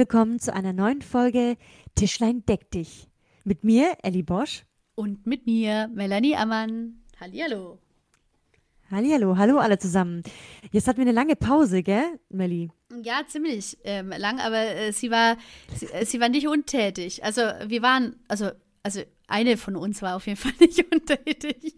Willkommen 0.00 0.38
zu 0.38 0.54
einer 0.54 0.72
neuen 0.72 1.02
Folge 1.02 1.58
Tischlein 1.94 2.42
deck 2.46 2.70
dich. 2.70 3.10
Mit 3.44 3.64
mir, 3.64 3.98
Ellie 4.02 4.22
Bosch. 4.22 4.64
Und 4.94 5.26
mit 5.26 5.44
mir, 5.44 5.90
Melanie 5.92 6.36
Ammann. 6.36 7.02
Hallihallo. 7.20 7.78
Hallihallo, 8.90 9.36
hallo 9.36 9.58
alle 9.58 9.78
zusammen. 9.78 10.22
Jetzt 10.72 10.88
hatten 10.88 10.96
wir 10.96 11.02
eine 11.02 11.12
lange 11.12 11.36
Pause, 11.36 11.82
gell, 11.82 12.18
Melli? 12.30 12.70
Ja, 13.02 13.24
ziemlich 13.28 13.76
ähm, 13.84 14.08
lang, 14.08 14.40
aber 14.40 14.74
äh, 14.74 14.92
sie 14.94 15.10
war 15.10 15.36
sie, 15.74 15.84
äh, 15.88 16.06
sie 16.06 16.18
war 16.18 16.30
nicht 16.30 16.48
untätig. 16.48 17.22
Also 17.22 17.42
wir 17.66 17.82
waren, 17.82 18.16
also, 18.26 18.52
also 18.82 19.02
eine 19.28 19.58
von 19.58 19.76
uns 19.76 20.00
war 20.00 20.16
auf 20.16 20.26
jeden 20.26 20.38
Fall 20.38 20.52
nicht 20.60 20.82
untätig. 20.90 21.74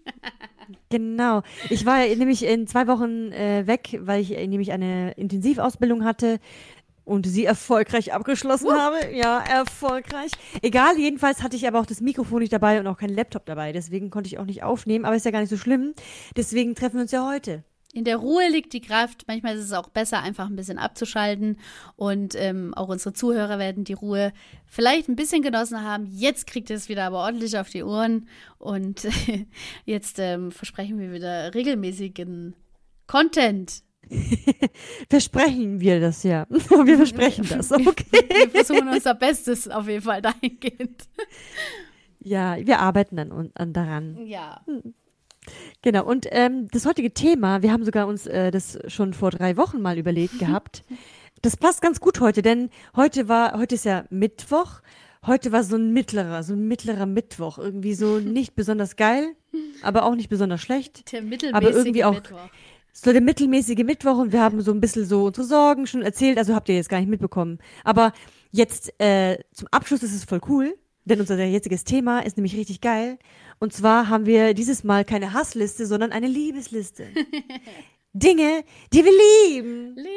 Genau. 0.91 1.43
Ich 1.71 1.85
war 1.87 2.07
nämlich 2.07 2.45
in 2.45 2.66
zwei 2.66 2.87
Wochen 2.87 3.33
äh, 3.33 3.66
weg, 3.66 3.99
weil 4.02 4.21
ich 4.21 4.37
äh, 4.37 4.47
nämlich 4.47 4.73
eine 4.73 5.13
Intensivausbildung 5.13 6.05
hatte 6.05 6.39
und 7.05 7.27
sie 7.27 7.45
erfolgreich 7.45 8.12
abgeschlossen 8.12 8.69
uh. 8.69 8.73
habe. 8.73 9.15
Ja, 9.15 9.41
erfolgreich. 9.41 10.30
Egal, 10.62 10.98
jedenfalls 10.98 11.43
hatte 11.43 11.56
ich 11.56 11.66
aber 11.66 11.80
auch 11.80 11.87
das 11.87 12.01
Mikrofon 12.01 12.41
nicht 12.41 12.52
dabei 12.52 12.80
und 12.80 12.87
auch 12.87 12.98
keinen 12.98 13.15
Laptop 13.15 13.47
dabei. 13.47 13.73
Deswegen 13.73 14.10
konnte 14.10 14.29
ich 14.29 14.38
auch 14.38 14.45
nicht 14.45 14.62
aufnehmen, 14.62 15.05
aber 15.05 15.16
ist 15.16 15.24
ja 15.24 15.30
gar 15.30 15.41
nicht 15.41 15.51
so 15.51 15.57
schlimm. 15.57 15.95
Deswegen 16.37 16.74
treffen 16.74 16.95
wir 16.95 17.02
uns 17.02 17.12
ja 17.12 17.27
heute. 17.27 17.65
In 17.95 18.05
der 18.05 18.16
Ruhe 18.16 18.48
liegt 18.48 18.73
die 18.73 18.80
Kraft. 18.80 19.24
Manchmal 19.27 19.55
ist 19.55 19.65
es 19.65 19.73
auch 19.73 19.91
besser, 19.91 20.23
einfach 20.23 20.46
ein 20.46 20.57
bisschen 20.57 20.79
abzuschalten. 20.79 21.59
Und 21.95 22.34
ähm, 22.37 22.73
auch 22.73 22.88
unsere 22.88 23.12
Zuhörer 23.12 23.59
werden 23.59 23.84
die 23.84 23.93
Ruhe 23.93 24.32
vielleicht 24.66 25.10
ein 25.10 25.16
bisschen 25.16 25.43
genossen 25.43 25.82
haben. 25.82 26.07
Jetzt 26.07 26.46
kriegt 26.46 26.71
ihr 26.71 26.77
es 26.77 26.88
wieder 26.88 27.05
aber 27.05 27.18
ordentlich 27.18 27.59
auf 27.59 27.68
die 27.68 27.82
Ohren. 27.82 28.29
Und 28.57 29.07
jetzt 29.84 30.18
ähm, 30.18 30.52
versprechen 30.52 30.99
wir 30.99 31.12
wieder 31.12 31.55
regelmäßigen 31.55 32.55
Content 33.07 33.82
Versprechen 35.09 35.81
wir 35.81 36.01
das 36.01 36.23
ja. 36.23 36.47
Wir 36.51 36.97
versprechen 36.97 37.47
das, 37.49 37.73
okay. 37.73 38.27
Wir 38.29 38.51
versuchen 38.51 38.89
unser 38.89 39.15
Bestes 39.15 39.69
auf 39.69 39.89
jeden 39.89 40.03
Fall 40.03 40.23
dahingehend. 40.23 41.09
Ja, 42.21 42.57
wir 42.65 42.80
arbeiten 42.80 43.17
dann 43.17 43.51
an, 43.55 43.73
daran. 43.73 44.27
Ja. 44.27 44.61
Genau, 45.83 46.05
und 46.05 46.27
ähm, 46.30 46.69
das 46.71 46.87
heutige 46.87 47.13
Thema, 47.13 47.63
wir 47.63 47.73
haben 47.73 47.85
sogar 47.85 48.07
uns 48.07 48.27
äh, 48.27 48.51
das 48.51 48.79
schon 48.87 49.13
vor 49.13 49.30
drei 49.30 49.57
Wochen 49.57 49.80
mal 49.80 49.99
überlegt 49.99 50.39
gehabt. 50.39 50.85
Das 51.41 51.57
passt 51.57 51.83
ganz 51.83 52.01
gut 52.01 52.21
heute, 52.21 52.43
denn 52.43 52.71
heute 52.95 53.29
war, 53.29 53.59
heute 53.59 53.75
ist 53.75 53.85
ja 53.85 54.05
Mittwoch. 54.11 54.80
Heute 55.27 55.53
war 55.53 55.65
so 55.65 55.77
ein 55.77 55.93
mittlerer, 55.93 56.43
so 56.43 56.53
ein 56.53 56.67
mittlerer 56.69 57.07
Mittwoch. 57.07 57.59
Irgendwie 57.59 57.95
so 57.95 58.19
nicht 58.19 58.55
besonders 58.55 58.97
geil, 58.97 59.35
aber 59.83 60.05
auch 60.05 60.15
nicht 60.15 60.29
besonders 60.29 60.61
schlecht. 60.61 61.13
Der 61.13 61.23
mittelmäßige 61.23 61.55
aber 61.55 61.71
irgendwie 61.71 62.05
auch, 62.05 62.15
Mittwoch 62.15 62.49
so 62.93 63.12
der 63.12 63.23
mittelmäßige 63.23 63.85
Mittwoch 63.85 64.19
und 64.19 64.32
wir 64.32 64.41
haben 64.41 64.60
so 64.60 64.71
ein 64.71 64.81
bisschen 64.81 65.06
so 65.06 65.25
unsere 65.25 65.47
Sorgen 65.47 65.87
schon 65.87 66.03
erzählt, 66.03 66.38
also 66.38 66.54
habt 66.54 66.69
ihr 66.69 66.76
jetzt 66.76 66.88
gar 66.88 67.00
nicht 67.00 67.09
mitbekommen. 67.09 67.59
Aber 67.84 68.12
jetzt 68.50 68.93
äh, 69.00 69.38
zum 69.53 69.69
Abschluss 69.71 70.03
ist 70.03 70.15
es 70.15 70.25
voll 70.25 70.41
cool, 70.49 70.76
denn 71.04 71.21
unser 71.21 71.43
jetziges 71.43 71.84
Thema 71.84 72.21
ist 72.21 72.37
nämlich 72.37 72.56
richtig 72.56 72.81
geil. 72.81 73.19
Und 73.59 73.72
zwar 73.72 74.09
haben 74.09 74.26
wir 74.26 74.54
dieses 74.54 74.84
Mal 74.84 75.04
keine 75.04 75.32
Hassliste, 75.32 75.87
sondern 75.87 76.12
eine 76.12 76.28
Liebesliste. 76.28 77.06
Dinge, 78.12 78.65
die 78.93 79.04
wir 79.04 79.12
lieben. 79.12 79.97
Liebe. 79.97 80.12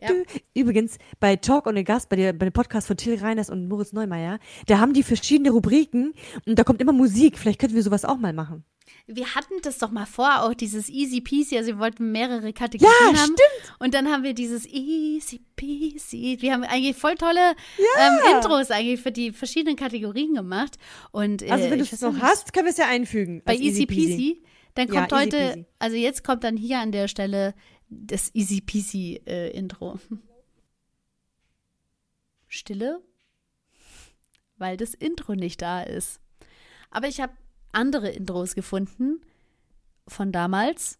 Ja. 0.00 0.10
Übrigens, 0.54 0.98
bei 1.20 1.36
Talk 1.36 1.66
und 1.66 1.76
a 1.76 1.82
Gast, 1.82 2.08
bei, 2.08 2.16
der, 2.16 2.32
bei 2.32 2.46
dem 2.46 2.52
Podcast 2.52 2.86
von 2.86 2.96
Till 2.96 3.18
Reiners 3.18 3.48
und 3.48 3.68
Moritz 3.68 3.92
Neumeier, 3.92 4.38
da 4.66 4.78
haben 4.78 4.92
die 4.92 5.02
verschiedene 5.02 5.50
Rubriken 5.50 6.12
und 6.46 6.58
da 6.58 6.64
kommt 6.64 6.80
immer 6.80 6.92
Musik. 6.92 7.38
Vielleicht 7.38 7.60
könnten 7.60 7.76
wir 7.76 7.82
sowas 7.82 8.04
auch 8.04 8.18
mal 8.18 8.32
machen. 8.32 8.64
Wir 9.06 9.34
hatten 9.34 9.54
das 9.62 9.78
doch 9.78 9.90
mal 9.90 10.06
vor, 10.06 10.42
auch 10.42 10.54
dieses 10.54 10.88
Easy 10.88 11.20
Peasy, 11.20 11.56
also 11.56 11.68
wir 11.68 11.78
wollten 11.78 12.12
mehrere 12.12 12.52
Kategorien 12.52 13.14
ja, 13.14 13.20
haben. 13.20 13.36
Stimmt. 13.36 13.76
Und 13.78 13.94
dann 13.94 14.08
haben 14.08 14.22
wir 14.22 14.34
dieses 14.34 14.66
Easy 14.66 15.40
Peasy. 15.54 16.38
Wir 16.40 16.52
haben 16.52 16.64
eigentlich 16.64 16.96
voll 16.96 17.14
tolle 17.14 17.54
ja. 17.78 18.08
ähm, 18.08 18.36
Intros 18.36 18.70
eigentlich 18.70 19.00
für 19.00 19.12
die 19.12 19.32
verschiedenen 19.32 19.76
Kategorien 19.76 20.34
gemacht. 20.34 20.76
Und, 21.12 21.42
äh, 21.42 21.50
also 21.50 21.70
wenn 21.70 21.78
du 21.78 21.84
es 21.84 22.00
noch 22.00 22.20
hast, 22.20 22.52
können 22.52 22.66
wir 22.66 22.72
es 22.72 22.78
ja 22.78 22.88
einfügen. 22.88 23.42
Bei 23.44 23.54
Easy 23.54 23.86
Peasy. 23.86 24.16
Peasy. 24.16 24.42
Dann 24.74 24.88
kommt 24.88 25.10
ja, 25.10 25.20
heute, 25.20 25.66
also 25.78 25.96
jetzt 25.96 26.22
kommt 26.22 26.44
dann 26.44 26.56
hier 26.56 26.80
an 26.80 26.92
der 26.92 27.08
Stelle 27.08 27.54
das 27.88 28.34
Easy 28.34 28.60
Peasy 28.60 29.20
äh, 29.26 29.50
Intro. 29.50 29.98
Stille, 32.48 33.02
weil 34.56 34.76
das 34.76 34.94
Intro 34.94 35.34
nicht 35.34 35.62
da 35.62 35.82
ist. 35.82 36.20
Aber 36.90 37.08
ich 37.08 37.20
habe 37.20 37.32
andere 37.76 38.10
Intros 38.10 38.54
gefunden 38.54 39.20
von 40.08 40.32
damals, 40.32 40.98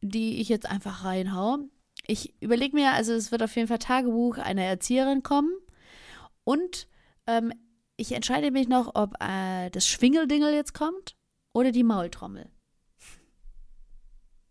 die 0.00 0.40
ich 0.40 0.48
jetzt 0.48 0.66
einfach 0.66 1.04
reinhau. 1.04 1.58
Ich 2.06 2.34
überlege 2.42 2.76
mir, 2.76 2.92
also 2.92 3.12
es 3.12 3.32
wird 3.32 3.42
auf 3.42 3.54
jeden 3.56 3.68
Fall 3.68 3.78
Tagebuch 3.78 4.38
einer 4.38 4.62
Erzieherin 4.62 5.22
kommen 5.22 5.52
und 6.44 6.88
ähm, 7.26 7.52
ich 7.96 8.12
entscheide 8.12 8.50
mich 8.50 8.68
noch, 8.68 8.94
ob 8.94 9.14
äh, 9.22 9.70
das 9.70 9.88
Schwingeldingel 9.88 10.52
jetzt 10.52 10.74
kommt 10.74 11.16
oder 11.52 11.72
die 11.72 11.84
Maultrommel. 11.84 12.50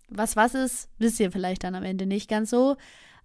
Was 0.07 0.35
was 0.35 0.55
ist, 0.55 0.89
wisst 0.97 1.19
ihr 1.19 1.31
vielleicht 1.31 1.63
dann 1.63 1.75
am 1.75 1.83
Ende 1.83 2.05
nicht 2.05 2.29
ganz 2.29 2.49
so. 2.49 2.77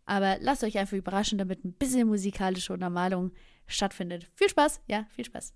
Aber 0.04 0.38
lasst 0.40 0.64
euch 0.64 0.78
einfach 0.78 0.96
überraschen, 0.96 1.38
damit 1.38 1.64
ein 1.64 1.72
bisschen 1.72 2.08
musikalische 2.08 2.72
Untermalung 2.72 3.32
stattfindet. 3.66 4.28
Viel 4.34 4.48
Spaß, 4.48 4.80
ja, 4.88 5.06
viel 5.10 5.24
Spaß. 5.24 5.54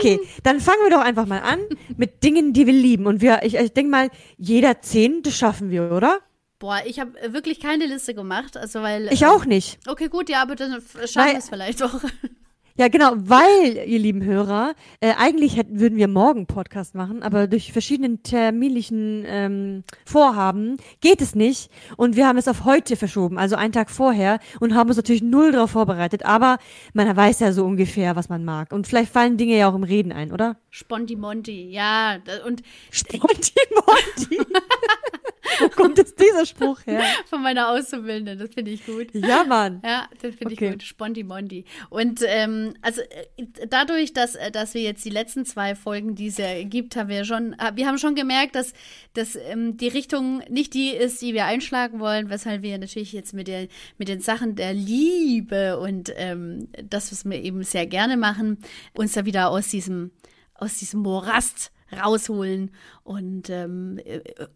Okay, 0.00 0.20
dann 0.42 0.60
fangen 0.60 0.80
wir 0.82 0.90
doch 0.90 1.04
einfach 1.04 1.26
mal 1.26 1.40
an 1.40 1.60
mit 1.96 2.24
Dingen, 2.24 2.52
die 2.52 2.66
wir 2.66 2.72
lieben. 2.72 3.06
Und 3.06 3.20
wir, 3.20 3.42
ich, 3.42 3.54
ich 3.54 3.72
denke 3.72 3.90
mal, 3.90 4.10
jeder 4.36 4.80
zehn, 4.80 5.22
das 5.22 5.36
schaffen 5.36 5.70
wir, 5.70 5.92
oder? 5.92 6.20
Boah, 6.58 6.80
ich 6.84 7.00
habe 7.00 7.12
wirklich 7.32 7.58
keine 7.60 7.86
Liste 7.86 8.14
gemacht, 8.14 8.56
also 8.56 8.82
weil. 8.82 9.08
Ich 9.12 9.24
auch 9.26 9.46
nicht. 9.46 9.78
Okay, 9.88 10.08
gut, 10.08 10.28
ja, 10.28 10.42
aber 10.42 10.56
dann 10.56 10.82
schaffen 11.06 11.32
wir 11.32 11.38
es 11.38 11.48
vielleicht 11.48 11.80
doch. 11.80 12.00
Ja, 12.80 12.88
genau, 12.88 13.12
weil, 13.14 13.76
ihr 13.86 13.98
lieben 13.98 14.24
Hörer, 14.24 14.72
äh, 15.00 15.12
eigentlich 15.18 15.58
hätten, 15.58 15.80
würden 15.80 15.98
wir 15.98 16.08
morgen 16.08 16.46
Podcast 16.46 16.94
machen, 16.94 17.22
aber 17.22 17.46
durch 17.46 17.74
verschiedenen 17.74 18.22
terminlichen 18.22 19.22
ähm, 19.26 19.84
Vorhaben 20.06 20.78
geht 21.02 21.20
es 21.20 21.34
nicht. 21.34 21.70
Und 21.98 22.16
wir 22.16 22.26
haben 22.26 22.38
es 22.38 22.48
auf 22.48 22.64
heute 22.64 22.96
verschoben, 22.96 23.36
also 23.36 23.54
einen 23.54 23.74
Tag 23.74 23.90
vorher, 23.90 24.38
und 24.60 24.74
haben 24.74 24.88
uns 24.88 24.96
natürlich 24.96 25.20
null 25.20 25.52
darauf 25.52 25.72
vorbereitet. 25.72 26.24
Aber 26.24 26.56
man 26.94 27.14
weiß 27.14 27.40
ja 27.40 27.52
so 27.52 27.66
ungefähr, 27.66 28.16
was 28.16 28.30
man 28.30 28.46
mag. 28.46 28.72
Und 28.72 28.86
vielleicht 28.86 29.12
fallen 29.12 29.36
Dinge 29.36 29.58
ja 29.58 29.68
auch 29.68 29.74
im 29.74 29.84
Reden 29.84 30.10
ein, 30.10 30.32
oder? 30.32 30.56
Spontimonti, 30.70 31.68
ja. 31.70 32.16
Und 32.46 32.62
Spontimonti. 32.90 34.38
Wo 35.58 35.68
kommt 35.68 35.98
jetzt 35.98 36.18
dieser 36.20 36.46
Spruch 36.46 36.80
her? 36.86 37.02
Von 37.26 37.42
meiner 37.42 37.68
Auszubildenden, 37.70 38.38
das 38.38 38.54
finde 38.54 38.70
ich 38.70 38.84
gut. 38.86 39.08
Ja, 39.14 39.44
Mann. 39.44 39.82
Ja, 39.84 40.08
das 40.20 40.34
finde 40.34 40.54
okay. 40.54 40.66
ich 40.66 40.72
gut. 40.72 40.82
Sponti-Mondi. 40.82 41.64
Und 41.88 42.20
ähm, 42.24 42.74
also 42.82 43.00
äh, 43.00 43.46
dadurch, 43.68 44.12
dass, 44.12 44.34
äh, 44.34 44.50
dass 44.50 44.74
wir 44.74 44.82
jetzt 44.82 45.04
die 45.04 45.10
letzten 45.10 45.44
zwei 45.44 45.74
Folgen, 45.74 46.14
die 46.14 46.28
es 46.28 46.38
ja 46.38 46.62
gibt, 46.64 46.96
haben 46.96 47.08
wir 47.08 47.24
schon, 47.24 47.54
äh, 47.54 47.72
wir 47.74 47.86
haben 47.86 47.98
schon 47.98 48.14
gemerkt, 48.14 48.54
dass, 48.54 48.72
dass 49.14 49.36
ähm, 49.36 49.76
die 49.76 49.88
Richtung 49.88 50.42
nicht 50.48 50.74
die 50.74 50.90
ist, 50.90 51.22
die 51.22 51.34
wir 51.34 51.46
einschlagen 51.46 52.00
wollen, 52.00 52.30
weshalb 52.30 52.62
wir 52.62 52.78
natürlich 52.78 53.12
jetzt 53.12 53.34
mit, 53.34 53.48
der, 53.48 53.68
mit 53.98 54.08
den 54.08 54.20
Sachen 54.20 54.54
der 54.54 54.72
Liebe 54.72 55.78
und 55.78 56.12
ähm, 56.16 56.68
das, 56.88 57.12
was 57.12 57.24
wir 57.24 57.42
eben 57.42 57.62
sehr 57.62 57.86
gerne 57.86 58.16
machen, 58.16 58.58
uns 58.94 59.12
da 59.12 59.24
wieder 59.24 59.50
aus 59.50 59.68
diesem, 59.68 60.10
aus 60.54 60.78
diesem 60.78 61.00
Morast 61.00 61.72
rausholen 61.92 62.70
und 63.04 63.50
ähm, 63.50 64.00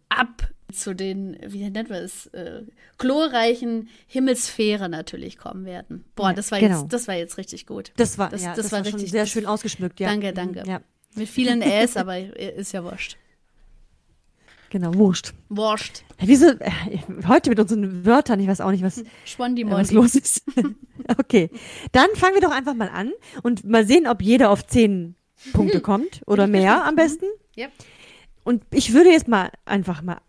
ab 0.08 0.48
zu 0.72 0.94
den, 0.94 1.36
wie 1.46 1.69
nennt 1.69 1.90
man 1.90 2.02
es, 2.02 2.26
äh, 2.28 2.62
chlorreichen 2.98 3.88
Himmelsphäre 4.06 4.88
natürlich 4.88 5.38
kommen 5.38 5.64
werden. 5.64 6.04
Boah, 6.16 6.32
das 6.32 6.50
war 6.50 6.60
genau. 6.60 6.82
jetzt, 6.82 6.92
das 6.92 7.08
war 7.08 7.14
jetzt 7.14 7.38
richtig 7.38 7.66
gut. 7.66 7.92
Das 7.96 8.19
war, 8.19 8.31
das, 8.31 8.42
ja, 8.42 8.54
das, 8.54 8.64
das 8.64 8.72
war, 8.72 8.81
war 8.81 8.86
richtig 8.86 9.10
sehr 9.10 9.26
schön 9.26 9.46
ausgeschmückt, 9.46 10.00
ja. 10.00 10.08
Danke, 10.08 10.32
danke. 10.32 10.64
Ja. 10.66 10.81
Mit 11.14 11.28
vielen 11.28 11.62
Äs, 11.62 11.96
aber 11.96 12.19
ist 12.19 12.72
ja 12.72 12.82
wurscht. 12.82 13.16
Genau, 14.70 14.92
wurscht. 14.94 15.32
Wurscht. 15.50 16.02
Wieso, 16.19 16.46
äh, 16.48 16.70
heute 17.28 17.50
mit 17.50 17.60
unseren 17.60 18.04
Wörtern, 18.04 18.40
ich 18.40 18.48
weiß 18.48 18.60
auch 18.60 18.72
nicht, 18.72 18.82
was, 18.82 18.98
äh, 18.98 19.04
was 19.36 19.92
los 19.92 20.16
ist. 20.16 20.42
okay, 21.19 21.48
dann 21.92 22.08
fangen 22.14 22.34
wir 22.34 22.40
doch 22.40 22.50
einfach 22.50 22.75
mal 22.75 22.88
an 22.88 23.12
und 23.44 23.64
mal 23.64 23.86
sehen, 23.86 24.08
ob 24.08 24.20
jeder 24.20 24.50
auf 24.50 24.66
zehn 24.66 25.14
Punkte 25.52 25.81
kommt 25.82 26.22
oder 26.26 26.46
mehr 26.46 26.84
am 26.84 26.96
besten. 26.96 27.26
Ja. 27.54 27.69
Und 28.44 28.62
ich 28.70 28.92
würde 28.92 29.10
jetzt 29.10 29.28
mal 29.28 29.50
einfach 29.64 30.02
mal 30.02 30.20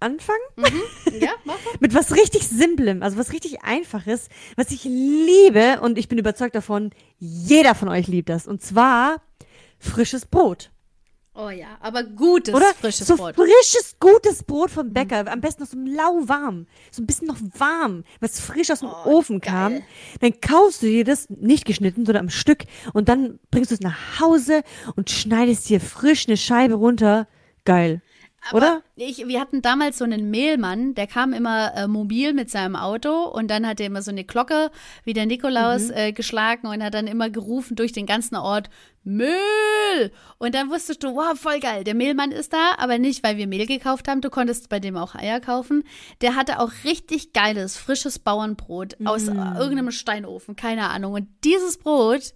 anfangen? 0.00 0.38
Mhm. 0.56 1.20
Ja, 1.20 1.32
mach 1.44 1.54
mal. 1.54 1.70
Mit 1.80 1.94
was 1.94 2.14
richtig 2.16 2.48
Simplem, 2.48 3.02
also 3.02 3.18
was 3.18 3.32
richtig 3.32 3.62
Einfaches, 3.62 4.28
was 4.56 4.70
ich 4.70 4.84
liebe 4.84 5.80
und 5.82 5.98
ich 5.98 6.08
bin 6.08 6.18
überzeugt 6.18 6.54
davon, 6.54 6.90
jeder 7.18 7.74
von 7.74 7.88
euch 7.88 8.06
liebt 8.06 8.28
das. 8.28 8.46
Und 8.46 8.62
zwar 8.62 9.20
frisches 9.78 10.26
Brot. 10.26 10.70
Oh 11.32 11.48
ja, 11.48 11.78
aber 11.80 12.02
gutes, 12.02 12.52
Oder? 12.52 12.66
frisches 12.74 13.06
so 13.06 13.16
Brot. 13.16 13.36
frisches, 13.36 13.94
gutes 14.00 14.42
Brot 14.42 14.70
vom 14.70 14.92
Bäcker. 14.92 15.30
Am 15.30 15.40
besten 15.40 15.62
noch 15.62 15.70
so 15.70 15.78
lauwarm. 15.78 16.66
So 16.90 17.02
ein 17.02 17.06
bisschen 17.06 17.28
noch 17.28 17.36
warm, 17.56 18.02
was 18.20 18.40
frisch 18.40 18.70
aus 18.70 18.80
dem 18.80 18.88
Oh, 18.88 19.10
Ofen 19.18 19.40
kam. 19.40 19.74
geil. 19.74 19.82
Dann 20.20 20.40
kaufst 20.40 20.82
du 20.82 20.86
dir 20.86 21.04
das, 21.04 21.30
nicht 21.30 21.64
geschnitten, 21.66 22.04
sondern 22.04 22.24
am 22.24 22.30
Stück. 22.30 22.64
Und 22.94 23.08
dann 23.08 23.38
bringst 23.52 23.70
du 23.70 23.74
es 23.76 23.80
nach 23.80 24.18
Hause 24.20 24.62
und 24.96 25.08
schneidest 25.10 25.68
dir 25.68 25.80
frisch 25.80 26.26
eine 26.26 26.36
Scheibe 26.36 26.74
runter. 26.74 27.28
Geil. 27.64 28.02
Oder? 28.52 28.82
Ich, 28.96 29.26
wir 29.28 29.38
hatten 29.38 29.60
damals 29.62 29.98
so 29.98 30.04
einen 30.04 30.30
Mehlmann, 30.30 30.94
der 30.94 31.06
kam 31.06 31.32
immer 31.34 31.74
äh, 31.76 31.86
mobil 31.86 32.32
mit 32.32 32.50
seinem 32.50 32.74
Auto 32.74 33.24
und 33.24 33.48
dann 33.48 33.66
hat 33.66 33.80
er 33.80 33.86
immer 33.86 34.00
so 34.02 34.10
eine 34.10 34.24
Glocke 34.24 34.70
wie 35.04 35.12
der 35.12 35.26
Nikolaus 35.26 35.88
Mhm. 35.88 35.94
äh, 35.94 36.12
geschlagen 36.12 36.66
und 36.66 36.82
hat 36.82 36.94
dann 36.94 37.06
immer 37.06 37.28
gerufen 37.30 37.76
durch 37.76 37.92
den 37.92 38.06
ganzen 38.06 38.36
Ort, 38.36 38.70
Mehl! 39.02 40.12
Und 40.38 40.54
dann 40.54 40.70
wusstest 40.70 41.02
du, 41.02 41.14
wow, 41.14 41.38
voll 41.38 41.60
geil, 41.60 41.84
der 41.84 41.94
Mehlmann 41.94 42.32
ist 42.32 42.52
da, 42.52 42.72
aber 42.78 42.98
nicht, 42.98 43.22
weil 43.22 43.36
wir 43.36 43.46
Mehl 43.46 43.66
gekauft 43.66 44.08
haben, 44.08 44.20
du 44.20 44.30
konntest 44.30 44.68
bei 44.68 44.80
dem 44.80 44.96
auch 44.96 45.14
Eier 45.14 45.40
kaufen. 45.40 45.84
Der 46.20 46.36
hatte 46.36 46.60
auch 46.60 46.70
richtig 46.84 47.32
geiles, 47.32 47.76
frisches 47.76 48.18
Bauernbrot 48.18 48.96
aus 49.04 49.26
Mm. 49.26 49.38
irgendeinem 49.58 49.90
Steinofen, 49.90 50.56
keine 50.56 50.88
Ahnung. 50.90 51.14
Und 51.14 51.28
dieses 51.44 51.78
Brot, 51.78 52.32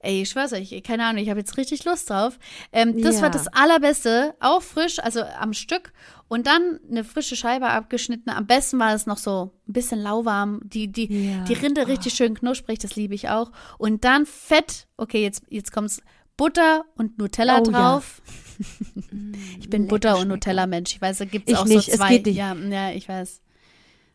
Ey, 0.00 0.22
ich 0.22 0.30
schwör's 0.30 0.52
euch, 0.52 0.80
keine 0.84 1.04
Ahnung, 1.06 1.22
ich 1.22 1.28
habe 1.28 1.40
jetzt 1.40 1.56
richtig 1.56 1.84
Lust 1.84 2.08
drauf. 2.10 2.38
Ähm, 2.72 3.00
das 3.02 3.16
Ja. 3.16 3.22
war 3.22 3.30
das 3.30 3.48
Allerbeste, 3.48 4.34
auch 4.40 4.62
frisch, 4.62 4.98
also 5.00 5.22
am 5.22 5.52
Stück. 5.52 5.92
Und 6.28 6.46
dann 6.46 6.78
eine 6.90 7.04
frische 7.04 7.36
Scheibe 7.36 7.68
abgeschnitten. 7.68 8.30
Am 8.30 8.46
besten 8.46 8.78
war 8.78 8.94
es 8.94 9.06
noch 9.06 9.16
so 9.16 9.52
ein 9.66 9.72
bisschen 9.72 10.00
lauwarm. 10.00 10.60
Die, 10.62 10.86
die, 10.92 11.30
Ja. 11.30 11.44
die 11.44 11.54
Rinde 11.54 11.88
richtig 11.88 12.14
schön 12.14 12.34
knusprig, 12.34 12.78
das 12.78 12.96
liebe 12.96 13.14
ich 13.14 13.28
auch. 13.30 13.50
Und 13.78 14.04
dann 14.04 14.26
Fett, 14.26 14.86
okay, 14.98 15.22
jetzt, 15.22 15.42
jetzt 15.48 15.72
kommt's 15.72 16.00
Butter 16.36 16.84
und 16.96 17.18
Nutella 17.18 17.58
Oh, 17.60 17.64
ja. 17.64 17.70
drauf. 17.72 18.22
ich 19.60 19.68
bin 19.70 19.82
Lecker 19.82 19.88
Butter- 19.94 20.18
und. 20.18 20.28
Nutella-Mensch. 20.28 20.92
Ich 20.94 21.00
weiß, 21.02 21.18
da 21.18 21.24
gibt's 21.24 21.50
Ich 21.50 21.58
auch 21.58 21.64
nicht, 21.64 21.86
so 21.86 21.92
es 21.92 21.98
zwei. 21.98 22.08
geht 22.10 22.26
nicht. 22.26 22.36
Ja, 22.36 22.54
ja, 22.54 22.90
ich 22.92 23.08
weiß. 23.08 23.40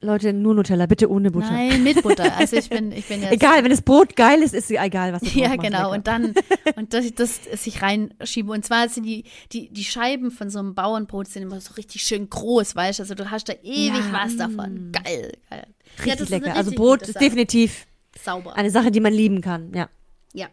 Leute, 0.03 0.33
nur 0.33 0.53
Nutella, 0.53 0.85
bitte 0.85 1.09
ohne 1.09 1.31
Butter. 1.31 1.51
Nein, 1.51 1.83
mit 1.83 2.01
Butter. 2.03 2.35
Also 2.37 2.57
ich 2.57 2.69
bin, 2.69 2.91
ich 2.91 3.07
bin 3.07 3.21
jetzt. 3.23 3.31
Egal, 3.33 3.63
wenn 3.63 3.71
das 3.71 3.81
Brot 3.81 4.15
geil 4.15 4.41
ist, 4.41 4.53
ist 4.53 4.69
egal, 4.69 5.13
was 5.13 5.21
du 5.21 5.27
Ja, 5.39 5.49
machst, 5.49 5.61
genau. 5.61 5.77
lecker. 5.77 5.89
Und 5.91 6.07
dann, 6.07 6.33
und 6.75 6.93
dass 6.93 7.05
ich 7.05 7.15
das 7.15 7.41
sich 7.45 7.81
reinschiebe. 7.81 8.51
Und 8.51 8.65
zwar 8.65 8.89
sind 8.89 9.03
die, 9.05 9.23
die, 9.51 9.69
die 9.69 9.83
Scheiben 9.83 10.29
von 10.31 10.49
so 10.49 10.59
einem 10.59 10.75
Bauernbrot 10.75 11.27
sind 11.27 11.43
immer 11.43 11.59
so 11.61 11.73
richtig 11.73 12.03
schön 12.03 12.29
groß, 12.29 12.75
weißt 12.75 12.99
du? 12.99 13.03
Also 13.03 13.15
du 13.15 13.31
hast 13.31 13.49
da 13.49 13.53
ewig 13.63 13.93
Ja, 13.93 14.11
was 14.13 14.37
davon. 14.37 14.91
Geil, 14.91 15.31
geil. 15.49 15.67
Richtig 16.05 16.29
ja, 16.29 16.37
lecker. 16.37 16.49
Also 16.55 16.69
richtig 16.71 16.77
Brot 16.77 16.99
gute 16.99 17.05
ist 17.11 17.13
Sache. 17.13 17.23
definitiv 17.25 17.85
sauber. 18.21 18.55
eine 18.55 18.69
Sache, 18.71 18.91
die 18.91 18.99
man 18.99 19.13
lieben 19.13 19.41
kann. 19.41 19.73
Ja. 19.73 19.89
Ja. 20.33 20.47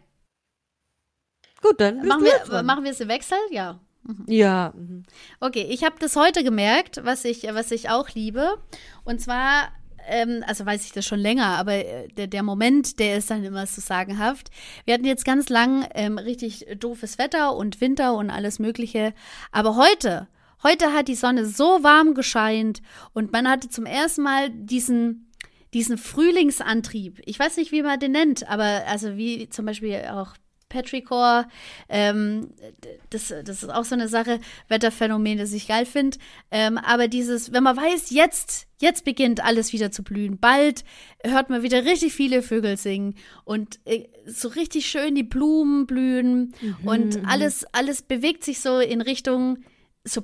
Gut, 1.61 1.79
dann 1.79 2.05
Machen 2.07 2.23
wir, 2.23 2.63
machen 2.63 2.83
wir 2.83 2.91
es 2.91 2.99
im 3.01 3.07
Wechsel? 3.09 3.37
Ja. 3.51 3.79
Ja. 4.27 4.73
mhm. 4.75 5.03
Okay, 5.39 5.67
ich 5.69 5.83
habe 5.83 5.95
das 5.99 6.15
heute 6.15 6.43
gemerkt, 6.43 7.01
was 7.03 7.25
ich, 7.25 7.43
was 7.43 7.71
ich 7.71 7.89
auch 7.89 8.09
liebe. 8.09 8.57
Und 9.03 9.21
zwar, 9.21 9.69
ähm, 10.07 10.43
also 10.47 10.65
weiß 10.65 10.85
ich 10.85 10.91
das 10.91 11.05
schon 11.05 11.19
länger, 11.19 11.45
aber 11.57 11.73
äh, 11.73 12.07
der, 12.09 12.27
der 12.27 12.43
Moment, 12.43 12.99
der 12.99 13.17
ist 13.17 13.29
dann 13.29 13.43
immer 13.43 13.65
so 13.67 13.81
sagenhaft. 13.81 14.49
Wir 14.85 14.95
hatten 14.95 15.05
jetzt 15.05 15.25
ganz 15.25 15.49
lang 15.49 15.87
ähm, 15.93 16.17
richtig 16.17 16.65
doofes 16.79 17.17
Wetter 17.17 17.55
und 17.55 17.81
Winter 17.81 18.15
und 18.15 18.29
alles 18.29 18.59
Mögliche. 18.59 19.13
Aber 19.51 19.75
heute, 19.75 20.27
heute 20.63 20.93
hat 20.93 21.07
die 21.07 21.15
Sonne 21.15 21.45
so 21.45 21.83
warm 21.83 22.13
gescheint 22.13 22.81
und 23.13 23.31
man 23.31 23.47
hatte 23.47 23.69
zum 23.69 23.85
ersten 23.85 24.23
Mal 24.23 24.49
diesen 24.49 25.27
diesen 25.73 25.97
Frühlingsantrieb. 25.97 27.21
Ich 27.25 27.39
weiß 27.39 27.57
nicht, 27.57 27.71
wie 27.71 27.81
man 27.81 27.99
den 27.99 28.11
nennt, 28.11 28.47
aber 28.49 28.83
also 28.87 29.15
wie 29.15 29.47
zum 29.49 29.65
Beispiel 29.65 30.03
auch 30.11 30.35
Petrichor, 30.71 31.47
ähm, 31.89 32.49
das, 33.09 33.33
das 33.43 33.63
ist 33.63 33.69
auch 33.69 33.83
so 33.83 33.95
eine 33.95 34.07
Sache, 34.07 34.39
Wetterphänomen, 34.69 35.37
das 35.37 35.51
ich 35.51 35.67
geil 35.67 35.85
finde. 35.85 36.17
Ähm, 36.49 36.77
aber 36.77 37.07
dieses, 37.07 37.51
wenn 37.51 37.63
man 37.63 37.75
weiß, 37.75 38.09
jetzt, 38.11 38.67
jetzt 38.79 39.03
beginnt 39.03 39.43
alles 39.43 39.73
wieder 39.73 39.91
zu 39.91 40.01
blühen. 40.01 40.39
Bald 40.39 40.85
hört 41.23 41.49
man 41.49 41.61
wieder 41.61 41.83
richtig 41.83 42.13
viele 42.13 42.41
Vögel 42.41 42.77
singen 42.77 43.15
und 43.43 43.79
äh, 43.85 44.07
so 44.25 44.47
richtig 44.47 44.87
schön 44.87 45.13
die 45.13 45.23
Blumen 45.23 45.85
blühen 45.85 46.53
und 46.85 47.27
alles, 47.27 47.65
alles 47.73 48.01
bewegt 48.01 48.43
sich 48.43 48.61
so 48.61 48.79
in 48.79 49.01
Richtung 49.01 49.57
so 50.05 50.23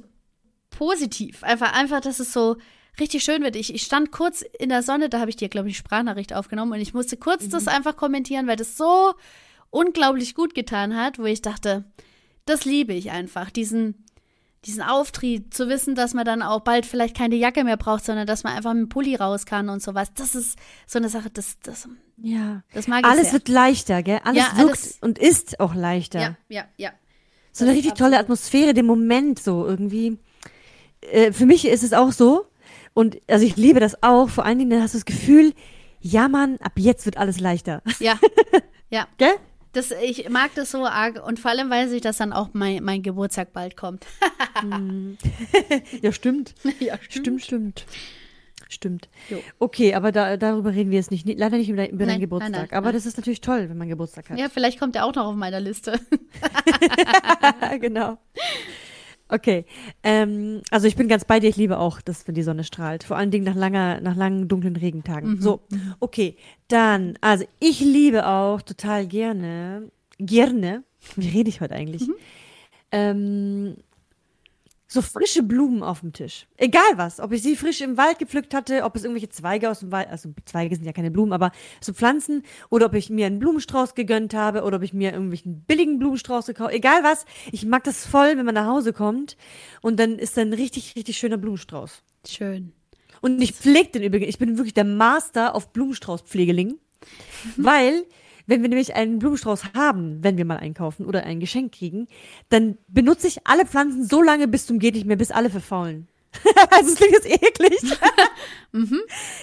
positiv. 0.69 1.43
Einfach, 1.43 1.73
einfach, 1.73 2.00
dass 2.00 2.19
es 2.19 2.31
so 2.31 2.55
richtig 3.00 3.23
schön 3.23 3.43
wird. 3.43 3.55
Ich, 3.55 3.73
ich 3.73 3.83
stand 3.83 4.11
kurz 4.11 4.43
in 4.59 4.69
der 4.69 4.83
Sonne, 4.83 5.09
da 5.09 5.19
habe 5.19 5.29
ich 5.29 5.35
dir, 5.35 5.50
glaube 5.50 5.69
ich, 5.69 5.77
Sprachnachricht 5.77 6.33
aufgenommen 6.33 6.71
und 6.71 6.79
ich 6.79 6.93
musste 6.93 7.17
kurz 7.17 7.47
das 7.50 7.67
einfach 7.67 7.95
kommentieren, 7.95 8.47
weil 8.47 8.55
das 8.55 8.77
so 8.77 9.13
unglaublich 9.69 10.35
gut 10.35 10.53
getan 10.55 10.95
hat, 10.95 11.19
wo 11.19 11.25
ich 11.25 11.41
dachte, 11.41 11.85
das 12.45 12.65
liebe 12.65 12.93
ich 12.93 13.11
einfach, 13.11 13.49
diesen, 13.51 14.05
diesen 14.65 14.81
Auftrieb, 14.81 15.53
zu 15.53 15.67
wissen, 15.69 15.95
dass 15.95 16.13
man 16.13 16.25
dann 16.25 16.41
auch 16.41 16.61
bald 16.61 16.85
vielleicht 16.85 17.15
keine 17.17 17.35
Jacke 17.35 17.63
mehr 17.63 17.77
braucht, 17.77 18.05
sondern 18.05 18.25
dass 18.27 18.43
man 18.43 18.53
einfach 18.53 18.73
mit 18.73 18.83
dem 18.83 18.89
Pulli 18.89 19.15
raus 19.15 19.45
kann 19.45 19.69
und 19.69 19.81
sowas. 19.81 20.13
Das 20.15 20.35
ist 20.35 20.57
so 20.85 20.97
eine 20.99 21.09
Sache, 21.09 21.29
das, 21.29 21.57
das, 21.61 21.87
Ja. 22.17 22.63
das 22.73 22.87
mag 22.87 22.99
ich 23.01 23.05
Alles 23.05 23.23
sehr. 23.25 23.33
wird 23.33 23.49
leichter, 23.49 24.03
gell? 24.03 24.19
Alles 24.23 24.37
Ja, 24.43 24.57
wirkt 24.57 24.69
alles- 24.69 24.97
und 25.01 25.19
ist 25.19 25.59
auch 25.59 25.75
leichter. 25.75 26.19
ja, 26.21 26.37
ja, 26.49 26.65
ja. 26.77 26.91
So 27.51 27.65
eine 27.65 27.73
richtig 27.73 27.95
tolle. 27.95 28.19
Atmosphäre, 28.19 28.73
den 28.75 28.85
Moment 28.85 29.39
so 29.39 29.65
irgendwie. 29.65 30.19
Äh, 31.01 31.31
für 31.31 31.45
mich 31.47 31.65
ist 31.67 31.83
es 31.83 31.91
auch 31.91 32.11
so. 32.11 32.45
Und 32.93 33.17
also 33.27 33.45
ich 33.45 33.55
liebe 33.57 33.79
das 33.79 34.03
auch. 34.03 34.29
Vor 34.29 34.45
allen 34.45 34.59
Dingen 34.59 34.69
dann 34.69 34.81
hast 34.83 34.93
du 34.93 34.99
das 34.99 35.05
Gefühl, 35.05 35.53
ja 35.99 36.27
Mann, 36.29 36.57
ab 36.61 36.73
jetzt 36.75 37.05
wird 37.05 37.17
alles 37.17 37.39
leichter. 37.39 37.81
Ja, 37.99 38.19
ja. 38.91 39.07
Gell? 39.17 39.33
Das, 39.77 39.91
ich 39.91 40.27
mag 40.29 40.51
das 40.56 40.71
so 40.71 40.85
arg 40.85 41.24
und 41.25 41.39
vor 41.39 41.51
allem 41.51 41.69
weiß 41.69 41.91
ich, 41.91 42.01
dass 42.01 42.18
dann 42.18 42.33
auch 42.33 42.50
mein, 42.53 42.83
mein 42.83 43.03
Geburtstag 43.03 43.53
bald 43.53 43.77
kommt. 43.77 44.06
Ja, 46.01 46.12
stimmt. 46.12 46.56
ja, 46.79 46.97
Stimmt, 47.09 47.44
stimmt. 47.44 47.85
Stimmt. 48.69 49.07
Jo. 49.29 49.38
Okay, 49.59 49.94
aber 49.94 50.12
da, 50.12 50.35
darüber 50.35 50.74
reden 50.74 50.89
wir 50.91 50.97
jetzt 50.97 51.09
nicht. 51.12 51.25
Leider 51.27 51.57
nicht 51.57 51.69
über, 51.69 51.77
dein- 51.77 51.91
über 51.91 52.00
Nein, 52.06 52.15
deinen 52.15 52.21
Geburtstag. 52.21 52.51
nein, 52.51 52.68
nein, 52.69 52.77
aber 52.77 52.91
das 52.91 53.06
ist 53.06 53.15
natürlich 53.15 53.39
toll, 53.39 53.69
wenn 53.69 53.77
man 53.77 53.88
Geburtstag 53.88 54.29
hat. 54.29 54.38
Ja, 54.38 54.50
vielleicht 54.50 54.77
kommt 54.79 54.95
er 54.97 55.06
auch 55.06 55.15
noch 55.15 55.25
auf 55.27 55.35
meiner 55.35 55.59
Liste. 55.62 56.00
genau. 57.79 58.18
Okay. 59.29 59.65
Ähm, 60.03 60.62
also 60.71 60.88
ich 60.88 60.95
bin 60.95 61.07
ganz 61.07 61.25
bei 61.25 61.39
dir, 61.39 61.50
ich 61.50 61.57
liebe 61.57 61.79
auch, 61.79 62.01
dass 62.01 62.27
wenn 62.27 62.36
die 62.36 62.43
Sonne 62.43 62.63
strahlt. 62.63 63.03
Vor 63.03 63.17
allen 63.17 63.31
Dingen 63.31 63.46
nach 63.46 63.55
langer, 63.55 64.00
nach 64.01 64.15
langen 64.15 64.48
dunklen 64.48 64.75
Regentagen. 64.75 65.41
So, 65.41 65.62
okay. 66.00 66.36
Dann, 66.67 67.17
also 67.22 67.46
ich 67.60 67.79
liebe 67.79 68.27
auch 68.27 68.62
total 68.62 69.07
gerne, 69.07 69.89
gerne, 70.17 70.84
wie 71.15 71.29
rede 71.29 71.50
ich 71.50 71.62
heute 71.62 71.75
eigentlich? 71.75 72.03
Ähm, 72.91 73.75
so 74.88 75.01
frische 75.01 75.44
Blumen 75.44 75.84
auf 75.84 76.00
dem 76.00 76.13
Tisch. 76.13 76.48
Egal 76.56 76.89
was. 76.96 77.20
Ob 77.20 77.34
ich 77.34 77.44
sie 77.44 77.56
frisch 77.56 77.82
im 77.82 77.98
Wald 77.98 78.20
gepflückt 78.20 78.53
hatte, 78.53 78.84
ob 78.84 78.96
es 78.96 79.03
irgendwelche 79.03 79.29
Zweige 79.29 79.70
aus 79.70 79.82
dem 79.82 79.91
Wald, 79.91 80.08
also 80.10 80.34
Zweige 80.46 80.75
sind 80.75 80.86
ja 80.86 80.94
keine 80.94 81.12
Blumen, 81.12 81.34
aber 81.34 81.51
so 81.82 81.94
Pflanzen, 81.94 82.44
oder 82.70 82.86
ob 82.86 82.94
ich 82.94 83.10
mir 83.10 83.25
einen 83.25 83.39
Blumenstrauß 83.39 83.96
gegönnt 83.96 84.34
habe, 84.34 84.63
oder 84.63 84.77
ob 84.77 84.84
ich 84.84 84.94
mir 84.94 85.12
irgendwelchen 85.12 85.62
billigen 85.62 86.00
Blumenstrauß 86.00 86.48
gekauft 86.48 86.74
Egal 86.74 87.03
was. 87.03 87.25
Ich 87.51 87.65
mag 87.65 87.84
das 87.84 88.06
voll, 88.06 88.38
wenn 88.38 88.46
man 88.46 88.56
nach 88.56 88.67
Hause 88.67 88.94
kommt 88.94 89.36
und 89.82 90.00
dann 90.00 90.17
ist 90.20 90.38
da 90.38 90.41
ein 90.41 90.53
richtig, 90.53 90.96
richtig 90.96 91.17
schöner 91.17 91.38
Blumenstrauß. 91.38 92.01
Schön. 92.25 92.72
Und 93.22 93.41
ich 93.41 93.53
pflege 93.53 93.89
den 93.89 94.03
übrigens. 94.03 94.29
Ich 94.29 94.38
bin 94.38 94.58
wirklich 94.58 94.74
der 94.74 94.84
Master 94.84 95.56
auf 95.56 95.74
Blumenstraußpflegeling. 95.74 96.75
Weil, 97.58 98.06
wenn 98.48 98.62
wir 98.62 98.70
nämlich 98.70 98.96
einen 98.96 99.20
Blumenstrauß 99.20 99.74
haben, 99.75 100.24
wenn 100.24 100.38
wir 100.38 100.46
mal 100.46 100.58
einkaufen 100.58 101.06
oder 101.06 101.24
ein 101.24 101.39
Geschenk 101.39 101.74
kriegen, 101.74 102.08
dann 102.50 102.77
benutze 102.88 103.27
ich 103.27 103.46
alle 103.46 103.66
Pflanzen 103.66 104.06
so 104.06 104.22
lange 104.22 104.48
bis 104.48 104.66
zum 104.66 104.80
geht 104.80 104.96
nicht 104.96 105.06
mehr, 105.06 105.18
bis 105.18 105.32
alle 105.32 105.50
verfaulen. 105.50 106.08
also 106.72 106.92
es 106.92 106.96
klingt 106.96 107.13
jetzt 107.13 107.30
eklig. 107.30 107.80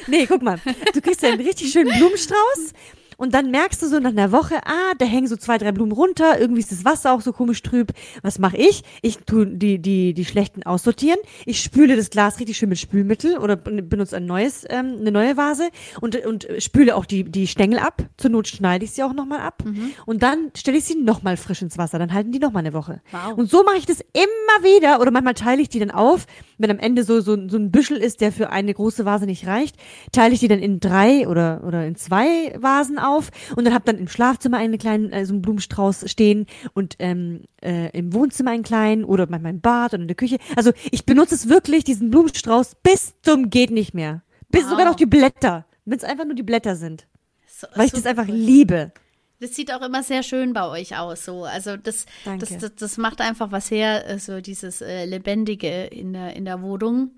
Nee, 0.07 0.27
guck 0.27 0.43
mal. 0.43 0.61
Du 0.93 1.01
kriegst 1.01 1.23
ja 1.23 1.31
einen 1.31 1.41
richtig 1.41 1.73
schönen 1.73 1.97
Blumenstrauß 1.99 2.73
und 3.17 3.35
dann 3.35 3.51
merkst 3.51 3.83
du 3.83 3.89
so 3.89 3.99
nach 3.99 4.11
einer 4.11 4.33
Woche, 4.33 4.57
ah, 4.65 4.93
da 4.99 5.05
hängen 5.05 5.27
so 5.27 5.37
zwei, 5.37 5.59
drei 5.59 5.73
Blumen 5.73 5.93
runter, 5.93 6.39
irgendwie 6.39 6.61
ist 6.61 6.73
das 6.73 6.85
Wasser 6.85 7.13
auch 7.13 7.21
so 7.21 7.33
komisch 7.33 7.63
trüb. 7.63 7.93
Was 8.23 8.39
mache 8.39 8.57
ich? 8.57 8.83
Ich 9.03 9.19
tue 9.19 9.47
die, 9.47 9.79
die, 9.79 10.15
die 10.15 10.25
schlechten 10.25 10.63
aussortieren. 10.63 11.19
Ich 11.47 11.61
spüle 11.61 11.97
das 11.97 12.11
Glas 12.11 12.39
richtig 12.41 12.57
schön 12.57 12.69
mit 12.69 12.79
Spülmittel 12.79 13.39
oder 13.39 13.57
ben- 13.57 13.89
benutze 13.89 14.17
ein 14.17 14.27
neues, 14.27 14.65
ähm, 14.69 14.97
eine 15.01 15.11
neue 15.13 15.37
Vase 15.37 15.69
und, 16.01 16.17
und 16.25 16.47
spüle 16.59 16.97
auch 16.97 17.05
die, 17.05 17.25
die 17.25 17.47
Stängel 17.47 17.79
ab. 17.79 18.03
Zur 18.17 18.31
Not 18.31 18.49
schneide 18.49 18.85
ich 18.85 18.93
sie 18.93 19.03
auch 19.03 19.13
nochmal 19.13 19.41
ab. 19.41 19.63
Und 20.07 20.23
dann 20.23 20.51
stelle 20.57 20.79
ich 20.79 20.85
sie 20.85 20.95
nochmal 20.97 21.37
frisch 21.37 21.63
ins 21.63 21.79
Wasser. 21.79 21.99
Dann 21.99 22.13
halten 22.13 22.33
die 22.33 22.39
nochmal 22.39 22.61
eine 22.61 22.73
Woche. 22.73 23.01
Wow. 23.11 23.37
Und 23.37 23.51
so 23.51 23.63
mache 23.65 23.77
ich 23.77 23.87
das 23.87 24.01
immer 24.01 24.65
wieder 24.65 25.01
oder 25.01 25.11
manchmal 25.11 25.35
teile 25.35 25.63
ich 25.63 25.69
die 25.69 25.79
dann 25.79 25.91
auf, 25.91 26.27
wenn 26.59 26.71
am 26.71 26.79
Ende 26.79 27.05
so, 27.05 27.21
so, 27.21 27.37
so 27.49 27.57
ein 27.57 27.71
Büschel 27.71 27.97
ist, 27.97 28.21
der 28.21 28.33
für 28.33 28.51
eine 28.51 28.73
große 28.73 29.05
Vase 29.05 29.27
nicht 29.27 29.47
reicht, 29.47 29.77
teile 30.13 30.35
ich 30.35 30.41
die 30.41 30.49
dann 30.49 30.61
in 30.61 30.81
drei 30.81 31.27
oder, 31.29 31.63
oder 31.67 31.87
in 31.87 31.97
zwei 31.97 32.55
Vasen 32.59 32.99
auf 33.05 33.31
und 33.57 33.65
dann 33.65 33.75
habe 33.75 33.85
dann 33.85 33.99
im 33.99 34.09
Schlafzimmer 34.09 34.59
einen 34.59 34.79
kleinen, 34.79 35.13
äh, 35.13 35.25
so 35.27 35.33
einen 35.33 35.43
Blumenstrauß 35.43 36.11
stehen 36.11 36.47
und 36.73 36.97
ähm, 36.99 37.43
äh, 37.63 37.91
im 37.97 38.13
Wohnzimmer 38.13 38.51
einen 38.51 38.63
kleinen 38.63 39.05
oder 39.05 39.27
manchmal 39.29 39.53
im 39.53 39.61
Bad 39.61 39.95
oder 39.95 40.03
in 40.03 40.09
der 40.09 40.17
Küche. 40.17 40.39
Also 40.57 40.73
ich 40.91 41.05
benutze 41.07 41.35
es 41.35 41.49
wirklich, 41.49 41.85
diesen 41.85 42.11
Blumenstrauß, 42.11 42.77
bis 42.83 43.15
zum 43.23 43.51
geht 43.51 43.71
nicht 43.71 43.95
mehr. 43.95 44.23
Bis 44.51 44.65
Wow. 44.65 44.71
sogar 44.71 44.85
noch 44.87 44.95
die 44.95 45.07
Blätter, 45.07 45.67
wenn 45.85 45.99
es 45.99 46.05
einfach 46.05 46.25
nur 46.25 46.35
die 46.35 46.43
Blätter 46.43 46.77
sind. 46.77 47.07
So, 47.47 47.67
Weil 47.75 47.87
ich 47.87 47.93
so 47.93 47.99
das 47.99 48.07
einfach 48.07 48.29
cool. 48.29 48.35
liebe. 48.35 48.93
das 49.41 49.55
sieht 49.55 49.73
auch 49.73 49.83
immer 49.83 50.03
sehr 50.03 50.23
schön 50.23 50.53
bei 50.53 50.67
euch 50.69 50.97
aus. 50.97 51.25
So. 51.25 51.45
Also 51.45 51.77
das, 51.77 52.07
das, 52.25 52.57
das, 52.57 52.75
das, 52.75 52.97
macht 52.99 53.21
einfach 53.21 53.53
was 53.53 53.71
her, 53.71 54.09
äh, 54.09 54.19
so 54.19 54.41
dieses 54.41 54.81
äh, 54.81 55.05
Lebendige 55.05 55.85
in 55.87 56.13
der, 56.13 56.35
in 56.37 56.45
der 56.45 56.63
Wohnung. 56.63 57.11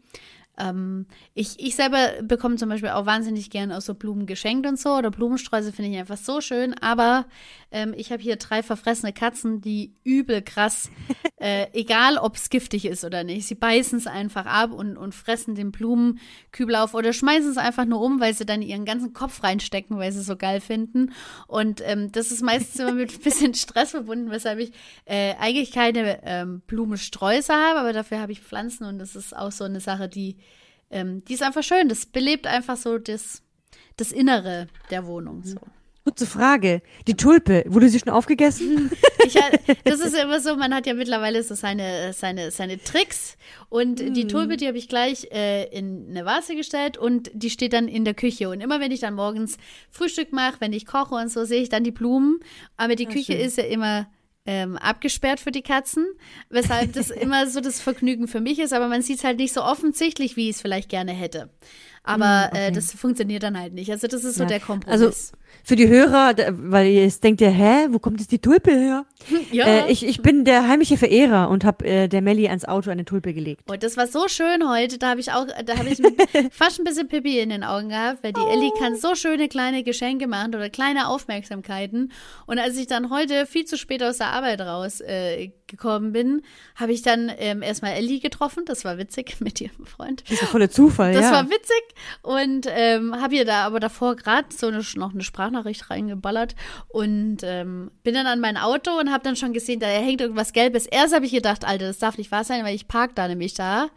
Ähm, 0.59 1.07
ich, 1.35 1.59
ich 1.59 1.77
selber 1.77 2.23
bekomme 2.23 2.57
zum 2.57 2.69
Beispiel 2.69 2.91
auch 2.91 3.07
wahnsinnig 3.07 3.51
gern 3.51 3.73
aus 3.73 3.87
so 3.87 3.95
Blumen 3.95 4.27
geschenkt 4.27 4.67
und 4.67 4.79
so 4.79 4.97
oder 4.97 5.11
Blumensträuße 5.11 5.73
finde 5.73 5.91
ich 5.91 5.99
einfach 5.99 6.17
so 6.17 6.41
schön. 6.41 6.75
Aber 6.81 7.27
ähm, 7.77 7.93
ich 7.95 8.11
habe 8.11 8.23
hier 8.23 8.37
drei 8.37 8.63
verfressene 8.63 9.13
Katzen, 9.13 9.61
die 9.61 9.93
übel 10.03 10.41
krass, 10.41 10.91
äh, 11.37 11.67
egal 11.75 12.17
ob 12.17 12.37
es 12.37 12.49
giftig 12.49 12.87
ist 12.87 13.05
oder 13.05 13.23
nicht, 13.23 13.47
sie 13.47 13.55
beißen 13.55 13.99
es 13.99 14.07
einfach 14.07 14.47
ab 14.47 14.73
und, 14.73 14.97
und 14.97 15.15
fressen 15.15 15.55
den 15.55 15.73
Blumenkübel 15.73 16.75
auf 16.75 16.95
oder 16.95 17.13
schmeißen 17.13 17.51
es 17.51 17.59
einfach 17.59 17.85
nur 17.85 18.01
um, 18.01 18.19
weil 18.19 18.33
sie 18.33 18.47
dann 18.47 18.63
ihren 18.63 18.87
ganzen 18.87 19.13
Kopf 19.13 19.43
reinstecken, 19.43 19.99
weil 19.99 20.11
sie 20.11 20.21
es 20.21 20.27
so 20.27 20.37
geil 20.37 20.63
finden. 20.63 21.13
Und 21.49 21.83
ähm, 21.85 22.11
das 22.13 22.33
ist 22.33 22.43
meistens 22.43 22.81
immer 22.81 22.93
mit 22.93 23.13
ein 23.19 23.21
bisschen 23.21 23.53
Stress 23.53 23.91
verbunden, 23.91 24.31
weshalb 24.31 24.59
ich 24.59 24.73
äh, 25.05 25.35
eigentlich 25.35 25.71
keine 25.71 26.21
ähm, 26.25 26.63
Blumensträuße 26.67 27.53
habe, 27.53 27.81
aber 27.81 27.93
dafür 27.93 28.21
habe 28.21 28.33
ich 28.33 28.41
Pflanzen 28.41 28.87
und 28.87 28.99
das 28.99 29.15
ist 29.15 29.37
auch 29.37 29.53
so 29.53 29.65
eine 29.65 29.81
Sache, 29.81 30.09
die 30.09 30.39
ähm, 30.91 31.25
die 31.25 31.35
ist 31.35 31.43
einfach 31.43 31.63
schön. 31.63 31.89
Das 31.91 32.07
belebt 32.07 32.47
einfach 32.47 32.77
so 32.77 32.97
das, 32.97 33.43
das 33.97 34.13
Innere 34.13 34.69
der 34.91 35.05
Wohnung. 35.05 35.43
So. 35.43 35.59
Kurze 36.07 36.25
Frage. 36.25 36.83
Die 37.09 37.17
Tulpe, 37.17 37.65
wurde 37.67 37.89
sie 37.89 37.99
schon 37.99 38.13
aufgegessen? 38.13 38.93
Ich, 39.27 39.35
das 39.83 39.99
ist 39.99 40.15
ja 40.15 40.23
immer 40.23 40.39
so, 40.39 40.55
man 40.55 40.73
hat 40.73 40.87
ja 40.87 40.95
mittlerweile 40.95 41.43
so 41.43 41.57
seine, 41.57 42.13
seine, 42.13 42.53
seine 42.53 42.81
Tricks. 42.81 43.37
Und 43.71 44.01
mm. 44.01 44.15
die 44.15 44.29
Tulpe, 44.29 44.57
die 44.57 44.69
habe 44.69 44.79
ich 44.79 44.89
gleich 44.89 45.27
äh, 45.33 45.65
in 45.77 46.07
eine 46.11 46.25
Vase 46.25 46.55
gestellt 46.55 46.97
und 46.97 47.29
die 47.35 47.51
steht 47.51 47.73
dann 47.73 47.89
in 47.89 48.05
der 48.05 48.15
Küche. 48.15 48.49
Und 48.49 48.61
immer 48.61 48.79
wenn 48.79 48.93
ich 48.93 49.01
dann 49.01 49.15
morgens 49.15 49.57
Frühstück 49.91 50.33
mache, 50.33 50.61
wenn 50.61 50.73
ich 50.73 50.87
koche 50.87 51.17
und 51.17 51.29
so, 51.29 51.45
sehe 51.45 51.61
ich 51.61 51.69
dann 51.69 51.83
die 51.83 51.91
Blumen. 51.91 52.39
Aber 52.77 52.95
die 52.95 53.09
Ach, 53.09 53.13
Küche 53.13 53.33
schön. 53.33 53.41
ist 53.41 53.59
ja 53.59 53.65
immer 53.65 54.07
ähm, 54.47 54.77
abgesperrt 54.77 55.41
für 55.41 55.51
die 55.51 55.63
Katzen, 55.63 56.07
weshalb 56.49 56.93
das 56.93 57.11
immer 57.25 57.49
so 57.49 57.61
das 57.61 57.81
Vergnügen 57.81 58.29
für 58.29 58.41
mich 58.41 58.61
ist, 58.61 58.73
aber 58.73 58.87
man 58.87 59.03
sieht 59.03 59.19
es 59.19 59.25
halt 59.25 59.39
nicht 59.39 59.53
so 59.53 59.63
offensichtlich, 59.63 60.37
wie 60.37 60.49
ich 60.49 60.57
es 60.57 60.63
vielleicht 60.63 60.89
gerne 60.89 61.13
hätte. 61.13 61.51
Aber 62.07 62.25
mm, 62.25 62.55
äh, 62.55 62.59
okay. 62.59 62.67
äh, 62.69 62.73
das 62.73 62.93
funktioniert 62.93 63.43
dann 63.43 63.59
halt 63.59 63.75
nicht. 63.75 63.91
Also 63.91 64.07
das 64.07 64.25
ist 64.25 64.37
so 64.37 64.45
ja. 64.45 64.49
der 64.49 64.61
Kompromiss. 64.61 65.03
Also 65.03 65.35
für 65.65 65.75
die 65.75 65.89
Hörer, 65.89 66.35
weil 66.51 66.87
ihr 66.87 67.03
jetzt 67.03 67.25
denkt 67.25 67.41
ja, 67.41 67.49
hä, 67.49 67.89
wo 67.91 67.99
kommt 67.99 68.21
jetzt 68.21 68.31
die 68.31 68.39
Tulpe 68.39 68.71
her? 68.71 69.05
Ja. 69.51 69.65
Äh, 69.67 69.93
ich, 69.93 70.05
ich 70.05 70.23
bin 70.23 70.45
der 70.45 70.69
heimliche 70.69 70.97
Verehrer 70.97 71.49
und 71.49 71.65
habe 71.65 71.85
äh, 71.85 72.09
der 72.09 72.21
Melli 72.21 72.49
ans 72.49 72.65
Auto 72.65 72.91
eine 72.91 73.05
Tulpe 73.05 73.33
gelegt. 73.33 73.63
Und 73.71 73.83
das 73.83 73.97
war 73.97 74.07
so 74.07 74.29
schön 74.29 74.69
heute, 74.69 74.99
da 74.99 75.11
habe 75.11 75.21
ich 75.21 75.31
auch, 75.33 75.47
da 75.65 75.79
habe 75.79 75.89
ich 75.89 76.01
fast 76.53 76.79
ein 76.79 76.85
bisschen 76.85 77.09
Pipi 77.09 77.39
in 77.39 77.51
den 77.51 77.65
Augen 77.65 77.89
gehabt, 77.89 78.23
weil 78.23 78.33
die 78.33 78.41
oh. 78.41 78.49
Ellie 78.49 78.71
kann 78.79 78.97
so 78.97 79.15
schöne 79.15 79.49
kleine 79.49 79.83
Geschenke 79.83 80.27
machen 80.27 80.55
oder 80.55 80.69
kleine 80.69 81.09
Aufmerksamkeiten. 81.09 82.13
Und 82.47 82.59
als 82.59 82.77
ich 82.77 82.87
dann 82.87 83.11
heute 83.11 83.47
viel 83.47 83.65
zu 83.65 83.77
spät 83.77 84.03
aus 84.03 84.19
der 84.19 84.29
Arbeit 84.29 84.61
raus 84.61 85.01
äh, 85.01 85.53
gekommen 85.67 86.13
bin, 86.13 86.43
habe 86.75 86.93
ich 86.93 87.03
dann 87.03 87.31
ähm, 87.39 87.63
erstmal 87.63 87.93
Ellie 87.93 88.21
getroffen. 88.21 88.65
Das 88.67 88.85
war 88.85 88.99
witzig 88.99 89.37
mit 89.41 89.61
ihrem 89.61 89.87
Freund. 89.87 90.25
Das 90.29 90.41
war 90.43 90.49
voller 90.49 90.71
Zufall, 90.71 91.13
das 91.13 91.23
ja. 91.23 91.31
Das 91.31 91.41
war 91.41 91.51
witzig 91.51 91.83
und 92.23 92.67
ähm, 92.71 93.15
habe 93.21 93.35
ihr 93.35 93.45
da 93.45 93.65
aber 93.65 93.81
davor 93.81 94.17
gerade 94.17 94.49
so 94.55 94.69
eine, 94.69 94.83
noch 94.97 95.13
eine 95.13 95.23
Sprachnachricht 95.23 95.91
reingeballert 95.91 96.55
und 96.89 97.39
ähm, 97.43 97.91
bin 98.03 98.15
dann 98.15 98.27
an 98.27 98.41
mein 98.41 98.57
Auto 98.57 98.99
und 98.99 99.11
habe 99.11 99.25
dann 99.25 99.37
schon 99.37 99.53
gesehen, 99.53 99.81
da 99.81 99.87
hängt 99.87 100.21
irgendwas 100.21 100.53
Gelbes. 100.53 100.87
Erst 100.87 101.15
habe 101.15 101.27
ich 101.27 101.33
gedacht, 101.33 101.65
Alter, 101.65 101.87
das 101.87 101.99
darf 101.99 102.19
nicht 102.19 102.31
wahr 102.31 102.45
sein, 102.45 102.65
weil 102.65 102.75
ich 102.75 102.89
park 102.89 103.15
da 103.15 103.29
nämlich 103.29 103.55
da 103.55 103.89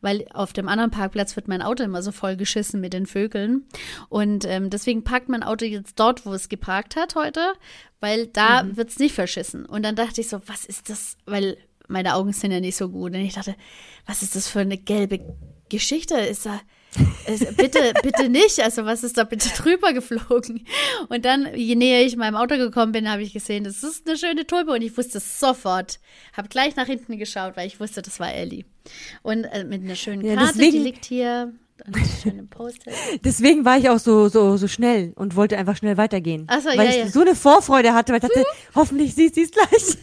weil 0.00 0.26
auf 0.32 0.52
dem 0.52 0.68
anderen 0.68 0.90
Parkplatz 0.90 1.36
wird 1.36 1.48
mein 1.48 1.62
Auto 1.62 1.82
immer 1.82 2.02
so 2.02 2.12
voll 2.12 2.36
geschissen 2.36 2.80
mit 2.80 2.92
den 2.92 3.06
Vögeln. 3.06 3.66
Und 4.08 4.44
ähm, 4.46 4.70
deswegen 4.70 5.04
parkt 5.04 5.28
mein 5.28 5.42
Auto 5.42 5.64
jetzt 5.64 5.98
dort, 5.98 6.26
wo 6.26 6.32
es 6.32 6.48
geparkt 6.48 6.96
hat 6.96 7.14
heute, 7.14 7.52
weil 8.00 8.26
da 8.28 8.62
mhm. 8.62 8.78
es 8.78 8.98
nicht 8.98 9.14
verschissen. 9.14 9.66
Und 9.66 9.82
dann 9.82 9.96
dachte 9.96 10.20
ich 10.20 10.28
so, 10.28 10.40
was 10.46 10.64
ist 10.64 10.88
das? 10.88 11.16
Weil 11.26 11.56
meine 11.88 12.14
Augen 12.14 12.32
sind 12.32 12.52
ja 12.52 12.60
nicht 12.60 12.76
so 12.76 12.88
gut. 12.88 13.12
Und 13.12 13.20
ich 13.20 13.34
dachte, 13.34 13.54
was 14.06 14.22
ist 14.22 14.36
das 14.36 14.48
für 14.48 14.60
eine 14.60 14.78
gelbe 14.78 15.20
Geschichte? 15.68 16.14
Ist 16.14 16.46
da 16.46 16.60
bitte, 17.56 17.92
bitte 18.02 18.28
nicht. 18.28 18.60
Also 18.60 18.84
was 18.84 19.04
ist 19.04 19.16
da 19.16 19.24
bitte 19.24 19.48
drüber 19.50 19.92
geflogen? 19.92 20.66
Und 21.08 21.24
dann, 21.24 21.54
je 21.54 21.76
näher 21.76 22.04
ich 22.04 22.16
meinem 22.16 22.36
Auto 22.36 22.56
gekommen 22.56 22.92
bin, 22.92 23.10
habe 23.10 23.22
ich 23.22 23.32
gesehen, 23.32 23.64
das 23.64 23.82
ist 23.82 24.08
eine 24.08 24.18
schöne 24.18 24.46
Tulpe 24.46 24.72
und 24.72 24.82
ich 24.82 24.96
wusste 24.96 25.18
es 25.18 25.38
sofort. 25.38 26.00
Habe 26.32 26.48
gleich 26.48 26.76
nach 26.76 26.86
hinten 26.86 27.18
geschaut, 27.18 27.56
weil 27.56 27.66
ich 27.66 27.80
wusste, 27.80 28.02
das 28.02 28.20
war 28.20 28.32
Ellie. 28.32 28.64
Und 29.22 29.44
äh, 29.44 29.64
mit 29.64 29.82
einer 29.82 29.96
schönen 29.96 30.22
Karte, 30.22 30.40
ja, 30.40 30.46
deswegen, 30.52 30.72
die 30.72 30.78
liegt 30.78 31.04
hier. 31.04 31.52
Deswegen 33.24 33.64
war 33.64 33.78
ich 33.78 33.88
auch 33.88 33.98
so, 33.98 34.28
so, 34.28 34.56
so 34.56 34.68
schnell 34.68 35.12
und 35.16 35.36
wollte 35.36 35.56
einfach 35.56 35.76
schnell 35.76 35.96
weitergehen. 35.96 36.44
Ach 36.48 36.60
so, 36.60 36.68
weil 36.68 36.86
ja, 36.86 36.90
ich 36.90 36.96
ja. 36.96 37.08
so 37.08 37.20
eine 37.20 37.34
Vorfreude 37.34 37.94
hatte, 37.94 38.12
weil 38.12 38.20
ich 38.22 38.28
dachte, 38.28 38.44
hoffentlich 38.74 39.14
siehst 39.14 39.36
du 39.36 39.42
es 39.42 39.50
gleich. 39.50 39.96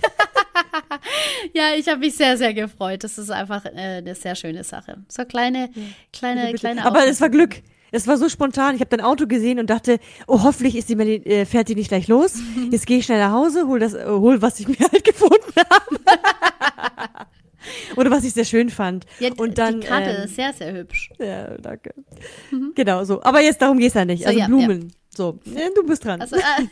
ja, 1.54 1.76
ich 1.78 1.88
habe 1.88 2.00
mich 2.00 2.16
sehr, 2.16 2.38
sehr 2.38 2.54
gefreut. 2.54 3.04
Das 3.04 3.18
ist 3.18 3.30
einfach 3.30 3.66
äh, 3.66 3.98
eine 3.98 4.16
sehr 4.16 4.36
schöne 4.36 4.64
Sache. 4.64 4.98
So 5.08 5.26
kleine, 5.26 5.70
kleine, 6.14 6.54
kleine. 6.54 6.86
Aber 6.86 7.06
es 7.08 7.22
war 7.22 7.30
Glück. 7.30 7.62
Es 7.92 8.08
war 8.08 8.18
so 8.18 8.28
spontan. 8.28 8.76
Ich 8.76 8.82
habe 8.82 8.90
dein 8.90 9.02
Auto 9.02 9.28
gesehen 9.28 9.60
und 9.60 9.70
dachte, 9.70 10.00
oh, 10.28 10.44
hoffentlich 10.44 10.76
ist 10.76 10.90
die 10.90 10.96
Melli, 10.96 11.16
äh, 11.24 11.46
fährt 11.46 11.70
die 11.70 11.76
nicht 11.76 11.88
gleich 11.88 12.08
los. 12.08 12.36
Jetzt 12.72 12.86
gehe 12.86 13.00
ich 13.00 13.06
schnell 13.06 13.20
nach 13.20 13.32
Hause, 13.32 13.68
hol 13.68 13.80
das, 13.80 13.94
äh, 13.94 14.06
hol, 14.06 14.42
was 14.42 14.60
ich 14.60 14.68
mir 14.68 14.78
halt 14.80 15.04
gefunden 15.04 15.54
habe. 15.70 17.28
Oder 17.96 18.12
was 18.12 18.24
ich 18.24 18.34
sehr 18.34 18.46
schön 18.46 18.70
fand. 18.70 19.06
Ja, 19.20 19.32
und 19.38 19.58
dann, 19.58 19.82
die 19.82 19.88
Karte 19.88 20.10
ähm, 20.10 20.24
ist 20.26 20.36
sehr, 20.36 20.54
sehr 20.54 20.74
hübsch. 20.74 21.12
Ja, 21.20 21.58
danke. 21.58 21.94
Mhm. 22.52 22.74
Genau 22.76 23.04
so. 23.04 23.22
Aber 23.24 23.42
jetzt 23.42 23.62
darum 23.62 23.78
geht's 23.78 23.96
ja 23.96 24.06
nicht. 24.06 24.24
So, 24.24 24.28
also 24.28 24.40
ja, 24.40 24.48
Blumen. 24.48 24.82
Ja. 24.82 24.96
So, 25.18 25.40
du 25.76 25.84
bist 25.84 26.06
dran. 26.06 26.22
Also, 26.22 26.36
äh, 26.36 26.68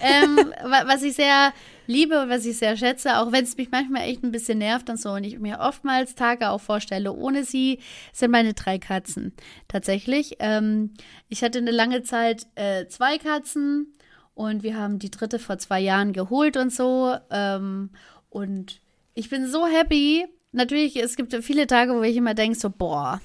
ähm, 0.00 0.54
was 0.86 1.02
ich 1.02 1.14
sehr 1.14 1.52
liebe, 1.86 2.26
was 2.28 2.46
ich 2.46 2.56
sehr 2.58 2.76
schätze, 2.76 3.18
auch 3.18 3.32
wenn 3.32 3.42
es 3.42 3.56
mich 3.56 3.72
manchmal 3.72 4.02
echt 4.02 4.22
ein 4.22 4.30
bisschen 4.30 4.58
nervt 4.58 4.88
und 4.88 5.00
so 5.00 5.10
und 5.10 5.24
ich 5.24 5.38
mir 5.40 5.58
oftmals 5.58 6.14
Tage 6.14 6.50
auch 6.50 6.60
vorstelle, 6.60 7.12
ohne 7.12 7.42
sie 7.42 7.80
sind 8.12 8.30
meine 8.30 8.54
drei 8.54 8.78
Katzen. 8.78 9.32
Tatsächlich. 9.66 10.36
Ähm, 10.38 10.94
ich 11.28 11.42
hatte 11.42 11.58
eine 11.58 11.72
lange 11.72 12.04
Zeit 12.04 12.46
äh, 12.54 12.86
zwei 12.86 13.18
Katzen 13.18 13.92
und 14.34 14.62
wir 14.62 14.76
haben 14.76 15.00
die 15.00 15.10
dritte 15.10 15.40
vor 15.40 15.58
zwei 15.58 15.80
Jahren 15.80 16.12
geholt 16.12 16.56
und 16.56 16.72
so. 16.72 17.16
Ähm, 17.30 17.90
und 18.30 18.80
ich 19.14 19.30
bin 19.30 19.46
so 19.46 19.66
happy. 19.66 20.26
Natürlich, 20.52 20.96
es 20.96 21.16
gibt 21.16 21.34
viele 21.42 21.66
Tage, 21.66 21.94
wo 21.94 22.02
ich 22.02 22.16
immer 22.16 22.34
denke, 22.34 22.58
so, 22.58 22.70
boah, 22.70 23.20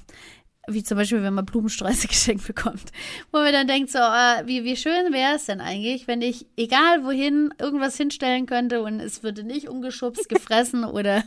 wie 0.68 0.84
zum 0.84 0.98
Beispiel, 0.98 1.24
wenn 1.24 1.34
man 1.34 1.46
Blumensträuße 1.46 2.08
geschenkt 2.10 2.46
bekommt, 2.46 2.92
wo 3.32 3.40
man 3.40 3.54
dann 3.54 3.68
denkt, 3.68 3.92
so, 3.92 4.00
äh, 4.00 4.46
wie, 4.46 4.64
wie 4.64 4.76
schön 4.76 5.12
wäre 5.12 5.36
es 5.36 5.46
denn 5.46 5.62
eigentlich, 5.62 6.08
wenn 6.08 6.22
ich, 6.22 6.46
egal 6.58 7.04
wohin, 7.04 7.54
irgendwas 7.60 7.98
hinstellen 7.98 8.46
könnte 8.46 8.82
und 8.82 9.00
es 9.00 9.24
würde 9.24 9.44
nicht 9.44 9.68
umgeschubst, 9.68 10.30
gefressen 10.30 10.84
oder 10.86 11.24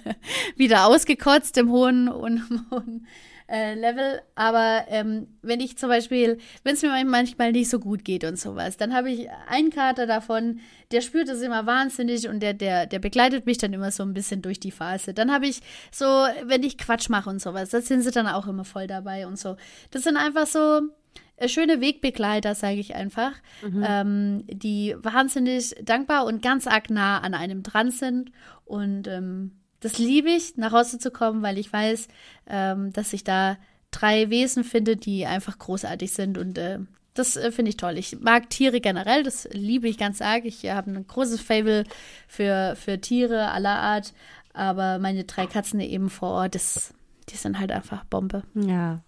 wieder 0.57 0.87
ausgekotzt 0.87 1.57
im 1.59 1.71
hohen, 1.71 2.13
hohen, 2.13 3.07
äh, 3.49 3.75
Level. 3.75 4.21
Aber 4.35 4.85
ähm, 4.89 5.29
wenn 5.43 5.61
ich 5.61 5.79
zum 5.79 5.89
Beispiel, 5.89 6.39
wenn 6.65 6.75
es 6.75 6.83
mir 6.83 7.05
manchmal 7.05 7.53
nicht 7.53 7.71
so 7.71 7.79
gut 7.79 8.05
geht 8.05 8.25
und 8.25 8.39
sowas, 8.39 8.77
dann 8.77 8.95
habe 8.95 9.11
ich 9.11 9.29
einen 9.49 9.71
Kater 9.71 10.07
davon, 10.07 10.61
der 10.91 11.01
spürt 11.01 11.29
es 11.29 11.43
immer 11.43 11.67
wahnsinnig 11.67 12.29
und 12.29 12.41
der, 12.41 12.55
der, 12.55 12.87
der 12.87 12.99
begleitet 12.99 13.47
mich 13.47 13.59
dann 13.59 13.73
immer 13.73 13.91
so 13.91 14.03
ein 14.03 14.15
bisschen 14.15 14.43
durch 14.43 14.61
die 14.61 14.71
Phase. 14.71 15.15
Dann 15.15 15.33
habe 15.33 15.47
ich 15.47 15.61
so, 15.91 16.05
wenn 16.45 16.63
ich 16.63 16.79
Quatsch 16.79 17.09
mache 17.09 17.31
und 17.31 17.41
sowas, 17.41 17.71
da 17.71 17.81
sind 17.81 18.03
sie 18.03 18.11
dann 18.11 18.27
auch 18.27 18.47
immer 18.47 18.65
voll 18.65 18.87
dabei 18.87 19.27
und 19.27 19.39
so. 19.39 19.57
Das 19.91 20.03
sind 20.03 20.17
einfach 20.17 20.47
so 20.47 20.81
äh, 21.37 21.49
schöne 21.49 21.81
Wegbegleiter, 21.81 22.55
sage 22.55 22.79
ich 22.79 22.95
einfach, 22.95 23.33
mhm. 23.63 23.85
ähm, 23.87 24.45
die 24.47 24.95
wahnsinnig 24.99 25.75
dankbar 25.83 26.27
und 26.27 26.43
ganz 26.43 26.67
arg 26.67 26.91
nah 26.91 27.19
an 27.19 27.35
einem 27.35 27.63
dran 27.63 27.91
sind 27.91 28.31
und 28.65 29.09
ähm, 29.09 29.53
das 29.83 29.99
liebe 29.99 30.31
ich, 30.31 30.57
nach 30.57 30.73
Hause 30.73 30.99
zu 30.99 31.11
kommen, 31.11 31.43
weil 31.43 31.59
ich 31.59 31.73
weiß, 31.73 32.09
ähm, 32.47 32.93
dass 32.93 33.13
ich 33.13 33.25
da 33.25 33.59
drei 33.91 34.31
Wesen 34.31 34.65
finde, 34.65 34.97
die 34.97 35.27
einfach 35.27 35.59
großartig 35.59 36.13
sind 36.13 36.39
und 36.39 36.57
äh, 36.57 36.79
das 37.15 37.37
äh, 37.37 37.53
finde 37.53 37.71
ich 37.71 37.77
toll. 37.77 37.99
Ich 37.99 38.21
mag 38.21 38.49
Tiere 38.49 38.81
generell, 38.81 39.23
das 39.23 39.47
liebe 39.53 39.89
ich 39.89 39.99
ganz 39.99 40.23
arg. 40.23 40.45
Ich 40.45 40.71
habe 40.71 40.91
ein 40.91 41.07
großes 41.07 41.41
Fable 41.41 41.85
für, 42.27 42.75
für 42.77 43.01
Tiere 43.01 43.51
aller 43.51 43.79
Art, 43.79 44.15
aber 44.55 44.99
meine 44.99 45.25
drei 45.25 45.47
Katzen 45.47 45.81
eben 45.81 46.09
vor 46.09 46.31
Ort, 46.31 46.55
das, 46.55 46.95
die 47.29 47.37
sind 47.37 47.59
halt 47.59 47.71
einfach 47.71 48.05
Bombe. 48.05 48.45
Ja. 48.55 49.03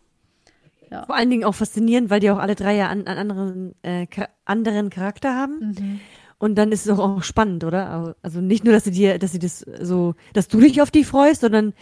ja. 0.91 1.07
Vor 1.07 1.17
allen 1.17 1.31
Dingen 1.31 1.45
auch 1.45 1.55
faszinierend, 1.55 2.11
weil 2.11 2.21
die 2.21 2.31
auch 2.31 2.39
alle 2.39 2.57
drei 2.57 2.75
ja 2.77 2.89
einen 2.89 3.07
an 3.07 3.17
anderen, 3.17 3.75
äh, 3.83 4.07
anderen 4.45 4.91
Charakter 4.91 5.35
haben. 5.35 5.75
Mhm. 5.79 6.01
Und 6.39 6.57
dann 6.57 6.73
ist 6.73 6.87
es 6.87 6.99
auch, 6.99 7.23
spannend, 7.23 7.65
oder? 7.65 8.15
Also 8.23 8.41
nicht 8.41 8.65
nur, 8.65 8.73
dass 8.73 8.85
sie 8.85 8.91
dir, 8.91 9.19
dass 9.19 9.33
sie 9.33 9.39
das 9.39 9.61
so, 9.81 10.15
dass 10.33 10.49
du 10.49 10.61
dich 10.61 10.83
auf 10.83 10.91
die 10.91 11.05
freust, 11.05 11.43
sondern 11.43 11.75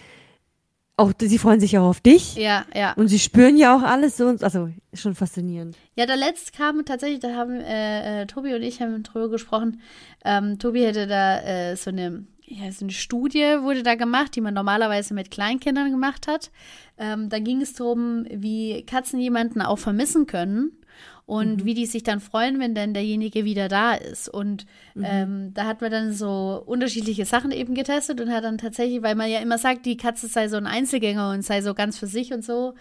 auch 0.97 1.12
sie 1.18 1.38
freuen 1.38 1.59
sich 1.59 1.78
auch 1.78 1.88
auf 1.88 2.00
dich. 2.00 2.37
Ja, 2.37 2.66
ja. 2.75 2.92
Und 2.92 3.09
sie 3.09 3.18
spüren 3.18 3.56
ja 3.56 3.76
auch 3.76 3.82
alles 3.82 4.16
so, 4.16 4.28
also 4.28 4.68
ist 4.92 5.02
schon 5.02 5.14
faszinierend. 5.14 5.76
Ja, 5.97 6.06
da 6.06 6.14
letzt 6.14 6.52
kam 6.52 6.85
tatsächlich, 6.85 7.21
da 7.21 7.35
haben 7.35 7.61
äh, 7.61 8.23
äh, 8.23 8.26
Tobi 8.26 8.54
und 8.54 8.62
ich 8.62 8.80
haben 8.80 9.02
drüber 9.02 9.30
gesprochen. 9.30 9.80
Ähm, 10.25 10.59
Tobi 10.59 10.85
hätte 10.85 11.06
da 11.06 11.40
äh, 11.40 11.76
so 11.76 11.90
eine 11.90 12.26
ja, 12.44 12.71
so 12.71 12.85
eine 12.85 12.92
Studie 12.92 13.62
wurde 13.62 13.82
da 13.82 13.94
gemacht, 13.94 14.37
die 14.37 14.42
man 14.42 14.52
normalerweise 14.52 15.14
mit 15.14 15.30
Kleinkindern 15.30 15.90
gemacht 15.90 16.26
hat. 16.28 16.50
Ähm, 16.99 17.30
da 17.30 17.38
ging 17.38 17.62
es 17.62 17.73
darum, 17.73 18.26
wie 18.30 18.85
Katzen 18.85 19.21
jemanden 19.21 19.62
auch 19.62 19.78
vermissen 19.78 20.26
können 20.26 20.73
und 21.26 21.62
mhm. 21.62 21.64
wie 21.64 21.74
die 21.74 21.86
sich 21.86 22.02
dann 22.02 22.20
freuen, 22.20 22.58
wenn 22.58 22.74
dann 22.74 22.94
derjenige 22.94 23.44
wieder 23.44 23.68
da 23.68 23.94
ist. 23.94 24.28
Und 24.28 24.66
mhm. 24.94 25.04
ähm, 25.06 25.54
da 25.54 25.66
hat 25.66 25.80
man 25.80 25.90
dann 25.90 26.12
so 26.12 26.62
unterschiedliche 26.66 27.24
Sachen 27.24 27.52
eben 27.52 27.74
getestet 27.74 28.20
und 28.20 28.30
hat 28.32 28.44
dann 28.44 28.58
tatsächlich, 28.58 29.02
weil 29.02 29.14
man 29.14 29.30
ja 29.30 29.40
immer 29.40 29.58
sagt, 29.58 29.86
die 29.86 29.96
Katze 29.96 30.28
sei 30.28 30.48
so 30.48 30.56
ein 30.56 30.66
Einzelgänger 30.66 31.30
und 31.30 31.42
sei 31.42 31.62
so 31.62 31.74
ganz 31.74 31.98
für 31.98 32.06
sich 32.06 32.32
und 32.32 32.44
so. 32.44 32.74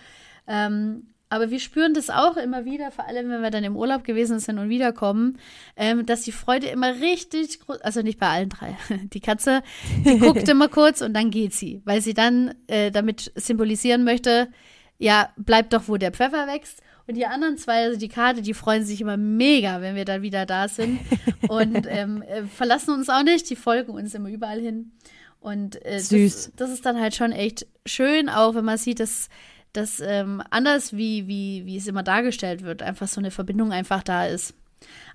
Ähm, 0.47 1.07
aber 1.31 1.49
wir 1.49 1.61
spüren 1.61 1.93
das 1.93 2.09
auch 2.09 2.35
immer 2.35 2.65
wieder, 2.65 2.91
vor 2.91 3.07
allem 3.07 3.29
wenn 3.29 3.41
wir 3.41 3.51
dann 3.51 3.63
im 3.63 3.77
Urlaub 3.77 4.03
gewesen 4.03 4.39
sind 4.39 4.59
und 4.59 4.67
wiederkommen, 4.67 5.37
ähm, 5.77 6.05
dass 6.05 6.23
die 6.23 6.33
Freude 6.33 6.67
immer 6.67 6.99
richtig 6.99 7.61
groß, 7.61 7.79
also 7.79 8.01
nicht 8.01 8.19
bei 8.19 8.27
allen 8.27 8.49
drei. 8.49 8.75
Die 9.13 9.21
Katze, 9.21 9.63
die 10.03 10.19
guckt 10.19 10.49
immer 10.49 10.67
kurz 10.67 11.01
und 11.01 11.13
dann 11.13 11.31
geht 11.31 11.53
sie, 11.53 11.81
weil 11.85 12.01
sie 12.01 12.13
dann 12.13 12.53
äh, 12.67 12.91
damit 12.91 13.31
symbolisieren 13.35 14.03
möchte, 14.03 14.49
ja, 14.97 15.29
bleib 15.37 15.69
doch, 15.69 15.83
wo 15.87 15.95
der 15.95 16.11
Pfeffer 16.11 16.47
wächst. 16.47 16.81
Und 17.07 17.15
die 17.15 17.25
anderen 17.25 17.57
zwei, 17.57 17.83
also 17.85 17.99
die 17.99 18.07
Karte, 18.07 18.41
die 18.41 18.53
freuen 18.53 18.85
sich 18.85 19.01
immer 19.01 19.17
mega, 19.17 19.81
wenn 19.81 19.95
wir 19.95 20.05
dann 20.05 20.21
wieder 20.21 20.45
da 20.45 20.67
sind. 20.67 20.99
Und 21.47 21.87
ähm, 21.89 22.21
äh, 22.21 22.43
verlassen 22.43 22.93
uns 22.93 23.09
auch 23.09 23.23
nicht, 23.23 23.49
die 23.49 23.55
folgen 23.55 23.91
uns 23.91 24.13
immer 24.13 24.29
überall 24.29 24.59
hin. 24.59 24.91
Und 25.39 25.83
äh, 25.85 25.99
Süß. 25.99 26.51
Das, 26.51 26.55
das, 26.55 26.71
ist 26.71 26.85
dann 26.85 26.99
halt 26.99 27.15
schon 27.15 27.31
echt 27.31 27.65
schön, 27.85 28.29
auch 28.29 28.53
wenn 28.55 28.65
man 28.65 28.77
sieht, 28.77 28.99
dass 28.99 29.29
dass 29.73 30.01
ähm, 30.01 30.43
anders 30.49 30.95
wie, 30.95 31.27
wie, 31.27 31.65
wie 31.65 31.77
es 31.77 31.87
immer 31.87 32.03
dargestellt 32.03 32.63
wird, 32.63 32.83
einfach 32.83 33.07
so 33.07 33.21
eine 33.21 33.31
Verbindung 33.31 33.71
einfach 33.71 34.03
da 34.03 34.25
ist. 34.25 34.53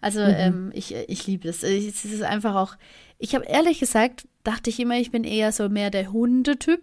Also 0.00 0.21
mhm. 0.21 0.35
ähm, 0.37 0.71
ich, 0.75 0.95
ich 0.95 1.26
liebe 1.26 1.49
es. 1.49 1.62
Es 1.62 2.05
ist 2.05 2.23
einfach 2.23 2.55
auch, 2.55 2.76
ich 3.19 3.35
habe 3.35 3.45
ehrlich 3.45 3.81
gesagt, 3.81 4.26
dachte 4.45 4.71
ich 4.71 4.81
immer, 4.81 4.97
ich 4.97 5.11
bin 5.11 5.25
eher 5.25 5.52
so 5.52 5.69
mehr 5.69 5.90
der 5.90 6.12
Hundetyp. 6.12 6.81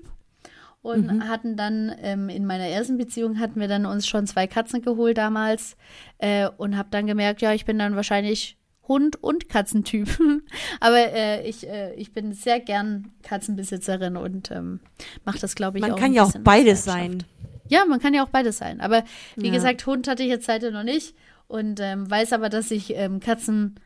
Und 0.83 1.07
mhm. 1.07 1.29
hatten 1.29 1.55
dann 1.55 1.95
ähm, 2.01 2.27
in 2.27 2.45
meiner 2.45 2.67
ersten 2.67 2.97
Beziehung 2.97 3.39
hatten 3.39 3.59
wir 3.59 3.69
dann 3.69 3.85
uns 3.85 4.05
schon 4.05 4.27
zwei 4.27 4.47
Katzen 4.47 4.81
geholt 4.81 5.17
damals 5.17 5.77
äh, 6.17 6.49
und 6.57 6.77
habe 6.77 6.89
dann 6.91 7.07
gemerkt, 7.07 7.41
ja, 7.41 7.53
ich 7.53 7.63
bin 7.63 7.79
dann 7.79 7.95
wahrscheinlich 7.95 8.57
Hund- 8.87 9.15
und 9.23 9.47
Katzentyp. 9.47 10.09
Aber 10.81 10.97
äh, 10.97 11.47
ich, 11.47 11.65
äh, 11.67 11.93
ich 11.95 12.11
bin 12.11 12.33
sehr 12.33 12.59
gern 12.59 13.13
Katzenbesitzerin 13.23 14.17
und 14.17 14.51
ähm, 14.51 14.81
mache 15.23 15.39
das, 15.39 15.55
glaube 15.55 15.77
ich, 15.77 15.81
Man 15.81 15.93
auch. 15.93 15.95
Man 15.95 16.03
kann 16.03 16.13
ja 16.13 16.23
auch 16.23 16.33
beides 16.43 16.83
sein. 16.83 17.23
Ja, 17.69 17.85
man 17.85 18.01
kann 18.01 18.13
ja 18.13 18.23
auch 18.23 18.29
beides 18.29 18.57
sein. 18.57 18.81
Aber 18.81 19.03
wie 19.37 19.47
ja. 19.47 19.53
gesagt, 19.53 19.85
Hund 19.85 20.07
hatte 20.09 20.23
ich 20.23 20.29
jetzt 20.29 20.49
heute 20.49 20.71
noch 20.71 20.83
nicht 20.83 21.15
und 21.47 21.79
ähm, 21.79 22.11
weiß 22.11 22.33
aber, 22.33 22.49
dass 22.49 22.71
ich 22.71 22.93
ähm, 22.95 23.21
Katzen 23.21 23.79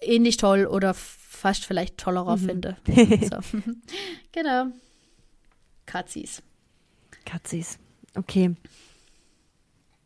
ähnlich 0.00 0.38
toll 0.38 0.66
oder 0.66 0.94
fast 0.94 1.66
vielleicht 1.66 1.98
tollerer 1.98 2.36
mhm. 2.36 2.46
finde. 2.46 2.76
So. 3.30 3.38
genau. 4.32 4.66
Katzis. 5.86 6.42
Katzis. 7.24 7.78
Okay. 8.14 8.54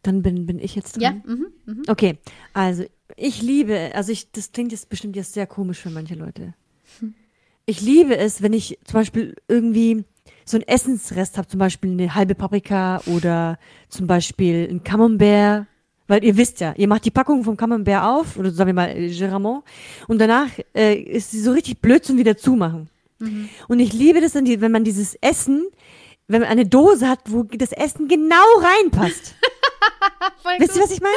Dann 0.02 0.22
bin, 0.22 0.46
bin 0.46 0.58
ich 0.58 0.74
jetzt 0.74 0.96
dran. 0.96 1.02
Ja. 1.02 1.10
Mhm, 1.34 1.46
mh. 1.66 1.82
Okay. 1.88 2.18
Also, 2.54 2.84
ich 3.16 3.42
liebe, 3.42 3.92
also 3.94 4.12
ich, 4.12 4.30
das 4.30 4.52
klingt 4.52 4.72
jetzt 4.72 4.88
bestimmt 4.88 5.16
jetzt 5.16 5.34
sehr 5.34 5.46
komisch 5.46 5.78
für 5.78 5.90
manche 5.90 6.14
Leute. 6.14 6.54
Hm. 7.00 7.14
Ich 7.66 7.80
liebe 7.80 8.16
es, 8.16 8.42
wenn 8.42 8.52
ich 8.52 8.78
zum 8.84 9.00
Beispiel 9.00 9.36
irgendwie 9.48 10.04
so 10.44 10.56
ein 10.56 10.66
Essensrest 10.66 11.38
habe, 11.38 11.48
zum 11.48 11.58
Beispiel 11.60 11.90
eine 11.90 12.14
halbe 12.14 12.34
Paprika 12.34 13.00
oder 13.06 13.58
zum 13.88 14.06
Beispiel 14.06 14.68
ein 14.70 14.82
Camembert, 14.82 15.66
weil 16.08 16.24
ihr 16.24 16.36
wisst 16.36 16.60
ja, 16.60 16.74
ihr 16.76 16.88
macht 16.88 17.04
die 17.04 17.10
Packung 17.10 17.44
vom 17.44 17.56
Camembert 17.56 18.02
auf, 18.02 18.36
oder 18.36 18.50
sagen 18.50 18.68
wir 18.68 18.74
mal 18.74 19.08
Geramont, 19.10 19.64
und 20.08 20.18
danach 20.20 20.48
äh, 20.74 20.94
ist 20.94 21.30
sie 21.30 21.40
so 21.40 21.52
richtig 21.52 21.78
blöd 21.80 22.04
zum 22.04 22.18
wieder 22.18 22.36
zumachen. 22.36 22.88
Mhm. 23.20 23.48
Und 23.68 23.78
ich 23.78 23.92
liebe 23.92 24.20
das, 24.20 24.34
wenn 24.34 24.72
man 24.72 24.84
dieses 24.84 25.14
Essen, 25.16 25.66
wenn 26.26 26.42
man 26.42 26.50
eine 26.50 26.66
Dose 26.66 27.08
hat, 27.08 27.20
wo 27.26 27.42
das 27.44 27.72
Essen 27.72 28.08
genau 28.08 28.34
reinpasst. 28.58 29.34
Wisst 30.58 30.76
ihr, 30.76 30.82
was 30.82 30.90
ich 30.90 31.00
meine? 31.00 31.16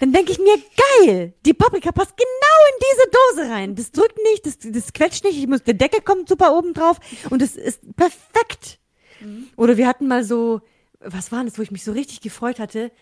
Dann 0.00 0.12
denke 0.12 0.32
ich 0.32 0.38
mir, 0.38 0.56
geil, 1.04 1.34
die 1.44 1.54
Paprika 1.54 1.90
passt 1.90 2.16
genau 2.16 2.26
in 2.70 2.84
diese 2.92 3.10
Dose 3.10 3.50
rein. 3.52 3.74
Das 3.74 3.90
drückt 3.90 4.16
nicht, 4.30 4.46
das, 4.46 4.58
das 4.62 4.92
quetscht 4.92 5.24
nicht, 5.24 5.36
ich 5.36 5.46
muss, 5.48 5.64
der 5.64 5.74
Deckel 5.74 6.00
kommt 6.00 6.28
super 6.28 6.56
oben 6.56 6.74
drauf 6.74 6.98
und 7.30 7.42
es 7.42 7.56
ist 7.56 7.80
perfekt. 7.96 8.78
Mhm. 9.20 9.48
Oder 9.56 9.76
wir 9.76 9.88
hatten 9.88 10.06
mal 10.06 10.22
so, 10.22 10.60
was 11.00 11.32
war 11.32 11.44
das, 11.44 11.58
wo 11.58 11.62
ich 11.62 11.70
mich 11.70 11.84
so 11.84 11.92
richtig 11.92 12.20
gefreut 12.20 12.58
hatte? 12.60 12.92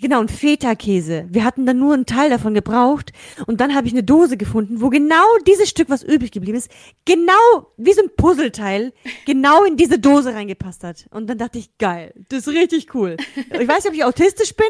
Genau, 0.00 0.20
ein 0.20 0.28
Feta-Käse. 0.28 1.26
Wir 1.30 1.44
hatten 1.44 1.66
dann 1.66 1.78
nur 1.78 1.94
einen 1.94 2.04
Teil 2.04 2.28
davon 2.28 2.52
gebraucht 2.52 3.12
und 3.46 3.60
dann 3.60 3.74
habe 3.74 3.86
ich 3.86 3.92
eine 3.92 4.02
Dose 4.02 4.36
gefunden, 4.36 4.80
wo 4.80 4.90
genau 4.90 5.24
dieses 5.46 5.68
Stück, 5.68 5.88
was 5.88 6.02
übrig 6.02 6.32
geblieben 6.32 6.58
ist, 6.58 6.70
genau 7.04 7.32
wie 7.76 7.92
so 7.92 8.02
ein 8.02 8.10
Puzzleteil, 8.16 8.92
genau 9.24 9.64
in 9.64 9.76
diese 9.76 9.98
Dose 9.98 10.34
reingepasst 10.34 10.82
hat. 10.82 11.06
Und 11.10 11.28
dann 11.28 11.38
dachte 11.38 11.58
ich, 11.58 11.78
geil, 11.78 12.12
das 12.28 12.46
ist 12.46 12.48
richtig 12.48 12.94
cool. 12.94 13.16
Ich 13.36 13.68
weiß 13.68 13.84
nicht, 13.84 13.88
ob 13.88 13.94
ich 13.94 14.04
autistisch 14.04 14.54
bin, 14.54 14.66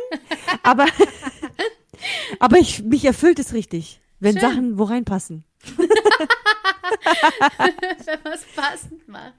aber, 0.62 0.86
aber 2.38 2.58
ich, 2.58 2.82
mich 2.82 3.04
erfüllt 3.04 3.38
es 3.38 3.54
richtig, 3.54 4.00
wenn 4.24 4.32
Schön. 4.32 4.40
Sachen 4.40 4.78
wo 4.78 4.84
reinpassen. 4.84 5.44
Wenn 8.04 8.18
man 8.24 8.32
es 8.32 8.44
passend 8.54 9.08
macht. 9.08 9.34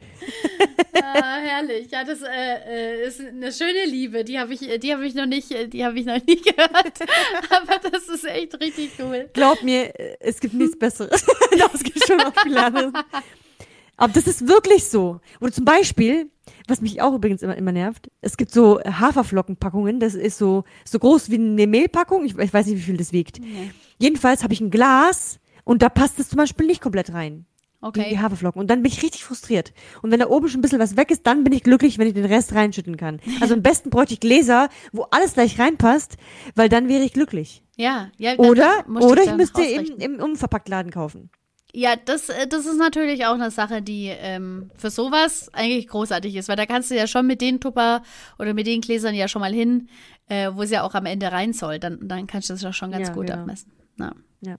Ah, 0.93 1.38
herrlich. 1.39 1.89
Ja, 1.91 2.04
das 2.04 2.21
äh, 2.21 3.04
äh, 3.04 3.08
ist 3.08 3.19
eine 3.19 3.52
schöne 3.52 3.86
Liebe. 3.86 4.24
Die 4.24 4.39
habe 4.39 4.54
ich, 4.54 4.60
die 4.60 4.93
habe 4.93 5.06
ich 5.06 5.15
noch 5.15 5.26
nicht, 5.26 5.50
die 5.74 5.86
habe 5.86 6.00
ich 6.00 6.06
noch 6.06 6.24
nie 6.26 6.36
gehört. 6.41 7.00
Aber 7.50 7.89
das 7.89 8.08
ist 8.08 8.26
echt 8.26 8.60
richtig 8.60 8.91
cool. 9.00 9.30
Glaub 9.34 9.62
mir, 9.63 9.93
es 10.19 10.39
gibt 10.39 10.54
nichts 10.54 10.78
Besseres. 10.78 11.26
das 11.58 11.84
gibt 11.84 12.06
schon 12.06 12.17
noch 12.17 12.34
viel 12.41 12.58
anderes. 12.58 12.93
Aber 13.98 14.13
das 14.13 14.28
ist 14.28 14.48
wirklich 14.48 14.86
so. 14.86 15.19
Oder 15.39 15.52
zum 15.52 15.65
Beispiel, 15.65 16.30
was 16.67 16.82
mich 16.82 17.02
auch 17.02 17.13
übrigens 17.13 17.41
immer, 17.41 17.56
immer 17.56 17.71
nervt, 17.71 18.10
es 18.21 18.38
gibt 18.38 18.52
so 18.52 18.80
Haferflockenpackungen, 18.82 20.00
das 20.00 20.15
ist 20.15 20.38
so, 20.38 20.63
so 20.84 21.00
groß 21.00 21.30
wie 21.30 21.36
eine 21.36 21.67
Mehlpackung. 21.67 22.26
Ich, 22.26 22.38
ich 22.38 22.54
weiß 22.54 22.65
nicht, 22.67 22.78
wie 22.78 22.82
viel 22.82 22.98
das 22.98 23.13
wiegt. 23.13 23.39
Nee. 23.39 23.71
Jedenfalls 23.97 24.43
habe 24.43 24.53
ich 24.53 24.62
ein 24.62 24.71
Glas 24.71 25.39
und 25.63 25.81
da 25.81 25.89
passt 25.89 26.19
es 26.19 26.29
zum 26.29 26.38
Beispiel 26.38 26.67
nicht 26.67 26.81
komplett 26.81 27.13
rein. 27.13 27.45
Okay. 27.81 28.10
Die 28.10 28.19
Haferflocken. 28.19 28.60
Und 28.60 28.69
dann 28.69 28.81
bin 28.81 28.91
ich 28.91 29.03
richtig 29.03 29.23
frustriert. 29.23 29.71
Und 30.01 30.10
wenn 30.10 30.19
da 30.19 30.27
oben 30.27 30.47
schon 30.47 30.60
ein 30.60 30.62
bisschen 30.63 30.79
was 30.79 30.97
weg 30.97 31.12
ist, 31.12 31.27
dann 31.27 31.43
bin 31.43 31.53
ich 31.53 31.62
glücklich, 31.62 31.99
wenn 31.99 32.08
ich 32.08 32.15
den 32.15 32.25
Rest 32.25 32.55
reinschütten 32.55 32.97
kann. 32.97 33.19
Also 33.41 33.53
am 33.53 33.62
besten 33.62 33.91
bräuchte 33.91 34.15
ich 34.15 34.19
Gläser, 34.19 34.69
wo 34.91 35.03
alles 35.12 35.34
gleich 35.34 35.60
reinpasst, 35.60 36.17
weil 36.55 36.67
dann 36.67 36.88
wäre 36.88 37.03
ich 37.03 37.13
glücklich. 37.13 37.63
Ja, 37.75 38.10
ja. 38.17 38.38
Oder, 38.38 38.86
oder 38.89 39.23
ich 39.23 39.36
müsste 39.36 39.63
im, 39.63 39.97
im 39.99 40.19
Unverpacktladen 40.19 40.91
kaufen. 40.91 41.29
Ja, 41.73 41.95
das, 41.97 42.29
äh, 42.29 42.47
das 42.47 42.65
ist 42.65 42.77
natürlich 42.77 43.25
auch 43.25 43.34
eine 43.34 43.51
Sache, 43.51 43.81
die 43.81 44.08
ähm, 44.08 44.71
für 44.77 44.89
sowas 44.89 45.53
eigentlich 45.53 45.88
großartig 45.89 46.34
ist, 46.36 46.47
weil 46.47 46.55
da 46.55 46.65
kannst 46.65 46.89
du 46.89 46.95
ja 46.95 47.05
schon 47.05 47.27
mit 47.27 47.41
den 47.41 47.60
Tupper 47.60 48.01
oder 48.39 48.53
mit 48.53 48.65
den 48.65 48.79
Gläsern 48.79 49.13
ja 49.13 49.27
schon 49.27 49.41
mal 49.41 49.53
hin, 49.53 49.89
äh, 50.29 50.49
wo 50.53 50.62
es 50.62 50.71
ja 50.71 50.84
auch 50.84 50.95
am 50.95 51.05
Ende 51.05 51.31
rein 51.31 51.51
soll. 51.51 51.77
Dann, 51.77 51.99
dann 52.01 52.27
kannst 52.27 52.49
du 52.49 52.53
das 52.53 52.63
ja 52.63 52.71
schon 52.71 52.91
ganz 52.91 53.10
ja, 53.10 53.13
gut 53.13 53.27
genau. 53.27 53.41
abmessen. 53.41 53.73
Ja. 53.97 54.12
ja. 54.41 54.55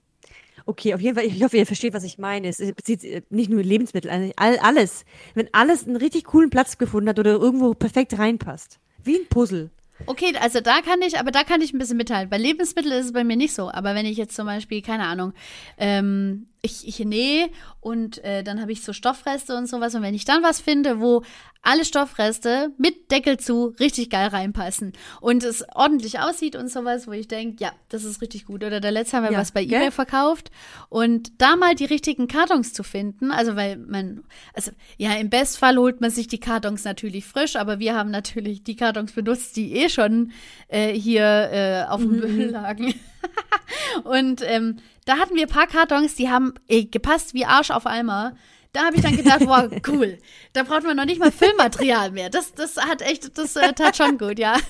Okay, 0.65 0.93
auf 0.93 1.01
jeden 1.01 1.15
Fall, 1.15 1.25
ich 1.25 1.41
hoffe, 1.43 1.57
ihr 1.57 1.65
versteht, 1.65 1.93
was 1.93 2.03
ich 2.03 2.17
meine. 2.17 2.49
Es 2.49 2.57
bezieht 2.57 3.03
äh, 3.03 3.21
nicht 3.29 3.49
nur 3.49 3.63
Lebensmittel, 3.63 4.33
all, 4.35 4.59
alles. 4.59 5.05
Wenn 5.33 5.49
alles 5.53 5.87
einen 5.87 5.95
richtig 5.95 6.25
coolen 6.25 6.49
Platz 6.49 6.77
gefunden 6.77 7.09
hat 7.09 7.19
oder 7.19 7.31
irgendwo 7.31 7.73
perfekt 7.73 8.17
reinpasst. 8.17 8.79
Wie 9.03 9.15
ein 9.15 9.27
Puzzle. 9.29 9.69
Okay, 10.05 10.33
also 10.39 10.61
da 10.61 10.81
kann 10.81 11.01
ich, 11.01 11.17
aber 11.17 11.31
da 11.31 11.43
kann 11.43 11.61
ich 11.61 11.73
ein 11.73 11.79
bisschen 11.79 11.97
mitteilen. 11.97 12.29
Bei 12.29 12.37
Lebensmitteln 12.37 12.93
ist 12.93 13.07
es 13.07 13.13
bei 13.13 13.23
mir 13.23 13.35
nicht 13.35 13.53
so. 13.53 13.71
Aber 13.71 13.95
wenn 13.95 14.05
ich 14.05 14.17
jetzt 14.17 14.35
zum 14.35 14.45
Beispiel, 14.45 14.81
keine 14.81 15.05
Ahnung, 15.05 15.33
ähm, 15.77 16.47
ich, 16.67 16.87
ich 16.87 16.99
nähe 16.99 17.49
und 17.81 18.23
äh, 18.23 18.43
dann 18.43 18.61
habe 18.61 18.71
ich 18.71 18.83
so 18.83 18.93
Stoffreste 18.93 19.55
und 19.55 19.67
sowas. 19.67 19.95
Und 19.95 20.01
wenn 20.01 20.13
ich 20.13 20.25
dann 20.25 20.43
was 20.43 20.59
finde, 20.59 20.99
wo 20.99 21.23
alle 21.61 21.83
Stoffreste 21.83 22.71
mit 22.77 23.11
Deckel 23.11 23.37
zu 23.37 23.73
richtig 23.79 24.09
geil 24.09 24.27
reinpassen 24.27 24.93
und 25.19 25.43
es 25.43 25.65
ordentlich 25.75 26.19
aussieht 26.19 26.55
und 26.55 26.69
sowas, 26.69 27.07
wo 27.07 27.11
ich 27.11 27.27
denke, 27.27 27.63
ja, 27.63 27.71
das 27.89 28.03
ist 28.03 28.21
richtig 28.21 28.45
gut. 28.45 28.63
Oder 28.63 28.79
der 28.79 28.91
letzte 28.91 29.17
haben 29.17 29.23
wir 29.23 29.31
ja, 29.31 29.39
was 29.39 29.51
bei 29.51 29.65
gell? 29.65 29.81
eBay 29.81 29.91
verkauft 29.91 30.51
und 30.89 31.41
da 31.41 31.55
mal 31.55 31.75
die 31.75 31.85
richtigen 31.85 32.27
Kartons 32.27 32.73
zu 32.73 32.83
finden, 32.83 33.31
also 33.31 33.55
weil 33.55 33.77
man, 33.77 34.23
also 34.53 34.71
ja, 34.97 35.13
im 35.15 35.29
Bestfall 35.29 35.77
holt 35.77 35.99
man 35.99 36.11
sich 36.11 36.27
die 36.27 36.39
Kartons 36.39 36.83
natürlich 36.83 37.25
frisch, 37.25 37.55
aber 37.55 37.79
wir 37.79 37.95
haben 37.95 38.11
natürlich 38.11 38.63
die 38.63 38.75
Kartons 38.75 39.11
benutzt, 39.11 39.55
die 39.57 39.73
eh 39.73 39.89
schon 39.89 40.31
äh, 40.67 40.93
hier 40.93 41.23
äh, 41.51 41.83
auf 41.89 42.01
dem 42.01 42.11
mhm. 42.11 42.19
Müll 42.19 42.49
lagen. 42.51 42.93
und 44.03 44.41
ähm, 44.43 44.77
da 45.05 45.17
hatten 45.17 45.35
wir 45.35 45.43
ein 45.43 45.49
paar 45.49 45.67
Kartons, 45.67 46.15
die 46.15 46.29
haben 46.29 46.53
ey, 46.67 46.85
gepasst 46.85 47.33
wie 47.33 47.45
Arsch 47.45 47.71
auf 47.71 47.85
Eimer. 47.85 48.35
Da 48.73 48.85
habe 48.85 48.95
ich 48.95 49.01
dann 49.01 49.15
gedacht, 49.15 49.41
wow, 49.45 49.71
cool. 49.87 50.17
Da 50.53 50.63
braucht 50.63 50.83
man 50.83 50.97
noch 50.97 51.05
nicht 51.05 51.19
mal 51.19 51.31
Filmmaterial 51.31 52.11
mehr. 52.11 52.29
Das, 52.29 52.53
das 52.53 52.77
hat 52.77 53.01
echt, 53.01 53.37
das 53.37 53.55
äh, 53.55 53.73
tat 53.73 53.97
schon 53.97 54.17
gut, 54.17 54.39
ja. 54.39 54.57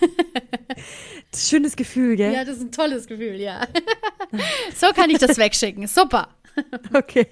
Das 1.32 1.42
ist 1.42 1.48
ein 1.48 1.50
schönes 1.50 1.76
Gefühl, 1.76 2.16
gell? 2.16 2.32
Ja, 2.32 2.46
das 2.46 2.58
ist 2.58 2.64
ein 2.64 2.72
tolles 2.72 3.08
Gefühl, 3.08 3.36
ja. 3.36 3.68
So 4.76 4.94
kann 4.94 5.10
ich 5.10 5.18
das 5.18 5.38
wegschicken. 5.38 5.88
Super. 5.88 6.30
Okay. 6.94 7.28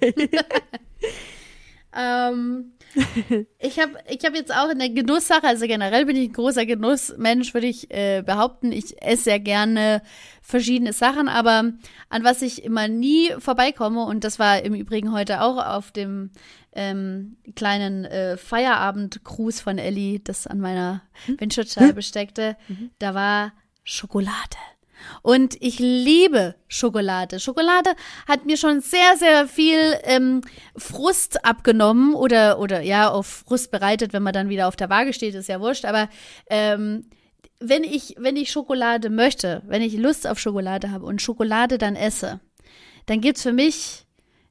ähm, 1.96 2.72
ich 3.58 3.78
habe 3.78 3.92
ich 4.08 4.24
hab 4.24 4.34
jetzt 4.34 4.54
auch 4.54 4.70
in 4.70 4.78
der 4.78 4.88
Genusssache, 4.90 5.46
also 5.46 5.66
generell 5.66 6.06
bin 6.06 6.16
ich 6.16 6.30
ein 6.30 6.32
großer 6.32 6.66
Genussmensch, 6.66 7.54
würde 7.54 7.66
ich 7.66 7.90
äh, 7.90 8.22
behaupten. 8.22 8.72
Ich 8.72 9.02
esse 9.02 9.24
sehr 9.24 9.40
gerne 9.40 10.02
verschiedene 10.40 10.92
Sachen, 10.92 11.28
aber 11.28 11.72
an 12.08 12.24
was 12.24 12.42
ich 12.42 12.64
immer 12.64 12.88
nie 12.88 13.30
vorbeikomme, 13.38 14.04
und 14.04 14.24
das 14.24 14.38
war 14.38 14.62
im 14.62 14.74
Übrigen 14.74 15.12
heute 15.12 15.42
auch 15.42 15.64
auf 15.64 15.92
dem 15.92 16.30
ähm, 16.72 17.36
kleinen 17.54 18.04
äh, 18.04 18.36
Feierabend-Cruise 18.36 19.62
von 19.62 19.78
Ellie, 19.78 20.20
das 20.20 20.46
an 20.46 20.60
meiner 20.60 21.02
hm? 21.26 21.40
Windschutzscheibe 21.40 21.96
hm? 21.96 22.02
steckte, 22.02 22.56
mhm. 22.68 22.90
da 22.98 23.14
war 23.14 23.52
Schokolade. 23.82 24.56
Und 25.22 25.56
ich 25.60 25.78
liebe 25.78 26.54
Schokolade. 26.68 27.40
Schokolade 27.40 27.90
hat 28.28 28.46
mir 28.46 28.56
schon 28.56 28.80
sehr, 28.80 29.16
sehr 29.16 29.48
viel 29.48 29.78
ähm, 30.04 30.40
Frust 30.76 31.44
abgenommen 31.44 32.14
oder, 32.14 32.58
oder 32.58 32.80
ja, 32.82 33.10
auf 33.10 33.44
Frust 33.46 33.70
bereitet, 33.70 34.12
wenn 34.12 34.22
man 34.22 34.32
dann 34.32 34.48
wieder 34.48 34.68
auf 34.68 34.76
der 34.76 34.90
Waage 34.90 35.12
steht, 35.12 35.34
ist 35.34 35.48
ja 35.48 35.60
wurscht. 35.60 35.84
Aber 35.84 36.08
ähm, 36.48 37.06
wenn 37.60 37.84
ich, 37.84 38.14
wenn 38.18 38.36
ich 38.36 38.50
Schokolade 38.50 39.10
möchte, 39.10 39.62
wenn 39.66 39.82
ich 39.82 39.94
Lust 39.94 40.26
auf 40.26 40.38
Schokolade 40.38 40.90
habe 40.90 41.06
und 41.06 41.22
Schokolade 41.22 41.78
dann 41.78 41.96
esse, 41.96 42.40
dann 43.06 43.20
gibt's 43.20 43.42
für 43.42 43.52
mich 43.52 44.06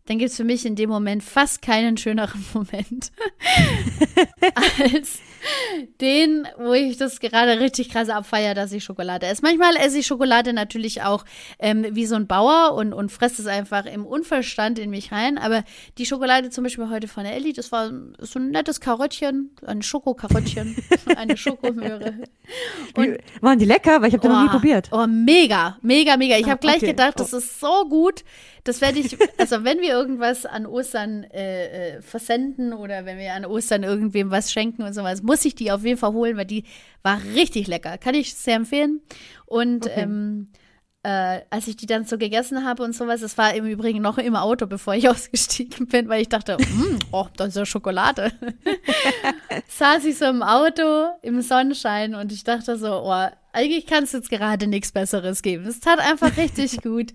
dann 0.07 0.19
gibt 0.19 0.31
es 0.31 0.37
für 0.37 0.43
mich 0.43 0.65
in 0.65 0.75
dem 0.75 0.89
Moment 0.89 1.23
fast 1.23 1.61
keinen 1.61 1.97
schöneren 1.97 2.45
Moment 2.53 3.11
als 4.83 5.19
den, 6.01 6.47
wo 6.57 6.73
ich 6.73 6.97
das 6.97 7.19
gerade 7.19 7.59
richtig 7.59 7.89
krass 7.89 8.09
abfeiere, 8.09 8.53
dass 8.53 8.71
ich 8.71 8.83
Schokolade 8.83 9.25
esse. 9.25 9.41
Manchmal 9.41 9.75
esse 9.77 9.99
ich 9.99 10.07
Schokolade 10.07 10.53
natürlich 10.53 11.01
auch 11.01 11.25
ähm, 11.59 11.85
wie 11.91 12.05
so 12.05 12.15
ein 12.15 12.27
Bauer 12.27 12.73
und, 12.75 12.93
und 12.93 13.11
fresse 13.11 13.41
es 13.41 13.47
einfach 13.47 13.85
im 13.85 14.05
Unverstand 14.05 14.79
in 14.79 14.89
mich 14.89 15.11
rein. 15.11 15.37
Aber 15.37 15.63
die 15.97 16.05
Schokolade 16.05 16.49
zum 16.49 16.63
Beispiel 16.63 16.89
heute 16.89 17.07
von 17.07 17.23
der 17.23 17.35
Ellie, 17.35 17.53
das 17.53 17.71
war 17.71 17.91
so 18.19 18.39
ein 18.39 18.51
nettes 18.51 18.79
Karottchen, 18.79 19.51
ein 19.65 19.81
Schokokarottchen, 19.81 20.75
eine 21.15 21.37
Schokomöhre. 21.37 22.15
Und, 22.95 23.17
Waren 23.41 23.59
die 23.59 23.65
lecker? 23.65 24.01
Weil 24.01 24.09
ich 24.09 24.13
habe 24.13 24.21
die 24.21 24.27
oh, 24.27 24.31
noch 24.31 24.43
nie 24.43 24.49
probiert. 24.49 24.89
Oh, 24.91 25.07
mega, 25.07 25.77
mega, 25.81 26.17
mega. 26.17 26.37
Ich 26.37 26.49
habe 26.49 26.59
gleich 26.59 26.77
okay. 26.77 26.87
gedacht, 26.87 27.19
das 27.19 27.33
oh. 27.33 27.37
ist 27.37 27.59
so 27.59 27.87
gut. 27.89 28.23
Das 28.63 28.81
werde 28.81 28.99
ich, 28.99 29.15
also 29.37 29.63
wenn 29.63 29.79
wir 29.79 29.89
irgendwas 29.89 30.47
an 30.47 30.65
Ostern 30.65 31.23
äh, 31.25 31.97
äh, 31.97 32.01
versenden 32.01 32.73
oder 32.73 33.05
wenn 33.05 33.19
wir 33.19 33.33
an 33.33 33.45
Ostern 33.45 33.83
irgendwem 33.83 34.31
was 34.31 34.51
schenken 34.51 34.81
und 34.81 34.93
sowas, 34.93 35.21
muss 35.21 35.34
ich 35.43 35.55
die 35.55 35.71
auf 35.71 35.83
jeden 35.83 35.97
Fall 35.97 36.13
holen, 36.13 36.37
weil 36.37 36.45
die 36.45 36.63
war 37.03 37.19
richtig 37.35 37.67
lecker. 37.67 37.97
Kann 37.97 38.15
ich 38.15 38.33
sehr 38.33 38.55
empfehlen. 38.55 39.01
Und 39.45 39.87
okay. 39.87 40.01
ähm, 40.01 40.47
äh, 41.05 41.41
als 41.51 41.67
ich 41.67 41.77
die 41.77 41.85
dann 41.85 42.05
so 42.05 42.17
gegessen 42.17 42.65
habe 42.65 42.81
und 42.81 42.95
sowas, 42.95 43.21
das 43.21 43.37
war 43.37 43.53
im 43.53 43.67
Übrigen 43.67 44.01
noch 44.01 44.17
im 44.17 44.35
Auto, 44.35 44.65
bevor 44.65 44.95
ich 44.95 45.07
ausgestiegen 45.09 45.85
bin, 45.85 46.09
weil 46.09 46.21
ich 46.23 46.29
dachte, 46.29 46.57
mm, 46.57 46.97
oh, 47.11 47.27
das 47.37 47.49
ist 47.49 47.57
ja 47.57 47.65
Schokolade. 47.65 48.31
Saß 49.67 50.03
ich 50.05 50.17
so 50.17 50.25
im 50.25 50.41
Auto 50.41 51.09
im 51.21 51.41
Sonnenschein 51.41 52.15
und 52.15 52.31
ich 52.31 52.43
dachte 52.43 52.77
so, 52.77 53.03
oh, 53.03 53.27
eigentlich 53.53 53.85
kann 53.85 54.05
es 54.05 54.13
jetzt 54.13 54.31
gerade 54.31 54.65
nichts 54.65 54.91
Besseres 54.91 55.43
geben. 55.43 55.67
Es 55.67 55.79
tat 55.79 55.99
einfach 55.99 56.35
richtig 56.37 56.81
gut. 56.81 57.13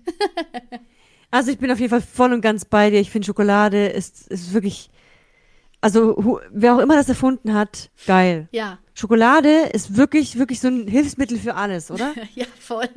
Also 1.29 1.51
ich 1.51 1.57
bin 1.57 1.69
auf 1.69 1.79
jeden 1.79 1.89
Fall 1.89 2.01
voll 2.01 2.31
und 2.31 2.41
ganz 2.41 2.63
bei 2.63 2.91
dir. 2.91 2.99
Ich 3.01 3.11
finde 3.11 3.25
Schokolade 3.25 3.87
ist, 3.87 4.27
ist 4.29 4.53
wirklich, 4.53 4.89
also 5.81 6.39
wer 6.51 6.75
auch 6.75 6.79
immer 6.79 6.95
das 6.95 7.09
erfunden 7.09 7.53
hat, 7.53 7.89
geil. 8.05 8.47
Ja. 8.51 8.77
Schokolade 8.93 9.69
ist 9.73 9.97
wirklich, 9.97 10.37
wirklich 10.37 10.59
so 10.59 10.67
ein 10.67 10.87
Hilfsmittel 10.87 11.37
für 11.37 11.55
alles, 11.55 11.89
oder? 11.89 12.13
ja, 12.35 12.45
voll. 12.59 12.87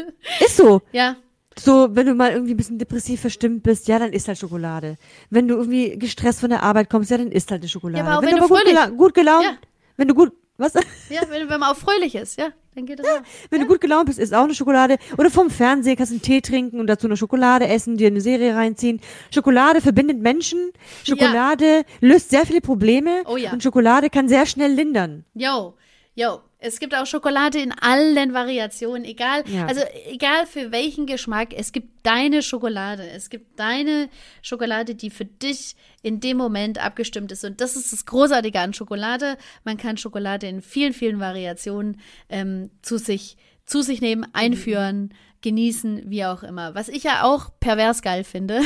Ist 0.44 0.56
so. 0.56 0.82
Ja. 0.92 1.16
So, 1.58 1.88
wenn 1.92 2.06
du 2.06 2.14
mal 2.14 2.32
irgendwie 2.32 2.52
ein 2.54 2.56
bisschen 2.56 2.78
depressiv 2.78 3.20
verstimmt 3.20 3.62
bist, 3.62 3.88
ja, 3.88 3.98
dann 3.98 4.12
isst 4.12 4.28
halt 4.28 4.38
Schokolade. 4.38 4.96
Wenn 5.30 5.48
du 5.48 5.54
irgendwie 5.54 5.96
gestresst 5.98 6.40
von 6.40 6.50
der 6.50 6.62
Arbeit 6.62 6.90
kommst, 6.90 7.10
ja, 7.10 7.18
dann 7.18 7.30
isst 7.30 7.50
halt 7.50 7.62
eine 7.62 7.68
Schokolade. 7.68 7.98
Ja, 7.98 8.04
aber 8.04 8.18
auch 8.18 8.22
wenn, 8.22 8.32
wenn 8.32 8.38
du, 8.38 8.44
aber 8.44 8.56
gut, 8.56 8.64
gela 8.64 8.88
gut 8.88 9.14
gelaunt, 9.14 9.44
ja. 9.44 9.56
wenn 9.96 10.08
du 10.08 10.14
gut, 10.14 10.32
was? 10.56 10.74
Ja, 10.74 11.22
wenn, 11.28 11.48
wenn 11.48 11.60
man 11.60 11.70
auch 11.70 11.76
fröhlich 11.76 12.14
ist, 12.16 12.38
ja. 12.38 12.48
Dann 12.74 12.86
geht 12.86 12.98
das 12.98 13.06
ja, 13.06 13.18
auch. 13.18 13.22
Wenn 13.50 13.60
ja. 13.60 13.66
du 13.66 13.72
gut 13.72 13.80
gelaunt 13.80 14.06
bist, 14.06 14.18
isst 14.18 14.34
auch 14.34 14.44
eine 14.44 14.54
Schokolade. 14.54 14.96
Oder 15.16 15.30
vom 15.30 15.50
Fernsehen 15.50 15.96
kannst 15.96 16.10
du 16.10 16.14
einen 16.14 16.22
Tee 16.22 16.40
trinken 16.40 16.80
und 16.80 16.86
dazu 16.88 17.06
eine 17.06 17.16
Schokolade 17.16 17.68
essen, 17.68 17.96
dir 17.96 18.08
eine 18.08 18.20
Serie 18.20 18.54
reinziehen. 18.54 19.00
Schokolade 19.32 19.80
verbindet 19.80 20.18
Menschen. 20.18 20.72
Schokolade 21.04 21.66
ja. 21.66 21.82
löst 22.00 22.30
sehr 22.30 22.46
viele 22.46 22.60
Probleme. 22.60 23.22
Oh 23.26 23.36
ja. 23.36 23.52
Und 23.52 23.62
Schokolade 23.62 24.10
kann 24.10 24.28
sehr 24.28 24.46
schnell 24.46 24.72
lindern. 24.72 25.24
Jo, 25.34 25.74
jo. 26.14 26.40
Es 26.64 26.80
gibt 26.80 26.94
auch 26.94 27.06
Schokolade 27.06 27.58
in 27.58 27.72
allen 27.72 28.32
Variationen, 28.32 29.04
egal, 29.04 29.44
ja. 29.46 29.66
also 29.66 29.82
egal 30.06 30.46
für 30.46 30.72
welchen 30.72 31.06
Geschmack, 31.06 31.52
es 31.54 31.72
gibt 31.72 32.06
deine 32.06 32.42
Schokolade. 32.42 33.08
Es 33.08 33.28
gibt 33.28 33.58
deine 33.58 34.08
Schokolade, 34.42 34.94
die 34.94 35.10
für 35.10 35.26
dich 35.26 35.76
in 36.02 36.20
dem 36.20 36.36
Moment 36.36 36.82
abgestimmt 36.82 37.32
ist. 37.32 37.44
Und 37.44 37.60
das 37.60 37.76
ist 37.76 37.92
das 37.92 38.06
Großartige 38.06 38.60
an 38.60 38.72
Schokolade. 38.72 39.36
Man 39.64 39.76
kann 39.76 39.98
Schokolade 39.98 40.46
in 40.46 40.62
vielen, 40.62 40.92
vielen 40.94 41.20
Variationen 41.20 42.00
ähm, 42.28 42.70
zu 42.82 42.98
sich 42.98 43.36
zu 43.66 43.82
sich 43.82 44.00
nehmen, 44.00 44.26
einführen, 44.32 45.02
mhm. 45.02 45.10
genießen, 45.42 46.10
wie 46.10 46.24
auch 46.24 46.42
immer. 46.42 46.74
Was 46.74 46.88
ich 46.88 47.04
ja 47.04 47.24
auch 47.24 47.50
pervers 47.60 48.02
geil 48.02 48.24
finde, 48.24 48.60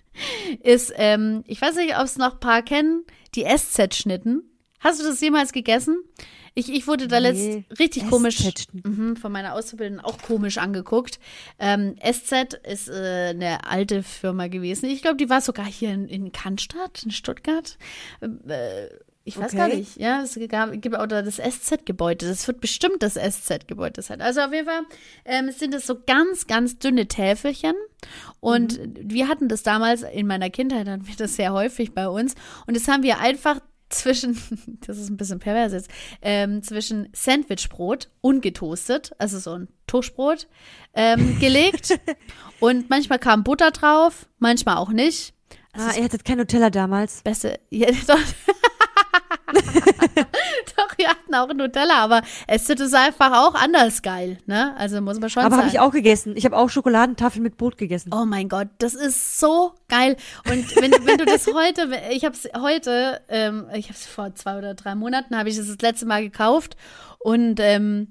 ist, 0.62 0.92
ähm, 0.96 1.44
ich 1.46 1.60
weiß 1.60 1.76
nicht, 1.76 1.96
ob 1.96 2.04
es 2.04 2.18
noch 2.18 2.34
ein 2.34 2.40
paar 2.40 2.62
kennen, 2.62 3.04
die 3.34 3.44
SZ-Schnitten. 3.44 4.42
Hast 4.80 5.00
du 5.00 5.04
das 5.04 5.20
jemals 5.20 5.52
gegessen? 5.52 6.02
Ich, 6.54 6.72
ich 6.72 6.86
wurde 6.86 7.08
da 7.08 7.18
nee, 7.18 7.30
letzt 7.30 7.80
richtig 7.80 8.08
komisch 8.08 8.38
mh, 8.72 9.16
von 9.16 9.32
meiner 9.32 9.54
Auszubildenden 9.54 10.04
auch 10.04 10.18
komisch 10.18 10.58
angeguckt. 10.58 11.18
Ähm, 11.58 11.96
SZ 12.00 12.54
ist 12.62 12.88
äh, 12.88 13.30
eine 13.30 13.66
alte 13.66 14.04
Firma 14.04 14.46
gewesen. 14.46 14.88
Ich 14.88 15.02
glaube, 15.02 15.16
die 15.16 15.28
war 15.28 15.40
sogar 15.40 15.66
hier 15.66 15.92
in, 15.92 16.06
in 16.06 16.32
Cannstatt, 16.32 17.02
in 17.02 17.10
Stuttgart. 17.10 17.76
Äh, 18.20 18.86
ich 19.26 19.38
weiß 19.38 19.54
okay. 19.54 19.56
gar 19.56 19.68
nicht. 19.68 19.96
Ja, 19.96 20.22
es 20.22 20.34
gibt 20.34 20.96
auch 20.96 21.06
das 21.06 21.36
SZ-Gebäude. 21.36 22.28
Das 22.28 22.46
wird 22.46 22.60
bestimmt 22.60 23.02
das 23.02 23.14
SZ-Gebäude 23.14 24.02
sein. 24.02 24.20
Also 24.20 24.42
auf 24.42 24.52
jeden 24.52 24.66
Fall 24.66 24.82
ähm, 25.24 25.50
sind 25.50 25.74
es 25.74 25.86
so 25.86 25.96
ganz, 26.06 26.46
ganz 26.46 26.78
dünne 26.78 27.08
Täfelchen. 27.08 27.74
Und 28.40 28.78
mhm. 28.78 29.10
wir 29.10 29.28
hatten 29.28 29.48
das 29.48 29.62
damals 29.62 30.02
in 30.02 30.26
meiner 30.26 30.50
Kindheit, 30.50 30.86
hatten 30.86 31.08
wir 31.08 31.16
das 31.16 31.36
sehr 31.36 31.54
häufig 31.54 31.94
bei 31.94 32.06
uns. 32.06 32.34
Und 32.66 32.76
das 32.76 32.86
haben 32.86 33.02
wir 33.02 33.18
einfach 33.18 33.60
zwischen, 33.94 34.38
das 34.86 34.98
ist 34.98 35.10
ein 35.10 35.16
bisschen 35.16 35.38
pervers 35.38 35.72
jetzt, 35.72 35.90
ähm, 36.22 36.62
zwischen 36.62 37.08
Sandwichbrot 37.12 38.08
ungetoastet, 38.20 39.14
also 39.18 39.38
so 39.38 39.52
ein 39.52 39.68
Toastbrot, 39.86 40.48
ähm, 40.94 41.38
gelegt. 41.40 41.98
und 42.60 42.90
manchmal 42.90 43.18
kam 43.18 43.44
Butter 43.44 43.70
drauf, 43.70 44.26
manchmal 44.38 44.76
auch 44.76 44.90
nicht. 44.90 45.34
Also 45.72 45.88
ah, 45.88 45.96
ihr 45.96 46.04
hattet 46.04 46.24
kein 46.24 46.38
Nutella 46.38 46.70
damals. 46.70 47.22
Beste, 47.22 47.58
ja, 47.70 47.88
wir 50.98 51.08
hatten 51.08 51.34
auch 51.34 51.52
Nutella, 51.52 51.98
aber 51.98 52.22
es 52.46 52.68
ist 52.68 52.94
einfach 52.94 53.32
auch 53.32 53.54
anders 53.54 54.02
geil, 54.02 54.38
ne? 54.46 54.74
Also 54.76 55.00
muss 55.00 55.20
man 55.20 55.30
schon 55.30 55.42
aber 55.42 55.50
sagen. 55.50 55.60
Aber 55.60 55.62
habe 55.62 55.76
ich 55.76 55.80
auch 55.80 55.92
gegessen. 55.92 56.36
Ich 56.36 56.44
habe 56.44 56.56
auch 56.56 56.68
Schokoladentafeln 56.68 57.42
mit 57.42 57.56
Brot 57.56 57.78
gegessen. 57.78 58.10
Oh 58.14 58.24
mein 58.24 58.48
Gott, 58.48 58.68
das 58.78 58.94
ist 58.94 59.38
so 59.38 59.74
geil. 59.88 60.16
Und 60.50 60.76
wenn, 60.76 60.92
wenn 61.06 61.18
du 61.18 61.24
das 61.24 61.46
heute, 61.46 61.90
ich 62.10 62.24
habe 62.24 62.34
es 62.34 62.48
heute, 62.60 63.20
ähm, 63.28 63.66
ich 63.74 63.86
habe 63.86 63.94
es 63.94 64.06
vor 64.06 64.34
zwei 64.34 64.58
oder 64.58 64.74
drei 64.74 64.94
Monaten, 64.94 65.36
habe 65.36 65.48
ich 65.48 65.56
es 65.56 65.66
das 65.66 65.80
letzte 65.80 66.06
Mal 66.06 66.22
gekauft 66.22 66.76
und 67.18 67.58
ähm, 67.60 68.08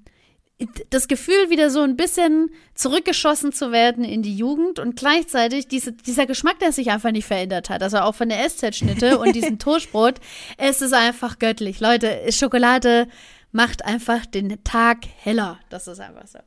das 0.89 1.07
Gefühl, 1.07 1.49
wieder 1.49 1.69
so 1.69 1.81
ein 1.81 1.95
bisschen 1.95 2.51
zurückgeschossen 2.75 3.51
zu 3.51 3.71
werden 3.71 4.03
in 4.03 4.21
die 4.21 4.35
Jugend 4.35 4.79
und 4.79 4.95
gleichzeitig 4.95 5.67
diese, 5.67 5.93
dieser 5.93 6.25
Geschmack, 6.25 6.59
der 6.59 6.71
sich 6.71 6.91
einfach 6.91 7.11
nicht 7.11 7.25
verändert 7.25 7.69
hat. 7.69 7.83
Also 7.83 7.99
auch 7.99 8.15
von 8.15 8.29
der 8.29 8.47
SZ-Schnitte 8.47 9.19
und 9.19 9.35
diesem 9.35 9.59
Toastbrot. 9.59 10.15
Es 10.57 10.81
ist 10.81 10.93
einfach 10.93 11.39
göttlich. 11.39 11.79
Leute, 11.79 12.19
Schokolade 12.31 13.07
macht 13.51 13.85
einfach 13.85 14.25
den 14.25 14.63
Tag 14.63 15.05
heller. 15.17 15.59
Das 15.69 15.87
ist 15.87 15.99
einfach 15.99 16.27
so. 16.27 16.39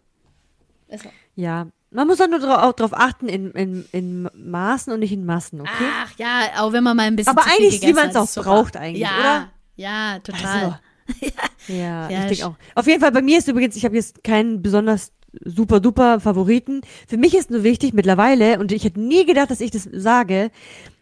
Ist 0.89 1.05
so. 1.05 1.11
Ja, 1.35 1.69
man 1.91 2.07
muss 2.07 2.21
auch 2.21 2.29
nur 2.29 2.41
darauf 2.41 2.75
drauf 2.75 2.93
achten, 2.93 3.29
in, 3.29 3.53
in, 3.53 3.87
in 3.93 4.29
Maßen 4.35 4.93
und 4.93 5.01
nicht 5.01 5.13
in 5.13 5.25
Massen, 5.25 5.61
okay? 5.61 5.89
Ach 6.03 6.13
ja, 6.19 6.41
auch 6.59 6.73
wenn 6.73 6.85
man 6.85 6.97
mal 6.97 7.05
ein 7.05 7.17
bisschen 7.17 7.37
Aber 7.37 7.47
eigentlich, 7.47 7.81
wie 7.83 7.93
man 7.93 8.11
es 8.11 8.17
auch 8.17 8.43
braucht 8.43 8.77
eigentlich, 8.77 9.03
ja, 9.03 9.19
oder? 9.19 9.53
Ja, 9.77 10.19
total. 10.19 10.45
Also, 10.45 10.77
ja, 11.69 12.09
ja, 12.09 12.23
ich 12.23 12.39
denke 12.39 12.47
auch. 12.47 12.55
Auf 12.75 12.87
jeden 12.87 13.01
Fall, 13.01 13.13
bei 13.13 13.23
mir 13.23 13.39
ist 13.39 13.49
übrigens, 13.49 13.77
ich 13.77 13.85
habe 13.85 13.97
jetzt 13.97 14.25
keinen 14.25 14.63
besonders 14.63 15.13
super 15.45 15.81
duper 15.81 16.21
Favoriten. 16.21 16.81
Für 17.07 17.17
mich 17.17 17.35
ist 17.35 17.51
nur 17.51 17.63
wichtig 17.63 17.93
mittlerweile, 17.93 18.59
und 18.59 18.73
ich 18.73 18.85
hätte 18.85 19.01
nie 19.01 19.25
gedacht, 19.27 19.51
dass 19.51 19.61
ich 19.61 19.71
das 19.71 19.89
sage, 19.93 20.51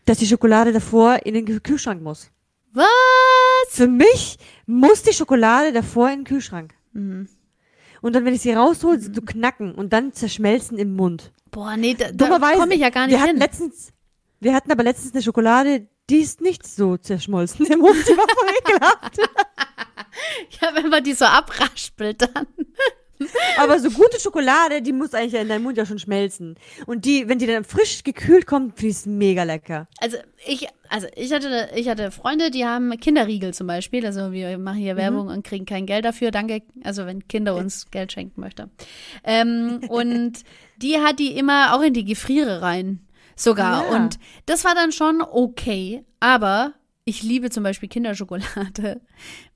dass 0.04 0.18
die 0.18 0.26
Schokolade 0.26 0.72
davor 0.72 1.20
in 1.24 1.34
den 1.34 1.62
Kühlschrank 1.62 2.02
muss. 2.02 2.30
Was? 2.72 2.86
Für 3.68 3.86
mich 3.86 4.38
muss 4.66 5.02
die 5.02 5.12
Schokolade 5.12 5.72
davor 5.72 6.10
in 6.10 6.20
den 6.20 6.24
Kühlschrank. 6.24 6.74
Mhm. 6.92 7.28
Und 8.02 8.14
dann, 8.14 8.24
wenn 8.24 8.34
ich 8.34 8.42
sie 8.42 8.52
raushole, 8.52 8.98
mhm. 8.98 9.14
so 9.14 9.22
knacken 9.22 9.74
und 9.74 9.92
dann 9.92 10.12
zerschmelzen 10.12 10.78
im 10.78 10.94
Mund. 10.94 11.32
Boah, 11.50 11.76
nee, 11.76 11.94
da, 11.94 12.10
da 12.12 12.38
komme 12.54 12.74
ich 12.74 12.80
ja 12.80 12.90
gar 12.90 13.06
nicht 13.06 13.14
wir 13.14 13.20
hatten 13.20 13.30
hin. 13.30 13.38
Letztens, 13.38 13.92
wir 14.40 14.54
hatten 14.54 14.70
aber 14.72 14.82
letztens 14.82 15.14
eine 15.14 15.22
Schokolade, 15.22 15.86
die 16.10 16.18
ist 16.18 16.40
nicht 16.40 16.66
so 16.66 16.96
zerschmolzen 16.96 17.66
im 17.66 17.80
Mund, 17.80 17.96
die 18.06 18.16
war 18.16 18.26
voll 18.28 18.48
ekelhaft. 18.60 19.18
ja, 20.60 20.74
wenn 20.74 20.88
man 20.90 21.02
die 21.02 21.14
so 21.14 21.24
abraspelt 21.24 22.22
dann. 22.22 22.46
Aber 23.58 23.78
so 23.78 23.90
gute 23.90 24.20
Schokolade, 24.20 24.82
die 24.82 24.92
muss 24.92 25.14
eigentlich 25.14 25.40
in 25.40 25.48
deinem 25.48 25.62
Mund 25.62 25.76
ja 25.76 25.86
schon 25.86 25.98
schmelzen. 25.98 26.56
Und 26.86 27.04
die, 27.04 27.28
wenn 27.28 27.38
die 27.38 27.46
dann 27.46 27.64
frisch 27.64 28.02
gekühlt 28.02 28.46
kommt, 28.46 28.82
ich 28.82 28.90
es 28.90 29.06
mega 29.06 29.44
lecker. 29.44 29.88
Also 30.00 30.16
ich, 30.46 30.66
Also 30.88 31.06
ich 31.14 31.32
hatte, 31.32 31.70
ich 31.74 31.88
hatte 31.88 32.10
Freunde, 32.10 32.50
die 32.50 32.64
haben 32.64 32.90
Kinderriegel 32.98 33.54
zum 33.54 33.66
Beispiel. 33.66 34.04
Also 34.04 34.32
wir 34.32 34.58
machen 34.58 34.78
hier 34.78 34.96
Werbung 34.96 35.28
und 35.28 35.44
kriegen 35.44 35.64
kein 35.64 35.86
Geld 35.86 36.04
dafür. 36.04 36.30
Danke. 36.30 36.62
Also 36.82 37.06
wenn 37.06 37.26
Kinder 37.28 37.54
uns 37.54 37.90
Geld 37.90 38.12
schenken 38.12 38.40
möchten. 38.40 38.70
Ähm, 39.22 39.80
und 39.88 40.40
die 40.82 40.98
hat 40.98 41.18
die 41.18 41.36
immer 41.36 41.74
auch 41.74 41.82
in 41.82 41.94
die 41.94 42.04
Gefriere 42.04 42.62
rein. 42.62 43.00
Sogar. 43.36 43.84
Ja. 43.84 43.96
Und 43.96 44.18
das 44.46 44.64
war 44.64 44.74
dann 44.74 44.92
schon 44.92 45.22
okay. 45.22 46.04
Aber 46.20 46.74
ich 47.04 47.22
liebe 47.22 47.50
zum 47.50 47.62
Beispiel 47.62 47.88
Kinderschokolade, 47.88 49.00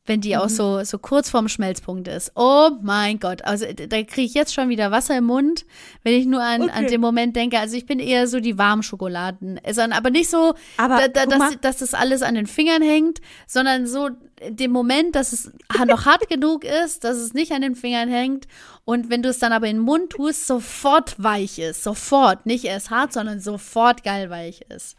wenn 0.09 0.21
die 0.21 0.37
auch 0.37 0.49
so, 0.49 0.83
so 0.85 0.99
kurz 0.99 1.31
vorm 1.31 1.49
Schmelzpunkt 1.49 2.09
ist. 2.09 2.33
Oh 2.35 2.71
mein 2.83 3.21
Gott. 3.21 3.44
Also 3.44 3.66
da 3.66 4.03
kriege 4.03 4.23
ich 4.23 4.35
jetzt 4.35 4.53
schon 4.55 4.68
wieder 4.68 4.90
Wasser 4.90 5.16
im 5.18 5.25
Mund, 5.25 5.64
wenn 6.03 6.14
ich 6.14 6.27
nur 6.27 6.42
an, 6.42 6.62
an 6.62 6.71
Okay. 6.85 6.87
den 6.87 7.01
Moment 7.01 7.37
denke. 7.37 7.59
Also 7.59 7.77
ich 7.77 7.87
bin 7.87 7.99
eher 8.01 8.27
so 8.27 8.40
die 8.40 8.59
warmen 8.59 8.83
Schokoladen. 8.83 9.61
Sondern 9.66 9.92
aber 9.92 10.11
nicht 10.11 10.31
so, 10.31 10.55
Aber 10.79 10.97
da, 10.97 11.09
da, 11.09 11.27
dass, 11.27 11.61
dass 11.61 11.77
das 11.79 11.94
alles 11.94 12.23
an 12.23 12.35
den 12.35 12.47
Fingern 12.47 12.83
hängt, 12.83 13.21
sondern 13.47 13.87
so 13.87 14.11
dem 14.49 14.71
Moment, 14.71 15.14
dass 15.14 15.33
es 15.33 15.53
noch 15.87 16.05
hart 16.07 16.29
genug 16.29 16.64
ist, 16.64 17.05
dass 17.05 17.16
es 17.18 17.35
nicht 17.35 17.53
an 17.53 17.62
den 17.62 17.75
Fingern 17.77 18.09
hängt. 18.09 18.47
Und 18.85 19.11
wenn 19.11 19.23
du 19.23 19.29
es 19.29 19.38
dann 19.38 19.53
aber 19.53 19.66
in 19.68 19.77
den 19.77 19.83
Mund 19.85 20.11
tust, 20.11 20.47
sofort 20.47 21.23
weich 21.23 21.59
ist. 21.59 21.83
Sofort. 21.85 22.47
Nicht 22.47 22.64
erst 22.64 22.90
hart, 22.90 23.12
sondern 23.12 23.40
sofort 23.40 24.03
geil 24.05 24.31
weich 24.31 24.62
ist. 24.75 24.97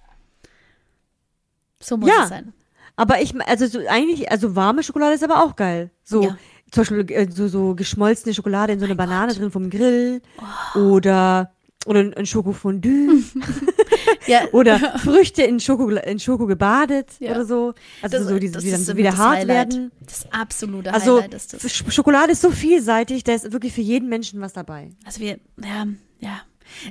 So 1.82 1.98
muss 1.98 2.10
Ja. 2.10 2.24
es 2.24 2.30
sein. 2.30 2.54
Aber 3.00 3.22
ich, 3.22 3.34
also 3.48 3.66
so, 3.68 3.80
eigentlich, 3.88 4.30
also 4.32 4.56
warme 4.56 4.84
Schokolade 4.84 5.14
ist 5.16 5.24
aber 5.24 5.44
auch 5.44 5.56
geil. 5.56 5.90
So, 6.04 6.24
Ja. 6.24 6.38
zum 6.72 6.82
Beispiel 6.82 7.12
äh, 7.12 7.32
so, 7.32 7.48
so 7.48 7.74
geschmolzene 7.76 8.34
Schokolade 8.34 8.74
in 8.74 8.80
so 8.80 8.86
eine 8.86 8.96
Banane 8.96 9.34
drin 9.34 9.52
vom 9.52 9.70
Grill 9.70 10.22
oder 10.76 11.52
oder 11.86 12.02
ein 12.18 12.26
Schokofondue 12.26 13.24
Ja, 14.28 14.42
oder 14.52 14.78
Früchte 15.00 15.44
in 15.44 15.60
Schoko 15.62 15.88
in 15.90 16.20
Schoko 16.20 16.46
gebadet 16.46 17.08
Ja. 17.20 17.32
oder 17.32 17.46
so. 17.46 17.74
Also 18.02 18.18
das, 18.18 18.28
so 18.28 18.38
die, 18.38 18.52
das 18.52 18.64
die 18.64 18.72
dann 18.72 18.98
wieder 18.98 19.18
hart 19.18 19.38
Highlight. 19.40 19.74
werden. 19.74 19.92
Das 20.06 20.26
absolute 20.32 20.94
Also 20.94 21.18
Highlight 21.18 21.34
ist 21.36 21.54
das. 21.54 21.64
Sch- 21.64 21.90
Schokolade 21.92 22.34
ist 22.34 22.42
so 22.42 22.52
vielseitig, 22.52 23.24
da 23.24 23.34
ist 23.34 23.52
wirklich 23.54 23.72
für 23.74 23.82
jeden 23.82 24.10
Menschen 24.10 24.42
was 24.42 24.52
dabei. 24.54 24.90
Also 25.06 25.22
wir, 25.22 25.40
ja, 25.64 25.88
ja. 26.20 26.42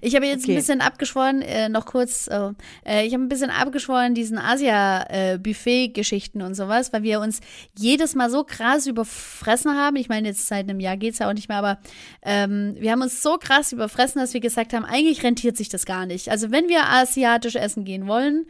Ich 0.02 0.14
habe 0.14 0.26
jetzt 0.26 0.44
Okay. 0.44 0.52
ein 0.52 0.56
bisschen 0.56 0.80
abgeschworen, 0.80 1.42
äh, 1.42 1.68
noch 1.68 1.86
kurz, 1.86 2.28
oh, 2.32 2.52
äh, 2.86 3.06
ich 3.06 3.12
habe 3.12 3.24
ein 3.24 3.28
bisschen 3.28 3.50
abgeschworen 3.50 4.14
diesen 4.14 4.38
Asia-Buffet-Geschichten 4.38 6.42
und 6.42 6.54
sowas, 6.54 6.92
weil 6.92 7.02
wir 7.02 7.20
uns 7.20 7.40
jedes 7.78 8.14
Mal 8.14 8.30
so 8.30 8.44
krass 8.44 8.86
überfressen 8.86 9.76
haben. 9.76 9.96
Ich 9.96 10.08
meine, 10.08 10.28
jetzt 10.28 10.46
seit 10.46 10.68
einem 10.68 10.80
Jahr 10.80 10.96
geht's 10.96 11.18
ja 11.18 11.28
auch 11.28 11.34
nicht 11.34 11.48
mehr, 11.48 11.58
aber 11.58 11.78
ähm, 12.22 12.76
wir 12.78 12.92
haben 12.92 13.02
uns 13.02 13.22
so 13.22 13.36
krass 13.38 13.72
überfressen, 13.72 14.20
dass 14.20 14.34
wir 14.34 14.40
gesagt 14.40 14.72
haben, 14.72 14.84
eigentlich 14.84 15.22
rentiert 15.22 15.56
sich 15.56 15.68
das 15.68 15.86
gar 15.86 16.06
nicht. 16.06 16.28
Also 16.28 16.50
wenn 16.50 16.68
wir 16.68 16.88
asiatisch 16.88 17.56
essen 17.56 17.84
gehen 17.84 18.06
wollen, 18.06 18.46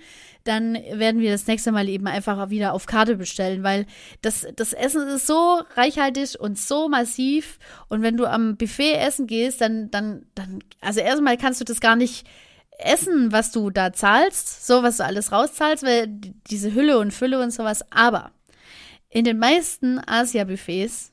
dann 0.48 0.74
werden 0.74 1.20
wir 1.20 1.30
das 1.30 1.46
nächste 1.46 1.72
Mal 1.72 1.88
eben 1.88 2.06
einfach 2.06 2.50
wieder 2.50 2.72
auf 2.72 2.86
Karte 2.86 3.16
bestellen, 3.16 3.62
weil 3.62 3.86
das, 4.22 4.46
das 4.56 4.72
Essen 4.72 5.06
ist 5.08 5.26
so 5.26 5.60
reichhaltig 5.76 6.38
und 6.40 6.58
so 6.58 6.88
massiv. 6.88 7.58
Und 7.88 8.02
wenn 8.02 8.16
du 8.16 8.26
am 8.26 8.56
Buffet 8.56 8.94
essen 8.94 9.26
gehst, 9.26 9.60
dann, 9.60 9.90
dann, 9.90 10.26
dann, 10.34 10.60
also 10.80 11.00
erstmal 11.00 11.36
kannst 11.36 11.60
du 11.60 11.64
das 11.64 11.80
gar 11.80 11.96
nicht 11.96 12.26
essen, 12.78 13.32
was 13.32 13.52
du 13.52 13.70
da 13.70 13.92
zahlst, 13.92 14.66
so 14.66 14.82
was 14.82 14.98
du 14.98 15.04
alles 15.04 15.32
rauszahlst, 15.32 15.82
weil 15.84 16.06
die- 16.08 16.34
diese 16.48 16.74
Hülle 16.74 16.98
und 16.98 17.12
Fülle 17.12 17.40
und 17.42 17.50
sowas. 17.52 17.84
Aber 17.90 18.30
in 19.10 19.24
den 19.24 19.38
meisten 19.38 20.00
Asia-Buffets 20.06 21.12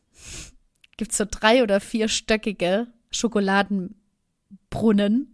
gibt's 0.98 1.18
so 1.18 1.26
drei- 1.30 1.64
oder 1.64 1.80
vierstöckige 1.80 2.88
Schokoladenbrunnen. 3.12 5.32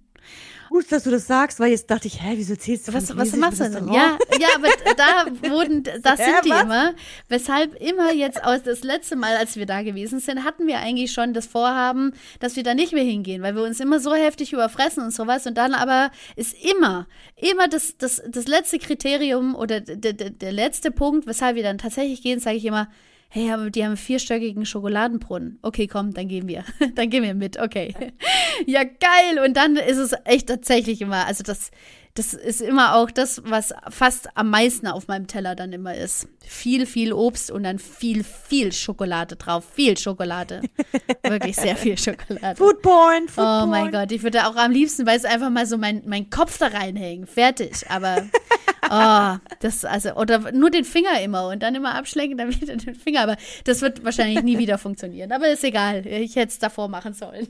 Gut, 0.71 0.89
dass 0.89 1.03
du 1.03 1.12
das 1.12 1.27
sagst, 1.27 1.60
weil 1.60 1.71
jetzt 1.71 1.91
dachte 1.91 2.07
ich, 2.07 2.23
hä, 2.23 2.31
wieso 2.36 2.55
zählst 2.55 2.88
du 2.88 2.93
Was, 2.93 3.17
was 3.17 3.36
machst 3.36 3.60
du 3.60 3.69
denn? 3.69 3.91
Ja, 3.91 4.17
ja, 4.39 4.47
aber 4.55 4.69
da 4.95 5.49
wurden, 5.49 5.84
das 6.01 6.17
sind 6.17 6.45
die 6.45 6.49
immer. 6.49 6.93
Weshalb 7.27 7.75
immer 7.81 8.13
jetzt 8.13 8.41
aus 8.41 8.63
das 8.63 8.81
letzte 8.81 9.17
Mal, 9.17 9.36
als 9.36 9.57
wir 9.57 9.65
da 9.65 9.81
gewesen 9.81 10.21
sind, 10.21 10.45
hatten 10.45 10.67
wir 10.67 10.79
eigentlich 10.79 11.12
schon 11.12 11.34
das 11.34 11.45
Vorhaben, 11.45 12.13
dass 12.39 12.55
wir 12.55 12.63
da 12.63 12.73
nicht 12.73 12.93
mehr 12.93 13.03
hingehen, 13.03 13.41
weil 13.41 13.53
wir 13.53 13.63
uns 13.63 13.81
immer 13.81 13.99
so 13.99 14.13
heftig 14.13 14.53
überfressen 14.53 15.03
und 15.03 15.12
sowas. 15.12 15.45
Und 15.45 15.57
dann 15.57 15.73
aber 15.73 16.10
ist 16.38 16.55
immer, 16.63 17.05
immer 17.36 17.67
das, 17.67 17.97
das, 17.97 18.21
das 18.25 18.47
letzte 18.47 18.79
Kriterium 18.79 19.55
oder 19.55 19.81
der, 19.81 20.13
der, 20.13 20.29
der 20.29 20.51
letzte 20.53 20.89
Punkt, 20.89 21.27
weshalb 21.27 21.57
wir 21.57 21.63
dann 21.63 21.79
tatsächlich 21.79 22.21
gehen, 22.21 22.39
sage 22.39 22.55
ich 22.55 22.63
immer, 22.63 22.88
Hey, 23.33 23.49
aber 23.49 23.69
die 23.69 23.85
haben 23.85 23.95
vierstöckigen 23.95 24.65
Schokoladenbrunnen. 24.65 25.57
Okay, 25.61 25.87
komm, 25.87 26.13
dann 26.13 26.27
gehen 26.27 26.49
wir. 26.49 26.65
dann 26.95 27.09
gehen 27.09 27.23
wir 27.23 27.33
mit, 27.33 27.57
okay. 27.57 27.95
ja, 28.65 28.83
geil. 28.83 29.45
Und 29.45 29.55
dann 29.55 29.77
ist 29.77 29.95
es 29.95 30.13
echt 30.25 30.47
tatsächlich 30.47 30.99
immer, 30.99 31.25
also 31.25 31.41
das, 31.41 31.71
das 32.13 32.34
ist 32.34 32.62
immer 32.62 32.95
auch 32.95 33.10
das, 33.10 33.41
was 33.45 33.74
fast 33.89 34.30
am 34.36 34.50
meisten 34.50 34.88
auf 34.88 35.08
meinem 35.08 35.28
Teller 35.28 35.56
dann 35.56 35.71
immer 35.71 35.95
ist. 35.95 36.28
Viel, 36.45 36.86
viel 36.86 37.13
Obst 37.13 37.52
und 37.52 37.63
dann 37.63 37.80
viel, 37.80 38.24
viel 38.24 38.74
Schokolade 38.74 39.38
drauf. 39.38 39.65
Viel 39.74 39.97
Schokolade. 39.97 40.62
Wirklich 41.24 41.56
sehr 41.56 41.78
viel 41.78 41.97
Schokolade. 41.97 42.58
Foodporn, 42.58 43.30
Foodporn. 43.30 43.63
Oh 43.63 43.65
mein 43.67 43.91
Gott, 43.91 44.12
ich 44.12 44.24
würde 44.24 44.45
auch 44.45 44.58
am 44.58 44.71
liebsten, 44.71 45.06
weil 45.06 45.17
es 45.17 45.26
einfach 45.26 45.50
mal 45.50 45.65
so 45.65 45.78
mein, 45.78 46.04
mein 46.06 46.30
Kopf 46.30 46.58
da 46.58 46.67
reinhängen. 46.67 47.28
Fertig. 47.28 47.89
Aber 47.89 48.28
oh, 48.89 49.38
das, 49.62 49.86
also, 49.86 50.15
oder 50.15 50.52
nur 50.52 50.69
den 50.69 50.84
Finger 50.84 51.21
immer 51.21 51.47
und 51.47 51.63
dann 51.63 51.76
immer 51.76 51.95
abschlenken, 51.95 52.38
dann 52.38 52.50
wieder 52.50 52.76
den 52.76 52.95
Finger. 52.95 53.21
Aber 53.21 53.38
das 53.63 53.82
wird 53.82 54.04
wahrscheinlich 54.04 54.43
nie 54.43 54.58
wieder 54.58 54.78
funktionieren. 54.78 55.32
Aber 55.32 55.47
ist 55.47 55.63
egal. 55.63 56.06
Ich 56.06 56.36
hätte 56.36 56.52
es 56.52 56.60
davor 56.60 56.89
machen 56.89 57.13
sollen. 57.13 57.47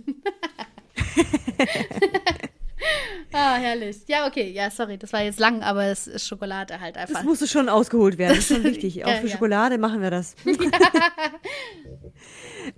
ah, 3.34 3.56
herrlich. 3.56 3.98
Ja, 4.08 4.28
okay. 4.28 4.52
Ja, 4.52 4.70
sorry, 4.70 4.98
das 4.98 5.14
war 5.14 5.24
jetzt 5.24 5.40
lang, 5.40 5.62
aber 5.62 5.86
es 5.86 6.08
ist 6.08 6.28
Schokolade 6.28 6.80
halt 6.80 6.98
einfach. 6.98 7.16
Das 7.16 7.24
musste 7.24 7.48
schon 7.48 7.70
ausgeholt 7.70 8.18
werden. 8.18 8.36
Das 8.36 8.50
ist 8.50 8.56
schon 8.56 8.64
wichtig. 8.64 8.96
Ja, 9.02 9.08
Auch 9.08 9.22
für 9.22 9.28
ja. 9.28 9.34
Schokolade 9.34 9.78
machen 9.78 10.02
wir 10.02 10.12
das. 10.12 10.36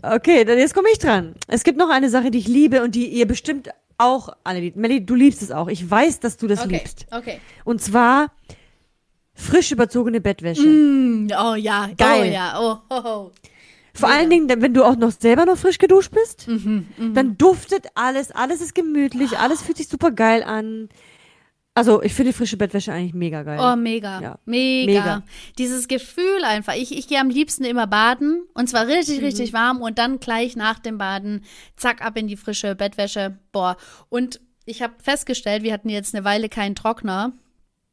okay, 0.02 0.46
dann 0.46 0.58
jetzt 0.58 0.74
komme 0.74 0.90
ich 0.92 1.00
dran. 1.00 1.36
Es 1.48 1.64
gibt 1.64 1.78
noch 1.78 1.90
eine 1.90 2.10
Sache, 2.10 2.32
die 2.32 2.38
ich 2.38 2.48
liebe 2.48 2.84
und 2.84 2.96
die 2.96 3.08
ihr 3.08 3.28
bestimmt 3.28 3.70
auch 3.98 4.30
alle 4.44 4.60
liebt. 4.60 4.78
Melly, 4.78 5.06
du 5.06 5.16
liebst 5.16 5.42
es 5.42 5.52
auch. 5.52 5.68
Ich 5.68 5.90
weiß, 5.90 6.20
dass 6.20 6.38
du 6.38 6.48
das 6.48 6.64
okay, 6.64 6.78
liebst. 6.78 7.06
okay. 7.12 7.40
Und 7.64 7.82
zwar 7.82 8.32
frisch 9.34 9.72
überzogene 9.72 10.22
Bettwäsche. 10.22 10.62
Mm, 10.62 11.32
Oh 11.38 11.56
ja, 11.56 11.90
Geil. 11.98 12.30
Oh 12.30 12.34
ja, 12.34 12.60
oh, 12.60 12.78
oh, 12.90 13.02
oh. 13.04 13.32
Vor 13.96 14.10
allen 14.10 14.30
Dingen, 14.30 14.50
wenn 14.62 14.74
du 14.74 14.84
auch 14.84 14.96
noch 14.96 15.12
selber 15.12 15.46
noch 15.46 15.58
frisch 15.58 15.78
geduscht 15.78 16.12
bist, 16.12 16.48
Mhm, 16.48 16.88
dann 17.14 17.38
duftet 17.38 17.88
alles, 17.96 18.32
alles 18.32 18.62
ist 18.62 18.74
gemütlich, 18.74 19.38
alles 19.38 19.62
fühlt 19.62 19.78
sich 19.78 19.88
super 19.88 20.12
geil 20.12 20.44
an. 20.44 20.90
Also, 21.76 22.04
ich 22.04 22.14
finde 22.14 22.34
frische 22.34 22.56
Bettwäsche 22.58 22.94
eigentlich 22.94 23.16
mega 23.16 23.42
geil. 23.42 23.60
Oh, 23.60 23.76
mega. 23.76 24.22
Ja. 24.22 24.40
Mega. 24.46 24.92
Mega. 24.92 25.24
Dieses 25.58 25.88
Gefühl 25.88 26.44
einfach. 26.44 26.76
Ich, 26.76 26.96
ich 26.96 27.08
gehe 27.08 27.20
am 27.20 27.30
liebsten 27.32 27.64
immer 27.64 27.88
baden 27.88 28.44
und 28.54 28.70
zwar 28.70 28.86
richtig, 28.88 29.20
Mhm. 29.20 29.26
richtig 29.26 29.54
warm 29.54 29.82
und 29.82 29.98
dann 29.98 30.20
gleich 30.20 30.56
nach 30.56 30.78
dem 30.78 31.00
Baden, 31.00 31.44
zack, 31.76 32.04
ab 32.06 32.16
in 32.16 32.28
die 32.28 32.38
frische 32.38 32.76
Bettwäsche. 32.76 33.40
Boah. 33.52 33.78
Und 34.10 34.40
ich 34.66 34.84
habe 34.84 34.94
festgestellt, 35.02 35.64
wir 35.64 35.74
hatten 35.74 35.90
jetzt 35.90 36.14
eine 36.14 36.24
Weile 36.24 36.48
keinen 36.48 36.76
Trockner. 36.76 37.34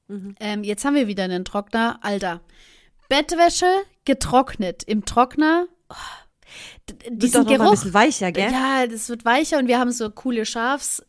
Mhm. 0.09 0.35
Ähm, 0.41 0.63
jetzt 0.63 0.85
haben 0.85 0.95
wir 0.95 1.07
wieder 1.09 1.25
einen 1.25 1.47
Trockner. 1.47 2.01
Alter. 2.03 2.43
Bettwäsche 3.09 3.67
getrocknet 4.05 4.83
im 4.85 5.05
Trockner. 5.07 5.67
Oh, 5.91 5.95
diesen 7.09 7.45
mal 7.45 7.51
ein 7.53 7.59
Geruch. 7.59 7.71
bisschen 7.71 7.95
weicher, 7.95 8.33
gell? 8.33 8.51
Ja, 8.51 8.87
das 8.87 9.09
wird 9.09 9.25
weicher 9.25 9.59
und 9.59 9.69
wir 9.69 9.79
haben 9.79 9.93
so 9.93 10.11
coole 10.11 10.45
Schafs, 10.45 11.03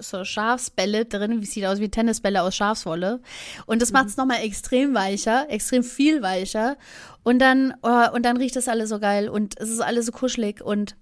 so 0.00 0.24
Schafsbälle 0.24 1.04
drin, 1.04 1.40
wie 1.40 1.46
sieht 1.46 1.66
aus 1.66 1.80
wie 1.80 1.90
Tennisbälle 1.90 2.42
aus 2.42 2.56
Schafswolle. 2.56 3.20
Und 3.66 3.82
das 3.82 3.92
macht 3.92 4.06
es 4.06 4.16
nochmal 4.16 4.42
extrem 4.42 4.94
weicher, 4.94 5.46
extrem 5.50 5.82
viel 5.82 6.22
weicher. 6.22 6.76
Und 7.22 7.40
dann, 7.40 7.74
oh, 7.82 8.12
und 8.12 8.24
dann 8.24 8.36
riecht 8.36 8.56
das 8.56 8.68
alles 8.68 8.88
so 8.88 8.98
geil 8.98 9.28
und 9.28 9.58
es 9.60 9.68
ist 9.68 9.80
alles 9.80 10.06
so 10.06 10.12
kuschelig 10.12 10.62
und 10.62 10.96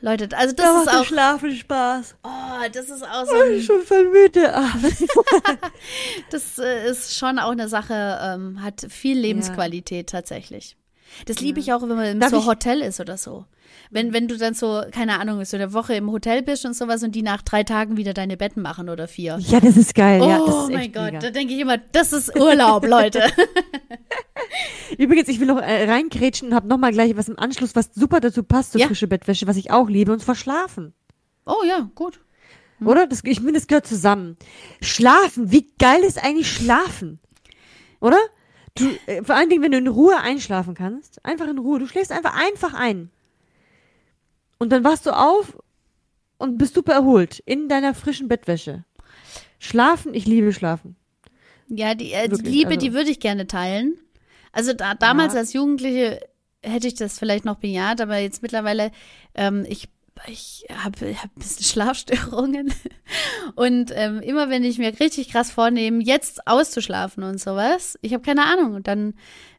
Leute, 0.00 0.28
also 0.36 0.54
das 0.54 0.66
Da 0.66 0.82
ist 0.82 0.88
auch, 0.88 1.04
Schlafen 1.04 1.56
Spaß. 1.56 2.16
oh, 2.24 2.68
das 2.72 2.90
ist 2.90 3.02
auch 3.02 3.24
so, 3.24 3.36
Ich 3.36 3.42
bin 3.42 3.54
ein, 3.54 3.62
schon 3.62 3.82
voll 3.82 4.10
müde. 4.10 4.54
Ah. 4.54 4.70
das 6.30 6.58
äh, 6.58 6.90
ist 6.90 7.16
schon 7.16 7.38
auch 7.38 7.52
eine 7.52 7.68
Sache, 7.68 8.18
ähm, 8.20 8.62
hat 8.62 8.86
viel 8.90 9.18
Lebensqualität 9.18 10.10
tatsächlich. 10.10 10.76
Das 11.26 11.40
liebe 11.40 11.60
ich 11.60 11.72
auch, 11.72 11.82
wenn 11.82 11.88
man 11.96 12.06
im 12.06 12.20
Darf 12.20 12.30
so 12.30 12.38
ich- 12.38 12.46
Hotel 12.46 12.80
ist 12.80 13.00
oder 13.00 13.16
so. 13.16 13.44
Wenn, 13.90 14.12
wenn 14.12 14.28
du 14.28 14.36
dann 14.36 14.54
so, 14.54 14.82
keine 14.92 15.18
Ahnung, 15.20 15.44
so 15.44 15.56
eine 15.56 15.72
Woche 15.72 15.94
im 15.94 16.10
Hotel 16.10 16.42
bist 16.42 16.64
und 16.64 16.74
sowas 16.74 17.02
und 17.02 17.12
die 17.14 17.22
nach 17.22 17.42
drei 17.42 17.64
Tagen 17.64 17.96
wieder 17.96 18.14
deine 18.14 18.36
Betten 18.36 18.62
machen 18.62 18.88
oder 18.88 19.08
vier. 19.08 19.38
Ja, 19.40 19.60
das 19.60 19.76
ist 19.76 19.94
geil. 19.94 20.20
ja, 20.20 20.40
oh 20.40 20.62
ist 20.66 20.72
mein 20.72 20.92
Gott, 20.92 21.04
Mega. 21.06 21.18
da 21.18 21.30
denke 21.30 21.54
ich 21.54 21.60
immer, 21.60 21.78
das 21.78 22.12
ist 22.12 22.34
Urlaub, 22.38 22.86
Leute. 22.86 23.22
Übrigens, 24.98 25.28
ich 25.28 25.40
will 25.40 25.46
noch 25.46 25.60
äh, 25.60 25.90
reingrätschen 25.90 26.48
und 26.48 26.54
habe 26.54 26.68
nochmal 26.68 26.92
gleich 26.92 27.16
was 27.16 27.28
im 27.28 27.38
Anschluss, 27.38 27.74
was 27.74 27.90
super 27.94 28.20
dazu 28.20 28.42
passt, 28.42 28.72
zur 28.72 28.80
Ja. 28.80 28.86
frische 28.86 29.08
Bettwäsche, 29.08 29.46
was 29.46 29.56
ich 29.56 29.70
auch 29.70 29.88
liebe, 29.88 30.12
und 30.12 30.20
zwar 30.20 30.34
Schlafen. 30.34 30.94
Oh 31.46 31.62
ja, 31.66 31.88
gut. 31.94 32.20
Oder? 32.84 33.06
Das, 33.06 33.20
ich 33.24 33.38
finde, 33.38 33.54
das 33.54 33.66
gehört 33.66 33.86
zusammen. 33.86 34.36
Schlafen, 34.80 35.50
wie 35.52 35.72
geil 35.78 36.02
ist 36.02 36.22
eigentlich 36.22 36.50
Schlafen? 36.50 37.18
Oder? 38.00 38.18
Du, 38.76 38.88
äh, 39.06 39.22
vor 39.22 39.36
allen 39.36 39.48
Dingen, 39.50 39.62
wenn 39.62 39.72
du 39.72 39.78
in 39.78 39.86
Ruhe 39.88 40.18
einschlafen 40.20 40.74
kannst. 40.74 41.24
Einfach 41.24 41.46
in 41.48 41.58
Ruhe. 41.58 41.78
Du 41.78 41.86
schläfst 41.86 42.10
einfach 42.12 42.34
einfach 42.36 42.74
ein. 42.74 43.10
Und 44.58 44.70
dann 44.70 44.84
wachst 44.84 45.06
du 45.06 45.10
auf 45.10 45.56
und 46.38 46.58
bist 46.58 46.74
super 46.74 46.92
erholt 46.94 47.40
in 47.46 47.68
deiner 47.68 47.94
frischen 47.94 48.28
Bettwäsche. 48.28 48.84
Schlafen, 49.58 50.14
ich 50.14 50.26
liebe 50.26 50.52
Schlafen. 50.52 50.96
Ja, 51.68 51.94
die, 51.94 52.12
äh, 52.12 52.24
die 52.26 52.32
Wirklich, 52.32 52.52
Liebe, 52.54 52.70
also- 52.70 52.80
die 52.80 52.92
würde 52.92 53.10
ich 53.10 53.20
gerne 53.20 53.46
teilen. 53.46 53.94
Also 54.52 54.72
da, 54.72 54.94
damals 54.94 55.34
Ja. 55.34 55.40
als 55.40 55.52
Jugendliche 55.52 56.20
hätte 56.62 56.86
ich 56.86 56.94
das 56.94 57.18
vielleicht 57.18 57.44
noch 57.44 57.56
bejaht, 57.56 58.00
aber 58.00 58.18
jetzt 58.18 58.42
mittlerweile, 58.42 58.90
ähm, 59.34 59.64
ich, 59.68 59.88
ich 60.26 60.66
habe 60.70 61.14
hab 61.14 61.36
ein 61.36 61.40
bisschen 61.40 61.64
Schlafstörungen. 61.64 62.72
Und 63.54 63.92
ähm, 63.94 64.20
immer 64.20 64.48
wenn 64.50 64.64
ich 64.64 64.78
mir 64.78 64.98
richtig 65.00 65.30
krass 65.30 65.50
vornehme, 65.50 66.02
jetzt 66.02 66.46
auszuschlafen 66.46 67.22
und 67.22 67.40
sowas, 67.40 67.98
ich 68.02 68.12
habe 68.12 68.24
keine 68.24 68.44
Ahnung, 68.44 68.82
dann 68.82 69.14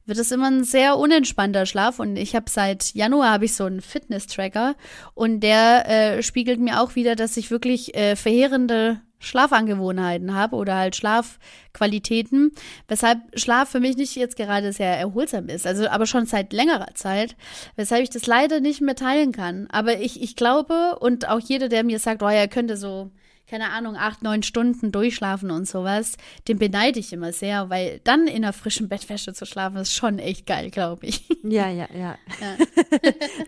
wird 0.05 0.19
es 0.19 0.31
immer 0.31 0.47
ein 0.47 0.63
sehr 0.63 0.97
unentspannter 0.97 1.65
Schlaf. 1.65 1.99
Und 1.99 2.15
ich 2.15 2.35
habe 2.35 2.49
seit 2.49 2.93
Januar 2.93 3.31
habe 3.31 3.45
ich 3.45 3.55
so 3.55 3.65
einen 3.65 3.81
Fitness-Tracker 3.81 4.75
und 5.13 5.41
der 5.41 5.89
äh, 5.89 6.23
spiegelt 6.23 6.59
mir 6.59 6.81
auch 6.81 6.95
wieder, 6.95 7.15
dass 7.15 7.37
ich 7.37 7.51
wirklich 7.51 7.95
äh, 7.95 8.15
verheerende 8.15 9.01
Schlafangewohnheiten 9.25 10.33
habe 10.33 10.55
oder 10.55 10.75
halt 10.75 10.95
Schlafqualitäten, 10.95 12.51
weshalb 12.87 13.19
Schlaf 13.35 13.69
für 13.69 13.79
mich 13.79 13.97
nicht 13.97 14.15
jetzt 14.15 14.37
gerade 14.37 14.71
sehr 14.71 14.97
erholsam 14.97 15.49
ist, 15.49 15.65
also 15.67 15.87
aber 15.87 16.05
schon 16.05 16.25
seit 16.25 16.53
längerer 16.53 16.93
Zeit, 16.93 17.35
weshalb 17.75 18.03
ich 18.03 18.09
das 18.09 18.27
leider 18.27 18.59
nicht 18.59 18.81
mehr 18.81 18.95
teilen 18.95 19.31
kann. 19.31 19.67
Aber 19.69 19.99
ich, 19.99 20.21
ich 20.21 20.35
glaube 20.35 20.97
und 20.99 21.27
auch 21.27 21.39
jeder, 21.39 21.69
der 21.69 21.83
mir 21.83 21.99
sagt, 21.99 22.21
oh, 22.23 22.27
er 22.27 22.47
könnte 22.47 22.77
so 22.77 23.11
keine 23.47 23.69
Ahnung, 23.71 23.95
acht, 23.95 24.23
neun 24.23 24.43
Stunden 24.43 24.91
durchschlafen 24.91 25.51
und 25.51 25.67
sowas, 25.67 26.17
den 26.47 26.57
beneide 26.57 26.99
ich 26.99 27.13
immer 27.13 27.31
sehr, 27.31 27.69
weil 27.69 28.01
dann 28.03 28.27
in 28.27 28.37
einer 28.37 28.53
frischen 28.53 28.89
Bettwäsche 28.89 29.33
zu 29.33 29.45
schlafen, 29.45 29.77
ist 29.77 29.93
schon 29.93 30.17
echt 30.19 30.47
geil, 30.47 30.71
glaube 30.71 31.05
ich. 31.05 31.27
Ja, 31.43 31.69
ja, 31.69 31.87
ja. 31.95 32.17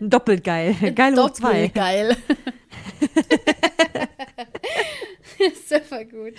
Doppelt 0.00 0.44
geil. 0.44 0.74
Geil 0.94 1.16
hoch 1.16 1.30
zwei. 1.30 1.66
Doppelt 1.66 1.74
geil. 1.74 2.16
Super 5.68 6.04
gut. 6.04 6.34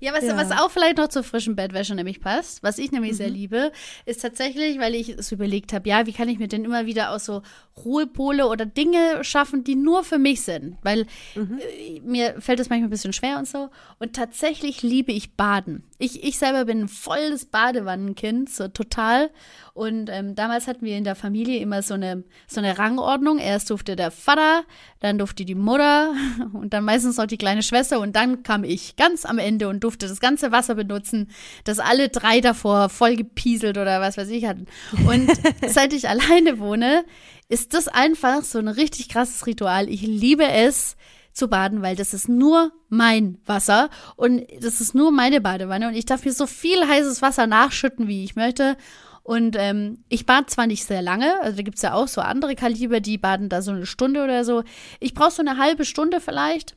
Ja, 0.00 0.12
was, 0.12 0.24
Ja. 0.24 0.36
was 0.36 0.52
auch 0.52 0.70
vielleicht 0.70 0.98
noch 0.98 1.08
zur 1.08 1.24
frischen 1.24 1.56
Bettwäsche 1.56 1.92
nämlich 1.96 2.20
passt, 2.20 2.62
was 2.62 2.78
ich 2.78 2.92
nämlich 2.92 3.12
Mhm. 3.12 3.16
sehr 3.16 3.30
liebe, 3.30 3.72
ist 4.06 4.22
tatsächlich, 4.22 4.78
weil 4.78 4.94
ich 4.94 5.08
es 5.08 5.32
überlegt 5.32 5.72
habe, 5.72 5.88
ja, 5.88 6.06
wie 6.06 6.12
kann 6.12 6.28
ich 6.28 6.38
mir 6.38 6.46
denn 6.46 6.64
immer 6.64 6.86
wieder 6.86 7.10
aus 7.10 7.24
so 7.24 7.42
Ruhepole 7.84 8.46
oder 8.46 8.64
Dinge 8.64 9.24
schaffen, 9.24 9.64
die 9.64 9.74
nur 9.74 10.04
für 10.04 10.18
mich 10.18 10.42
sind? 10.42 10.76
Weil 10.82 11.06
Mhm. 11.34 11.58
äh, 11.58 12.00
mir 12.00 12.40
fällt 12.40 12.60
es 12.60 12.68
manchmal 12.70 12.86
ein 12.86 12.90
bisschen 12.90 13.12
schwer 13.12 13.38
und 13.38 13.48
so. 13.48 13.70
Und 13.98 14.14
tatsächlich 14.14 14.82
liebe 14.84 15.10
ich 15.10 15.32
Baden. 15.34 15.82
Ich, 15.98 16.22
ich 16.22 16.38
selber 16.38 16.64
bin 16.64 16.82
ein 16.82 16.88
volles 16.88 17.46
Badewannenkind, 17.46 18.48
so 18.50 18.68
total. 18.68 19.30
Und 19.74 20.08
ähm, 20.10 20.34
damals 20.34 20.66
hatten 20.66 20.84
wir 20.84 20.96
in 20.96 21.04
der 21.04 21.14
Familie 21.14 21.60
immer 21.60 21.82
so 21.82 21.94
eine, 21.94 22.24
so 22.46 22.60
eine 22.60 22.78
Rangordnung. 22.78 23.38
Erst 23.38 23.70
durfte 23.70 23.96
der 23.96 24.10
Vater, 24.10 24.64
dann 25.00 25.18
durfte 25.18 25.44
die 25.44 25.54
Mutter 25.54 26.12
und 26.52 26.72
dann 26.72 26.84
meistens 26.84 27.16
noch 27.16 27.26
die 27.26 27.36
kleine 27.36 27.62
Schwester 27.62 28.00
und 28.00 28.14
dann 28.14 28.42
kam 28.42 28.64
ich 28.64 28.96
ganz 28.96 29.24
am 29.24 29.38
Ende 29.38 29.68
und 29.68 29.84
durfte 29.84 30.06
das 30.08 30.20
ganze 30.20 30.52
Wasser 30.52 30.76
benutzen, 30.76 31.30
das 31.64 31.78
alle 31.80 32.08
drei 32.08 32.40
davor 32.40 32.88
voll 32.88 33.16
gepieselt 33.16 33.76
oder 33.76 34.00
was 34.00 34.16
weiß 34.16 34.28
ich 34.28 34.44
hatten. 34.44 34.66
Und 35.06 35.30
seit 35.66 35.92
ich 35.92 36.08
alleine 36.08 36.58
wohne, 36.58 37.04
ist 37.48 37.74
das 37.74 37.88
einfach 37.88 38.42
so 38.44 38.58
ein 38.58 38.68
richtig 38.68 39.08
krasses 39.08 39.46
Ritual. 39.46 39.88
Ich 39.88 40.02
liebe 40.02 40.44
es, 40.44 40.96
zu 41.38 41.48
baden, 41.48 41.82
weil 41.82 41.96
das 41.96 42.12
ist 42.12 42.28
nur 42.28 42.72
mein 42.88 43.38
Wasser 43.46 43.88
und 44.16 44.46
das 44.60 44.80
ist 44.80 44.94
nur 44.94 45.10
meine 45.10 45.40
Badewanne 45.40 45.88
und 45.88 45.94
ich 45.94 46.06
darf 46.06 46.24
mir 46.24 46.32
so 46.32 46.46
viel 46.46 46.86
heißes 46.86 47.22
Wasser 47.22 47.46
nachschütten, 47.46 48.08
wie 48.08 48.24
ich 48.24 48.36
möchte. 48.36 48.76
Und 49.22 49.56
ähm, 49.58 50.04
ich 50.08 50.24
bade 50.24 50.46
zwar 50.46 50.66
nicht 50.66 50.86
sehr 50.86 51.02
lange, 51.02 51.40
also 51.42 51.58
da 51.58 51.62
gibt's 51.62 51.82
ja 51.82 51.92
auch 51.92 52.08
so 52.08 52.22
andere 52.22 52.54
Kaliber, 52.54 53.00
die 53.00 53.18
baden 53.18 53.50
da 53.50 53.60
so 53.60 53.72
eine 53.72 53.84
Stunde 53.84 54.24
oder 54.24 54.42
so. 54.42 54.62
Ich 55.00 55.12
brauche 55.12 55.32
so 55.32 55.42
eine 55.42 55.58
halbe 55.58 55.84
Stunde 55.84 56.20
vielleicht 56.20 56.76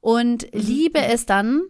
und 0.00 0.48
liebe 0.52 1.00
es 1.00 1.26
dann, 1.26 1.62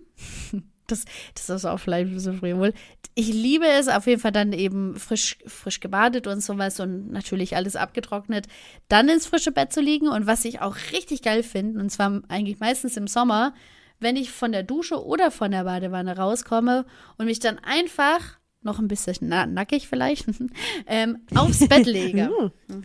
das, 0.90 1.04
das 1.34 1.50
ist 1.50 1.64
auch 1.64 1.78
vielleicht 1.78 2.10
ein 2.10 2.14
bisschen 2.14 2.38
frivol, 2.38 2.72
ich 3.14 3.28
liebe 3.28 3.66
es 3.66 3.88
auf 3.88 4.06
jeden 4.06 4.20
Fall 4.20 4.32
dann 4.32 4.52
eben 4.52 4.96
frisch, 4.96 5.38
frisch 5.46 5.80
gebadet 5.80 6.26
und 6.26 6.42
sowas 6.42 6.80
und 6.80 7.10
natürlich 7.10 7.56
alles 7.56 7.76
abgetrocknet, 7.76 8.46
dann 8.88 9.08
ins 9.08 9.26
frische 9.26 9.52
Bett 9.52 9.72
zu 9.72 9.80
liegen 9.80 10.08
und 10.08 10.26
was 10.26 10.44
ich 10.44 10.60
auch 10.60 10.76
richtig 10.92 11.22
geil 11.22 11.42
finde, 11.42 11.80
und 11.80 11.90
zwar 11.90 12.22
eigentlich 12.28 12.60
meistens 12.60 12.96
im 12.96 13.06
Sommer, 13.06 13.54
wenn 13.98 14.16
ich 14.16 14.30
von 14.30 14.52
der 14.52 14.62
Dusche 14.62 15.04
oder 15.04 15.30
von 15.30 15.50
der 15.50 15.64
Badewanne 15.64 16.16
rauskomme 16.16 16.86
und 17.18 17.26
mich 17.26 17.38
dann 17.38 17.58
einfach 17.58 18.38
noch 18.62 18.78
ein 18.78 18.88
bisschen 18.88 19.16
na 19.22 19.46
nackig 19.46 19.88
vielleicht 19.88 20.26
ähm, 20.86 21.18
aufs 21.34 21.66
Bett 21.68 21.86
lege. 21.86 22.30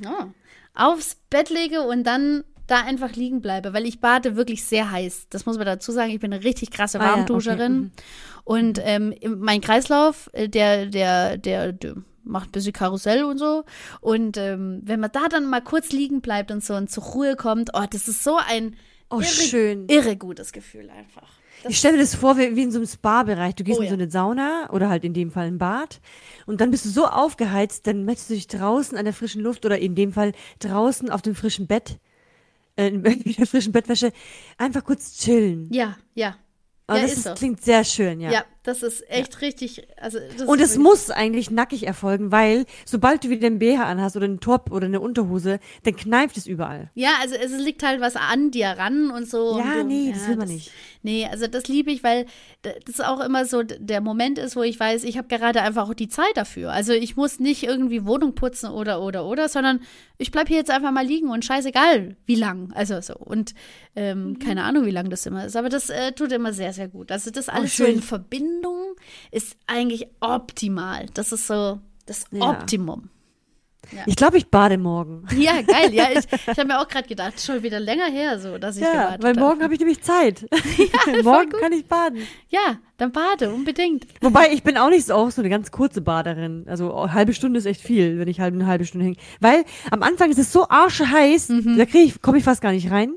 Ja. 0.04 0.34
Aufs 0.78 1.16
Bett 1.30 1.50
lege 1.50 1.84
und 1.84 2.04
dann 2.04 2.44
da 2.68 2.82
einfach 2.82 3.14
liegen 3.16 3.42
bleibe, 3.42 3.74
weil 3.74 3.86
ich 3.86 4.00
bade 4.00 4.36
wirklich 4.36 4.64
sehr 4.64 4.92
heiß. 4.92 5.28
Das 5.30 5.46
muss 5.46 5.58
man 5.58 5.66
dazu 5.66 5.92
sagen. 5.92 6.12
Ich 6.12 6.20
bin 6.20 6.34
eine 6.34 6.44
richtig 6.44 6.72
krasse 6.72 7.00
Ah 7.00 7.04
ja, 7.04 7.10
okay, 7.12 7.20
Warmduscherin. 7.20 7.74
mhm. 7.74 7.92
Und 8.44 8.80
ähm, 8.84 9.14
mein 9.38 9.62
Kreislauf, 9.62 10.30
äh, 10.34 10.48
der, 10.50 10.86
der, 10.88 11.38
der, 11.38 11.72
der 11.74 11.96
macht 12.24 12.50
ein 12.50 12.52
bisschen 12.54 12.74
Karussell 12.74 13.24
und 13.24 13.38
so. 13.38 13.64
Und 14.02 14.38
ähm, 14.38 14.82
wenn 14.84 15.00
man 15.00 15.12
da 15.12 15.28
dann 15.30 15.46
mal 15.46 15.62
kurz 15.62 15.92
liegen 15.92 16.22
bleibt 16.22 16.52
und 16.52 16.64
so 16.64 16.76
und 16.76 16.90
zur 16.90 17.04
Ruhe 17.04 17.36
kommt, 17.36 17.70
oh, 17.74 17.84
das 17.90 18.08
ist 18.08 18.24
so 18.24 18.38
ein 18.38 18.76
Oh, 19.12 19.18
irre, 19.20 19.26
schön. 19.26 19.88
irre 19.88 20.18
gutes 20.18 20.52
Gefühl 20.52 20.90
einfach. 20.90 21.30
Das 21.62 21.72
Ich 21.74 21.78
stelle 21.78 21.94
mir 21.98 22.02
das 22.02 22.16
vor, 22.16 22.38
wie, 22.40 22.56
wie 22.56 22.64
in 22.64 22.72
so 22.72 22.80
einem 22.80 22.88
Spa-Bereich. 22.88 23.54
Du 23.54 23.64
gehst 23.64 23.80
Oh 23.80 23.84
in 23.84 23.88
so 23.90 23.94
eine 23.94 24.10
Sauna 24.10 24.68
oder 24.72 24.90
halt 24.90 25.04
in 25.06 25.14
dem 25.14 25.30
Fall 25.30 25.46
ein 25.46 25.60
Bad 25.60 26.02
und 26.48 26.60
dann 26.60 26.72
bist 26.72 26.86
du 26.86 26.90
so 26.90 27.06
aufgeheizt, 27.06 27.86
dann 27.86 28.04
möchtest 28.06 28.32
du 28.32 28.34
dich 28.34 28.48
draußen 28.48 28.98
an 28.98 29.06
der 29.06 29.14
frischen 29.14 29.42
Luft 29.44 29.64
oder 29.64 29.78
in 29.78 29.94
dem 29.94 30.12
Fall 30.12 30.32
draußen 30.58 31.12
auf 31.12 31.22
dem 31.22 31.36
frischen 31.36 31.68
Bett, 31.68 32.00
äh, 32.76 32.88
in 32.88 33.04
der 33.04 33.48
frischen 33.48 33.72
Bettwäsche, 33.72 34.12
einfach 34.58 34.84
kurz 34.84 35.18
chillen. 35.18 35.68
ja, 35.72 35.98
ja. 36.14 36.36
Aber 36.88 37.00
ja, 37.00 37.06
das 37.06 37.18
ist 37.18 37.26
ist, 37.26 37.38
klingt 37.38 37.62
sehr 37.64 37.84
schön, 37.84 38.20
ja. 38.20 38.32
Ja, 38.32 38.46
das 38.66 38.84
ist 38.84 39.10
echt 39.10 39.42
richtig. 39.42 39.88
Also, 39.98 40.20
das 40.38 40.48
Und 40.48 40.60
es 40.60 40.78
muss 40.78 41.10
eigentlich 41.10 41.50
nackig 41.52 41.88
erfolgen, 41.88 42.32
weil 42.32 42.66
sobald 42.86 43.24
du 43.24 43.30
wieder 43.30 43.48
einen 43.48 43.60
BH 43.60 43.84
anhast 43.86 44.16
oder 44.18 44.26
einen 44.26 44.40
Top 44.42 44.72
oder 44.72 44.86
eine 44.88 45.00
Unterhose, 45.00 45.60
dann 45.84 45.96
kneift 45.96 46.36
es 46.36 46.48
überall. 46.48 46.90
Ja, 46.96 47.12
also 47.22 47.36
es 47.36 47.52
liegt 47.58 47.84
halt 47.84 48.02
was 48.02 48.16
an 48.16 48.52
dir 48.52 48.68
ran 48.68 49.10
und 49.12 49.30
so. 49.30 49.58
Ja, 49.58 49.82
und 49.82 49.88
nee, 49.88 50.12
das 50.14 50.28
will 50.28 50.36
man 50.36 50.48
nicht. 50.50 50.72
Nee, 51.04 51.28
also 51.32 51.48
das 51.48 51.68
liebe 51.68 51.92
ich, 51.92 52.04
weil 52.04 52.26
das 52.86 53.00
auch 53.00 53.20
immer 53.20 53.46
so 53.46 53.64
der 53.64 54.02
Moment 54.02 54.38
ist, 54.40 54.56
wo 54.56 54.64
ich 54.64 54.80
weiß, 54.80 55.04
ich 55.04 55.18
habe 55.18 55.28
gerade 55.28 55.62
einfach 55.62 55.88
auch 55.88 55.94
die 55.94 56.10
Zeit 56.10 56.36
dafür. 56.36 56.72
Also 56.72 56.94
ich 56.94 57.16
muss 57.16 57.40
nicht 57.40 57.64
irgendwie 57.64 58.06
Wohnung 58.06 58.36
putzen 58.36 58.70
oder 58.72 59.02
oder 59.02 59.26
oder, 59.26 59.48
sondern 59.48 59.82
ich 60.18 60.32
bleib 60.32 60.48
hier 60.48 60.58
jetzt 60.58 60.72
einfach 60.72 60.92
mal 60.92 61.06
liegen 61.06 61.30
und 61.30 61.46
scheißegal, 61.46 62.16
wie 62.26 62.36
lang. 62.36 62.72
Also 62.74 63.00
so. 63.02 63.16
Und 63.16 63.54
ähm, 63.96 64.16
Mhm. 64.26 64.40
keine 64.40 64.64
Ahnung, 64.64 64.86
wie 64.86 64.92
lang 64.92 65.10
das 65.10 65.26
immer 65.26 65.46
ist. 65.46 65.56
Aber 65.56 65.70
das 65.70 65.90
äh, 65.90 66.12
tut 66.14 66.32
immer 66.32 66.54
sehr, 66.54 66.74
sehr 66.74 66.88
gut. 66.88 67.12
Also 67.12 67.30
das 67.32 67.50
alles 67.50 67.76
so 67.78 67.84
Oh, 67.84 67.88
schön. 67.88 67.96
in 67.98 68.02
Verbindung 68.02 68.55
ist 69.32 69.58
eigentlich 69.68 70.08
optimal. 70.20 71.08
Das 71.14 71.32
ist 71.32 71.48
so 71.48 71.80
das 72.06 72.26
Ja. 72.32 72.50
Optimum. 72.52 73.10
Ich 74.06 74.16
glaube, 74.16 74.38
ich 74.38 74.48
bade 74.48 74.78
morgen. 74.78 75.26
Ja, 75.38 75.62
geil. 75.62 75.94
Ja, 75.94 76.08
ich, 76.12 76.26
ich 76.32 76.48
habe 76.58 76.66
mir 76.66 76.80
auch 76.80 76.88
gerade 76.88 77.08
gedacht, 77.08 77.40
schon 77.42 77.62
wieder 77.64 77.80
länger 77.80 78.06
her, 78.06 78.40
so, 78.40 78.58
dass 78.58 78.78
ich 78.78 78.84
Ja, 78.84 78.92
gewartet 78.92 79.24
weil 79.24 79.34
morgen 79.36 79.64
habe 79.64 79.74
ich 79.74 79.80
nämlich 79.80 80.02
Zeit. 80.02 80.46
morgen 81.24 81.50
kann 81.52 81.72
ich 81.74 81.86
baden. 81.86 82.20
Ja, 82.50 82.78
dann 82.98 83.12
bade, 83.12 83.50
unbedingt. 83.54 84.06
Wobei, 84.22 84.52
ich 84.54 84.64
bin 84.64 84.78
auch 84.78 84.90
nicht 84.90 85.06
so, 85.08 85.14
auch 85.16 85.30
so 85.32 85.42
eine 85.42 85.50
ganz 85.50 85.72
kurze 85.72 86.02
Baderin. 86.02 86.64
Also 86.68 86.96
eine 86.96 87.14
halbe 87.14 87.34
Stunde 87.34 87.58
ist 87.58 87.66
echt 87.66 87.82
viel, 87.82 88.18
wenn 88.20 88.28
ich 88.28 88.40
halb 88.40 88.54
eine 88.54 88.66
halbe 88.68 88.86
Stunde 88.86 89.06
hänge. 89.06 89.18
Weil 89.42 89.66
am 89.92 90.02
Anfang 90.04 90.30
ist 90.32 90.40
es 90.40 90.52
so 90.52 90.68
arscheheiß, 90.70 91.50
Mhm. 91.50 91.78
da 91.78 91.86
krieg 91.86 92.06
ich, 92.06 92.22
komme 92.22 92.38
ich 92.38 92.44
fast 92.44 92.62
gar 92.62 92.72
nicht 92.72 92.90
rein. 92.92 93.14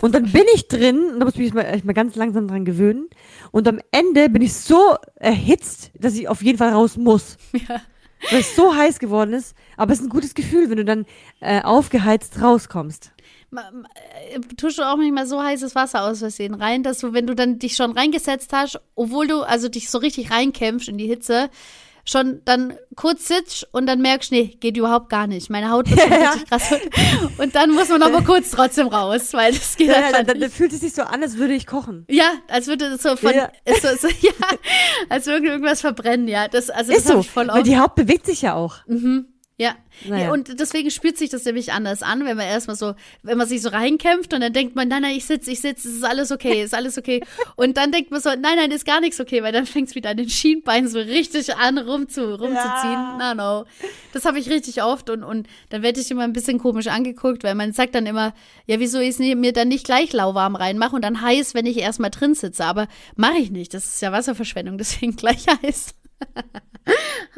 Und 0.00 0.14
dann 0.14 0.30
bin 0.30 0.44
ich 0.54 0.68
drin, 0.68 1.10
und 1.12 1.18
da 1.20 1.24
muss 1.24 1.34
ich 1.34 1.40
mich 1.40 1.54
mal, 1.54 1.62
echt 1.62 1.84
mal 1.84 1.92
ganz 1.94 2.14
langsam 2.16 2.46
dran 2.48 2.64
gewöhnen. 2.64 3.08
Und 3.50 3.66
am 3.66 3.80
Ende 3.90 4.28
bin 4.30 4.42
ich 4.42 4.54
so 4.54 4.96
erhitzt, 5.16 5.90
dass 5.98 6.14
ich 6.14 6.28
auf 6.28 6.42
jeden 6.42 6.58
Fall 6.58 6.70
raus 6.70 6.96
muss. 6.96 7.36
Ja. 7.68 7.80
Weil 8.30 8.40
es 8.40 8.56
so 8.56 8.74
heiß 8.74 8.98
geworden 8.98 9.32
ist. 9.32 9.54
Aber 9.76 9.92
es 9.92 10.00
ist 10.00 10.06
ein 10.06 10.10
gutes 10.10 10.34
Gefühl, 10.34 10.70
wenn 10.70 10.78
du 10.78 10.84
dann 10.84 11.06
äh, 11.40 11.62
aufgeheizt 11.62 12.40
rauskommst. 12.40 13.12
Äh, 13.54 14.40
Tust 14.56 14.78
du 14.78 14.82
auch 14.82 14.96
manchmal 14.96 15.26
so 15.26 15.42
heißes 15.42 15.74
Wasser 15.74 16.02
aus 16.02 16.18
Versehen 16.18 16.54
rein, 16.54 16.82
dass 16.82 16.98
du, 16.98 17.12
wenn 17.12 17.26
du 17.26 17.34
dann 17.34 17.58
dich 17.58 17.76
schon 17.76 17.92
reingesetzt 17.92 18.52
hast, 18.52 18.80
obwohl 18.94 19.26
du 19.26 19.42
also 19.42 19.68
dich 19.68 19.90
so 19.90 19.98
richtig 19.98 20.30
reinkämpfst 20.30 20.88
in 20.88 20.98
die 20.98 21.06
Hitze, 21.06 21.48
schon 22.08 22.40
dann 22.46 22.74
kurz 22.96 23.28
sitzt 23.28 23.68
und 23.72 23.86
dann 23.86 24.00
merkst, 24.00 24.32
nee, 24.32 24.56
geht 24.60 24.76
überhaupt 24.78 25.10
gar 25.10 25.26
nicht. 25.26 25.50
Meine 25.50 25.70
Haut 25.70 25.90
wird 25.90 26.00
schon 26.00 26.10
Ja. 26.22 26.30
richtig 26.30 26.48
krass. 26.48 26.70
Und 27.36 27.54
dann 27.54 27.70
muss 27.72 27.88
man 27.90 28.02
aber 28.02 28.22
kurz 28.22 28.50
trotzdem 28.50 28.86
raus, 28.88 29.32
weil 29.34 29.52
das 29.52 29.76
geht 29.76 29.88
Ja, 29.88 29.96
einfach 30.06 30.22
dann, 30.24 30.40
dann 30.40 30.50
fühlt 30.50 30.72
es 30.72 30.80
sich 30.80 30.94
so 30.94 31.02
an, 31.02 31.22
als 31.22 31.36
würde 31.36 31.52
ich 31.54 31.66
kochen. 31.66 32.06
Ja, 32.08 32.30
als 32.48 32.66
würde 32.66 32.86
es 32.86 33.02
so 33.02 33.14
von, 33.16 33.34
Ja. 33.34 33.50
ist 33.66 33.82
so, 34.00 34.08
so, 34.08 34.08
ja, 34.20 34.32
als 35.10 35.26
würde 35.26 35.48
irgendwas 35.48 35.80
verbrennen, 35.82 36.28
ja. 36.28 36.48
Das, 36.48 36.70
also 36.70 36.92
das 36.92 37.00
Ist 37.02 37.08
hab 37.10 37.16
so, 37.16 37.22
voll 37.24 37.48
weil 37.48 37.58
oft. 37.58 37.66
die 37.66 37.78
Haut 37.78 37.94
bewegt 37.94 38.24
sich 38.26 38.40
ja 38.42 38.54
auch. 38.54 38.76
Ja. 39.60 39.74
Naja. 40.06 40.30
Und 40.32 40.60
deswegen 40.60 40.88
spürt 40.92 41.18
sich 41.18 41.30
das 41.30 41.44
nämlich 41.44 41.72
anders 41.72 42.04
an, 42.04 42.24
wenn 42.24 42.36
man 42.36 42.46
erstmal 42.46 42.76
so, 42.76 42.94
wenn 43.24 43.36
man 43.36 43.48
sich 43.48 43.60
so 43.60 43.70
reinkämpft 43.70 44.32
und 44.32 44.40
dann 44.40 44.52
denkt 44.52 44.76
man, 44.76 44.86
nein, 44.86 45.02
nein, 45.02 45.16
ich 45.16 45.24
sitze, 45.24 45.50
ich 45.50 45.60
sitze, 45.60 45.88
es 45.88 45.96
ist 45.96 46.04
alles 46.04 46.30
okay, 46.30 46.62
ist 46.62 46.74
alles 46.74 46.96
okay. 46.96 47.24
Und 47.56 47.76
dann 47.76 47.90
denkt 47.90 48.12
man 48.12 48.20
so, 48.20 48.28
nein, 48.30 48.54
nein, 48.54 48.70
ist 48.70 48.84
gar 48.86 49.00
nichts 49.00 49.18
okay, 49.20 49.42
weil 49.42 49.50
dann 49.52 49.66
fängt 49.66 49.88
es 49.88 49.96
wieder 49.96 50.10
an 50.10 50.16
den 50.16 50.28
Schienbeinen 50.30 50.88
so 50.88 51.00
richtig 51.00 51.56
an, 51.56 51.76
rumzu, 51.76 52.20
rumzuziehen. 52.22 52.52
Ja. 52.54 53.34
No, 53.34 53.58
no. 53.62 53.64
Das 54.12 54.24
habe 54.24 54.38
ich 54.38 54.48
richtig 54.48 54.80
oft 54.84 55.10
und, 55.10 55.24
und 55.24 55.48
dann 55.70 55.82
werde 55.82 56.00
ich 56.00 56.08
immer 56.12 56.22
ein 56.22 56.32
bisschen 56.32 56.58
komisch 56.60 56.86
angeguckt, 56.86 57.42
weil 57.42 57.56
man 57.56 57.72
sagt 57.72 57.96
dann 57.96 58.06
immer, 58.06 58.34
ja, 58.66 58.78
wieso 58.78 59.00
ich 59.00 59.18
mir 59.18 59.52
dann 59.52 59.66
nicht 59.66 59.84
gleich 59.84 60.12
lauwarm 60.12 60.54
reinmache 60.54 60.94
und 60.94 61.02
dann 61.02 61.20
heiß, 61.20 61.54
wenn 61.54 61.66
ich 61.66 61.78
erstmal 61.78 62.10
drin 62.10 62.34
sitze. 62.34 62.64
Aber 62.64 62.86
mache 63.16 63.38
ich 63.38 63.50
nicht. 63.50 63.74
Das 63.74 63.84
ist 63.86 64.00
ja 64.02 64.12
Wasserverschwendung, 64.12 64.78
deswegen 64.78 65.16
gleich 65.16 65.46
heiß. 65.64 65.96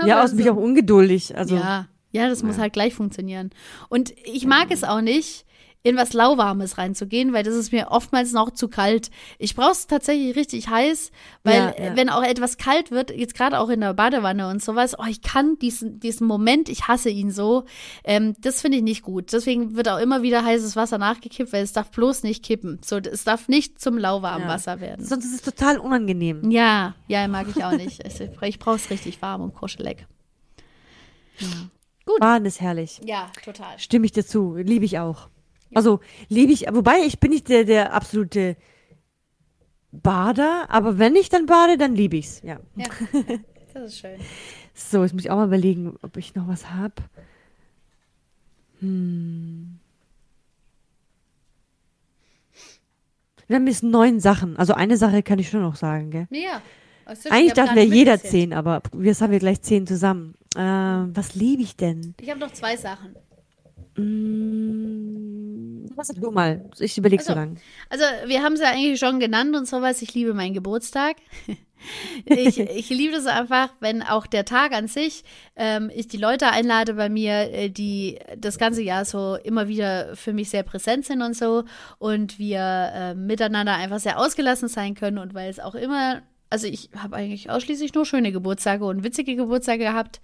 Ja, 0.07 0.23
aus 0.23 0.33
mich 0.33 0.47
so- 0.47 0.53
auch 0.53 0.57
ungeduldig. 0.57 1.37
Also, 1.37 1.57
ja, 1.57 1.87
ja, 2.13 2.29
das 2.29 2.43
muss 2.43 2.59
halt 2.59 2.73
gleich 2.73 2.95
funktionieren. 2.95 3.51
Und 3.89 4.13
ich 4.25 4.47
mag 4.47 4.71
es 4.71 4.85
auch 4.85 5.01
nicht, 5.01 5.45
in 5.83 5.97
was 5.97 6.13
Lauwarmes 6.13 6.77
reinzugehen, 6.77 7.33
weil 7.33 7.43
das 7.43 7.55
ist 7.55 7.73
mir 7.73 7.89
oftmals 7.91 8.33
noch 8.33 8.51
zu 8.51 8.69
kalt. 8.69 9.11
Ich 9.39 9.55
brauche 9.55 9.71
es 9.73 9.87
tatsächlich 9.87 10.37
richtig 10.37 10.69
heiß, 10.69 11.11
weil 11.43 11.75
Ja, 11.79 11.85
ja. 11.85 11.97
wenn 11.97 12.11
auch 12.11 12.23
etwas 12.23 12.59
kalt 12.59 12.91
wird, 12.91 13.11
jetzt 13.17 13.35
gerade 13.35 13.59
auch 13.59 13.71
in 13.71 13.81
der 13.81 13.95
Badewanne 13.95 14.49
und 14.51 14.63
sowas, 14.63 14.95
oh, 14.99 15.07
ich 15.09 15.23
kann 15.23 15.59
diesen, 15.59 15.99
diesen 15.99 16.27
Moment, 16.27 16.69
ich 16.69 16.87
hasse 16.89 17.09
ihn 17.09 17.31
so, 17.31 17.65
ähm, 18.05 18.35
das 18.43 18.61
finde 18.61 18.77
ich 18.77 18.83
nicht 18.85 19.01
gut. 19.01 19.33
Deswegen 19.33 19.75
wird 19.75 19.89
auch 19.89 19.99
immer 19.99 20.21
wieder 20.21 20.45
heißes 20.45 20.77
Wasser 20.77 20.99
nachgekippt, 20.99 21.51
weil 21.55 21.65
es 21.65 21.73
darf 21.73 21.91
bloß 21.91 22.25
nicht 22.25 22.45
kippen. 22.45 22.79
So, 22.85 22.99
es 22.99 23.25
darf 23.25 23.49
nicht 23.49 23.81
zum 23.81 23.97
lauwarmen 23.97 24.49
Ja. 24.49 24.55
Wasser 24.55 24.81
werden. 24.83 25.07
Sonst 25.07 25.25
ist 25.25 25.35
es 25.35 25.41
total 25.43 25.79
unangenehm. 25.79 26.51
Ja, 26.51 26.95
ja, 27.09 27.27
mag 27.27 27.47
ich 27.49 27.65
auch 27.65 27.73
nicht. 27.73 28.05
Ich, 28.07 28.21
ich 28.21 28.59
brauche 28.59 28.77
es 28.77 28.91
richtig 28.91 29.23
warm 29.23 29.41
und 29.41 29.55
kuschelig. 29.55 30.07
Baden 32.19 32.47
ist 32.47 32.61
herrlich. 32.61 33.01
Ja, 33.05 33.31
total. 33.45 33.79
Stimme 33.79 34.07
ich 34.07 34.13
dir 34.13 34.25
zu. 34.25 34.57
Liebe 34.57 34.85
ich 34.85 34.99
auch. 34.99 35.29
Also, 35.75 36.01
liebe 36.29 36.53
ich, 36.53 36.67
wobei 36.73 37.01
ich 37.07 37.21
bin 37.21 37.31
nicht 37.31 37.49
der, 37.49 37.65
der 37.65 37.93
absolute 37.93 38.57
Bader, 39.93 40.67
aber 40.69 40.99
wenn 40.99 41.17
ich 41.17 41.29
dann 41.29 41.47
bade, 41.47 41.77
dann 41.79 41.95
liebe 41.95 42.17
ich's. 42.17 42.43
Ja. 42.43 42.59
Ja, 42.77 42.87
das 43.75 43.93
ist 43.93 43.99
schön. 44.01 44.19
So, 44.75 45.03
jetzt 45.03 45.13
muss 45.13 45.25
ich 45.25 45.31
auch 45.31 45.37
mal 45.37 45.47
überlegen, 45.47 45.97
ob 46.03 46.17
ich 46.17 46.35
noch 46.35 46.49
was 46.49 46.71
hab. 46.71 47.03
Hm. 48.81 49.79
Wir 53.47 53.57
haben 53.57 53.67
jetzt 53.67 53.83
neun 53.83 54.21
Sachen. 54.21 54.57
Also 54.57 54.75
eine 54.75 54.97
Sache 54.97 55.23
kann 55.23 55.41
ich 55.41 55.51
schon 55.51 55.63
noch 55.63 55.75
sagen, 55.75 56.11
gell? 56.11 56.29
Ja. 56.31 56.63
Eigentlich 57.31 57.55
dachten 57.55 57.75
wir 57.75 57.85
jeder 57.85 58.21
zehn, 58.21 58.53
aber 58.53 58.83
jetzt 59.01 59.21
haben 59.21 59.33
wir 59.33 59.41
gleich 59.41 59.61
zehn 59.63 59.89
zusammen. 59.89 60.35
Ähm, 60.57 61.13
was 61.15 61.35
liebe 61.35 61.63
ich 61.63 61.77
denn? 61.77 62.15
Ich 62.21 62.31
habe 62.31 62.41
noch 62.41 62.53
zwei 62.53 62.77
Sachen. 62.77 63.15
Mm, 63.97 65.87
was 65.95 66.09
sag 66.09 66.21
du 66.21 66.31
mal? 66.31 66.69
Ich 66.79 66.99
überlege 66.99 67.23
so 67.23 67.33
Ach 67.33 67.37
so. 67.37 67.41
lange. 67.41 67.57
Also, 67.89 68.05
wir 68.27 68.43
haben 68.43 68.55
es 68.55 68.61
ja 68.61 68.71
eigentlich 68.71 68.99
schon 68.99 69.21
genannt 69.21 69.55
und 69.55 69.69
sowas. 69.69 70.03
Ich 70.03 70.15
liebe 70.15 70.35
meinen 70.35 70.55
Geburtstag. 70.55 71.17
ich, 72.25 72.59
ich 72.59 72.89
liebe 72.89 73.13
das 73.13 73.27
einfach, 73.27 73.71
wenn 73.81 74.03
auch 74.03 74.27
der 74.27 74.45
Tag 74.45 74.73
an 74.73 74.89
sich, 74.89 75.25
ähm, 75.57 75.91
ich 75.95 76.09
die 76.09 76.17
Leute 76.17 76.51
einlade 76.51 76.95
bei 76.95 77.09
mir, 77.09 77.53
äh, 77.53 77.71
die 77.71 78.19
das 78.37 78.59
ganze 78.59 78.83
Jahr 78.83 79.05
so 79.05 79.37
immer 79.37 79.69
wieder 79.69 80.17
für 80.17 80.33
mich 80.33 80.51
sehr 80.51 80.63
präsent 80.63 81.07
sind 81.07 81.23
und 81.23 81.37
so 81.37 81.65
und 81.99 82.39
wir 82.39 82.91
äh, 82.95 83.15
miteinander 83.15 83.75
einfach 83.75 84.01
sehr 84.01 84.19
ausgelassen 84.19 84.69
sein 84.69 84.95
können 84.95 85.19
und 85.19 85.35
weil 85.35 85.51
es 85.51 85.61
auch 85.61 85.75
immer, 85.75 86.23
also 86.51 86.67
ich 86.67 86.91
habe 86.97 87.17
eigentlich 87.17 87.49
ausschließlich 87.49 87.95
nur 87.95 88.05
schöne 88.05 88.33
Geburtstage 88.33 88.85
und 88.85 89.05
witzige 89.05 89.37
Geburtstage 89.37 89.85
gehabt 89.85 90.21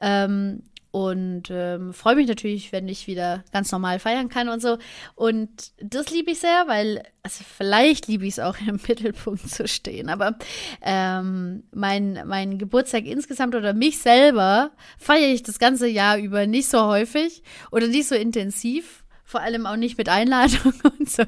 ähm, 0.00 0.62
und 0.94 1.50
ähm, 1.50 1.92
freue 1.92 2.14
mich 2.14 2.28
natürlich, 2.28 2.70
wenn 2.70 2.86
ich 2.86 3.08
wieder 3.08 3.42
ganz 3.52 3.72
normal 3.72 3.98
feiern 3.98 4.28
kann 4.28 4.48
und 4.48 4.62
so. 4.62 4.78
Und 5.16 5.72
das 5.80 6.10
liebe 6.10 6.30
ich 6.30 6.38
sehr, 6.38 6.68
weil, 6.68 7.02
also 7.24 7.42
vielleicht 7.42 8.06
liebe 8.06 8.24
ich 8.24 8.34
es 8.34 8.38
auch 8.38 8.56
im 8.68 8.78
Mittelpunkt 8.86 9.50
zu 9.50 9.66
stehen, 9.66 10.08
aber 10.08 10.38
ähm, 10.82 11.64
mein, 11.72 12.22
mein 12.26 12.58
Geburtstag 12.58 13.06
insgesamt 13.06 13.56
oder 13.56 13.74
mich 13.74 13.98
selber 13.98 14.70
feiere 14.96 15.32
ich 15.32 15.42
das 15.42 15.58
ganze 15.58 15.88
Jahr 15.88 16.16
über 16.16 16.46
nicht 16.46 16.68
so 16.70 16.86
häufig 16.86 17.42
oder 17.72 17.88
nicht 17.88 18.06
so 18.06 18.14
intensiv. 18.14 19.03
Vor 19.26 19.40
allem 19.40 19.64
auch 19.66 19.76
nicht 19.76 19.96
mit 19.96 20.08
Einladung 20.10 20.74
und 20.98 21.10
so. 21.10 21.22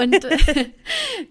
Und 0.00 0.24
äh, 0.24 0.70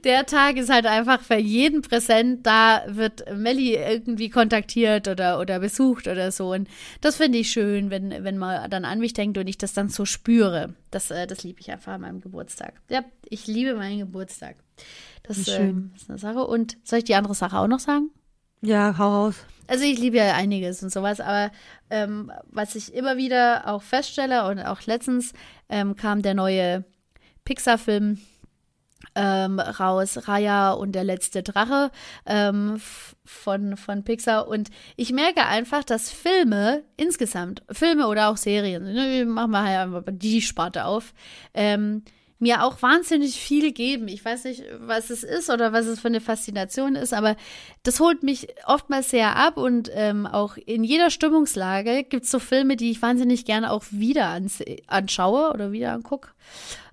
der 0.03 0.25
Tag 0.25 0.57
ist 0.57 0.71
halt 0.71 0.87
einfach 0.87 1.21
für 1.21 1.37
jeden 1.37 1.83
präsent. 1.83 2.45
Da 2.45 2.83
wird 2.87 3.23
Melli 3.35 3.75
irgendwie 3.75 4.29
kontaktiert 4.29 5.07
oder, 5.07 5.39
oder 5.39 5.59
besucht 5.59 6.07
oder 6.07 6.31
so. 6.31 6.51
Und 6.51 6.67
das 7.01 7.17
finde 7.17 7.37
ich 7.37 7.51
schön, 7.51 7.91
wenn, 7.91 8.23
wenn 8.23 8.39
man 8.39 8.69
dann 8.71 8.85
an 8.85 8.99
mich 8.99 9.13
denkt 9.13 9.37
und 9.37 9.47
ich 9.47 9.59
das 9.59 9.73
dann 9.73 9.89
so 9.89 10.05
spüre. 10.05 10.73
Das, 10.89 11.11
äh, 11.11 11.27
das 11.27 11.43
liebe 11.43 11.61
ich 11.61 11.71
einfach 11.71 11.93
an 11.93 12.01
meinem 12.01 12.21
Geburtstag. 12.21 12.73
Ja, 12.89 13.03
ich 13.29 13.45
liebe 13.45 13.75
meinen 13.75 13.99
Geburtstag. 13.99 14.55
Das 15.21 15.37
Wie 15.37 15.43
schön. 15.51 15.69
ähm, 15.69 15.91
ist 15.95 16.09
eine 16.09 16.17
Sache. 16.19 16.45
Und 16.45 16.75
soll 16.83 16.99
ich 16.99 17.05
die 17.05 17.15
andere 17.15 17.35
Sache 17.35 17.57
auch 17.57 17.67
noch 17.67 17.79
sagen? 17.79 18.09
Ja, 18.61 18.97
hau 18.97 19.25
raus. 19.25 19.35
Also 19.67 19.85
ich 19.85 19.99
liebe 19.99 20.17
ja 20.17 20.33
einiges 20.35 20.83
und 20.83 20.91
sowas, 20.91 21.19
aber 21.19 21.51
ähm, 21.89 22.31
was 22.49 22.75
ich 22.75 22.93
immer 22.93 23.17
wieder 23.17 23.67
auch 23.67 23.81
feststelle 23.81 24.47
und 24.47 24.59
auch 24.59 24.81
letztens 24.85 25.33
ähm, 25.73 25.95
kam 25.95 26.21
der 26.21 26.35
neue 26.35 26.85
Pixar-Film 27.45 28.19
ähm, 29.15 29.59
raus, 29.59 30.27
Raya 30.27 30.71
und 30.71 30.93
der 30.93 31.03
letzte 31.03 31.41
Drache 31.41 31.91
ähm, 32.27 32.79
von, 33.25 33.75
von 33.75 34.03
Pixar. 34.03 34.47
Und 34.47 34.69
ich 34.95 35.11
merke 35.11 35.45
einfach, 35.45 35.83
dass 35.83 36.11
Filme 36.11 36.83
insgesamt, 36.95 37.63
Filme 37.71 38.07
oder 38.07 38.29
auch 38.29 38.37
Serien, 38.37 38.83
ne, 38.83 39.25
machen 39.25 39.51
wir 39.51 39.63
halt 39.63 39.79
einfach 39.79 40.03
die 40.11 40.41
Sparte 40.41 40.85
auf, 40.85 41.13
ähm, 41.55 42.03
mir 42.43 42.63
auch 42.63 42.81
wahnsinnig 42.81 43.39
viel 43.39 43.71
geben. 43.71 44.07
Ich 44.07 44.23
weiß 44.23 44.43
nicht, 44.43 44.63
was 44.79 45.09
es 45.09 45.23
ist 45.23 45.49
oder 45.49 45.73
was 45.73 45.87
es 45.87 45.99
für 45.99 46.09
eine 46.09 46.21
Faszination 46.21 46.95
ist, 46.95 47.13
aber 47.13 47.35
das 47.81 47.99
holt 47.99 48.21
mich 48.21 48.47
oftmals 48.65 49.09
sehr 49.09 49.35
ab 49.35 49.57
und 49.57 49.89
ähm, 49.93 50.27
auch 50.27 50.57
in 50.57 50.83
jeder 50.83 51.09
Stimmungslage 51.09 52.03
gibt 52.03 52.25
es 52.25 52.31
so 52.31 52.39
Filme, 52.39 52.75
die 52.75 52.91
ich 52.91 53.01
wahnsinnig 53.01 53.45
gerne 53.45 53.71
auch 53.71 53.83
wieder 53.89 54.27
anse- 54.27 54.83
anschaue 54.87 55.51
oder 55.51 55.71
wieder 55.71 55.93
angucke. 55.93 56.29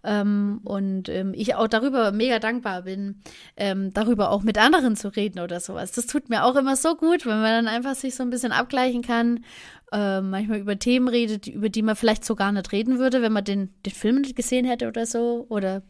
Ähm, 0.03 0.61
und 0.65 1.11
ähm, 1.11 1.35
ich 1.35 1.55
auch 1.57 1.69
darüber 1.69 2.11
mega 2.11 2.39
dankbar 2.39 2.83
bin, 2.83 3.21
ähm, 3.57 3.93
darüber 3.93 4.31
auch 4.31 4.43
mit 4.43 4.57
anderen 4.57 4.97
zu 4.97 5.09
reden 5.09 5.41
oder 5.41 5.61
sowas. 5.61 5.93
Das 5.93 6.07
tut 6.07 6.31
mir 6.31 6.45
auch 6.45 6.57
immer 6.57 6.77
so 6.77 6.95
gut, 6.95 7.27
wenn 7.27 7.41
man 7.43 7.65
dann 7.65 7.69
einfach 7.69 7.95
sich 7.95 8.15
so 8.15 8.23
ein 8.23 8.31
bisschen 8.31 8.53
abgleichen 8.53 9.03
kann, 9.03 9.45
äh, 9.93 10.21
manchmal 10.21 10.59
über 10.59 10.79
Themen 10.79 11.09
redet, 11.09 11.47
über 11.47 11.69
die 11.69 11.83
man 11.83 11.97
vielleicht 11.97 12.25
so 12.25 12.37
gar 12.37 12.53
nicht 12.53 12.71
reden 12.73 12.99
würde, 12.99 13.23
wenn 13.23 13.33
man 13.33 13.45
den, 13.45 13.71
den 13.85 13.93
Film 13.93 14.21
nicht 14.21 14.37
gesehen 14.37 14.65
hätte 14.65 14.89
oder 14.89 15.07
so. 15.07 15.47
Oder 15.49 15.83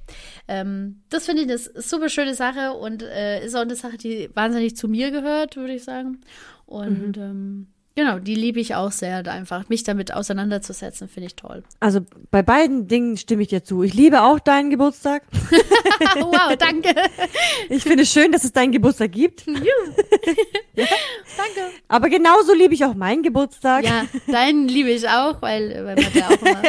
ähm, 0.48 1.02
das 1.10 1.26
finde 1.26 1.42
ich 1.42 1.48
eine 1.48 1.58
super 1.58 2.08
schöne 2.08 2.34
Sache 2.34 2.72
und 2.72 3.02
äh, 3.02 3.44
ist 3.44 3.54
auch 3.54 3.60
eine 3.60 3.76
Sache, 3.76 3.98
die 3.98 4.30
wahnsinnig 4.34 4.76
zu 4.76 4.88
mir 4.88 5.10
gehört, 5.10 5.56
würde 5.56 5.74
ich 5.74 5.84
sagen. 5.84 6.20
Und 6.66 7.16
ähm, 7.18 7.66
genau, 7.94 8.18
die 8.18 8.34
liebe 8.34 8.60
ich 8.60 8.74
auch 8.74 8.92
sehr, 8.92 9.26
einfach 9.30 9.68
mich 9.68 9.82
damit 9.84 10.12
auseinanderzusetzen, 10.12 11.08
finde 11.08 11.28
ich 11.28 11.36
toll. 11.36 11.62
Also 11.80 12.00
bei 12.30 12.42
beiden 12.42 12.88
Dingen 12.88 13.16
stimme 13.16 13.42
ich 13.42 13.48
dir 13.48 13.64
zu. 13.64 13.82
Ich 13.82 13.94
liebe 13.94 14.22
auch 14.22 14.38
deinen 14.38 14.70
Geburtstag. 14.70 15.22
wow, 16.16 16.56
danke. 16.58 16.94
Ich 17.68 17.82
finde 17.82 18.02
es 18.02 18.12
schön, 18.12 18.32
dass 18.32 18.44
es 18.44 18.52
deinen 18.52 18.72
Geburtstag 18.72 19.12
gibt. 19.12 19.46
danke. 19.46 19.60
Aber 21.88 22.08
genauso 22.08 22.54
liebe 22.54 22.74
ich 22.74 22.84
auch 22.84 22.94
meinen 22.94 23.22
Geburtstag. 23.22 23.84
Ja, 23.84 24.06
deinen 24.26 24.68
liebe 24.68 24.90
ich 24.90 25.08
auch, 25.08 25.40
weil, 25.42 25.84
weil 25.84 25.96
man 25.96 26.12
da 26.14 26.28
auch 26.28 26.42
immer 26.42 26.62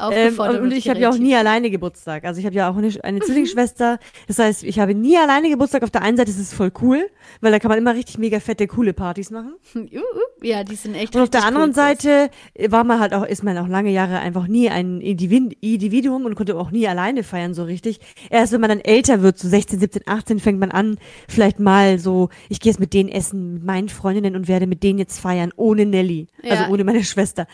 aufgefordert 0.00 0.62
und 0.62 0.70
wird, 0.70 0.78
ich 0.78 0.88
habe 0.88 1.00
ja 1.00 1.10
auch 1.10 1.18
nie 1.18 1.34
alleine 1.34 1.70
Geburtstag. 1.70 2.24
Also 2.24 2.40
ich 2.40 2.46
habe 2.46 2.54
ja 2.54 2.70
auch 2.70 2.76
eine, 2.76 2.92
eine 3.02 3.20
Zwillingsschwester. 3.20 3.98
Das 4.26 4.38
heißt, 4.38 4.64
ich 4.64 4.78
habe 4.78 4.94
nie 4.94 5.16
alleine 5.16 5.48
Geburtstag. 5.48 5.82
Auf 5.82 5.90
der 5.90 6.02
einen 6.02 6.16
Seite 6.16 6.30
ist 6.30 6.38
es 6.38 6.52
voll 6.52 6.72
cool, 6.80 7.08
weil 7.40 7.52
da 7.52 7.58
kann 7.58 7.68
man 7.68 7.78
immer 7.78 7.94
richtig 7.94 8.18
mega 8.18 8.40
fette, 8.40 8.66
coole 8.66 8.92
Partys 8.92 9.30
machen. 9.30 9.54
Uh, 9.74 10.00
ja, 10.42 10.64
die 10.64 10.74
sind 10.74 10.94
echt 10.94 11.14
Und 11.14 11.22
auf 11.22 11.30
der 11.30 11.44
anderen 11.44 11.70
cool. 11.70 11.74
Seite 11.74 12.30
war 12.68 12.84
man 12.84 12.98
halt 13.00 13.12
auch, 13.14 13.24
ist 13.24 13.42
man 13.44 13.56
auch 13.58 13.68
lange 13.68 13.90
Jahre 13.90 14.18
einfach 14.20 14.46
nie 14.46 14.68
ein 14.70 15.00
Individ- 15.00 15.56
Individuum 15.60 16.24
und 16.24 16.34
konnte 16.34 16.56
auch 16.56 16.70
nie 16.70 16.86
alleine 16.88 17.22
feiern 17.22 17.54
so 17.54 17.64
richtig. 17.64 18.00
Erst 18.30 18.52
wenn 18.52 18.60
man 18.60 18.70
dann 18.70 18.80
älter 18.80 19.22
wird, 19.22 19.38
so 19.38 19.48
16, 19.48 19.80
17, 19.80 20.02
18, 20.06 20.38
fängt 20.40 20.58
man 20.60 20.70
an, 20.70 20.98
vielleicht 21.28 21.60
mal 21.60 21.98
so, 21.98 22.28
ich 22.48 22.60
gehe 22.60 22.70
jetzt 22.72 22.80
mit 22.80 22.94
denen 22.94 23.08
essen, 23.08 23.54
mit 23.54 23.64
meinen 23.64 23.88
Freundinnen 23.88 24.34
und 24.36 24.48
werde 24.48 24.66
mit 24.66 24.82
denen 24.82 24.98
jetzt 24.98 25.18
feiern, 25.20 25.52
ohne 25.56 25.86
Nelly, 25.86 26.26
Ja. 26.42 26.52
also 26.52 26.72
ohne 26.72 26.84
meine 26.84 27.04
Schwester. 27.04 27.46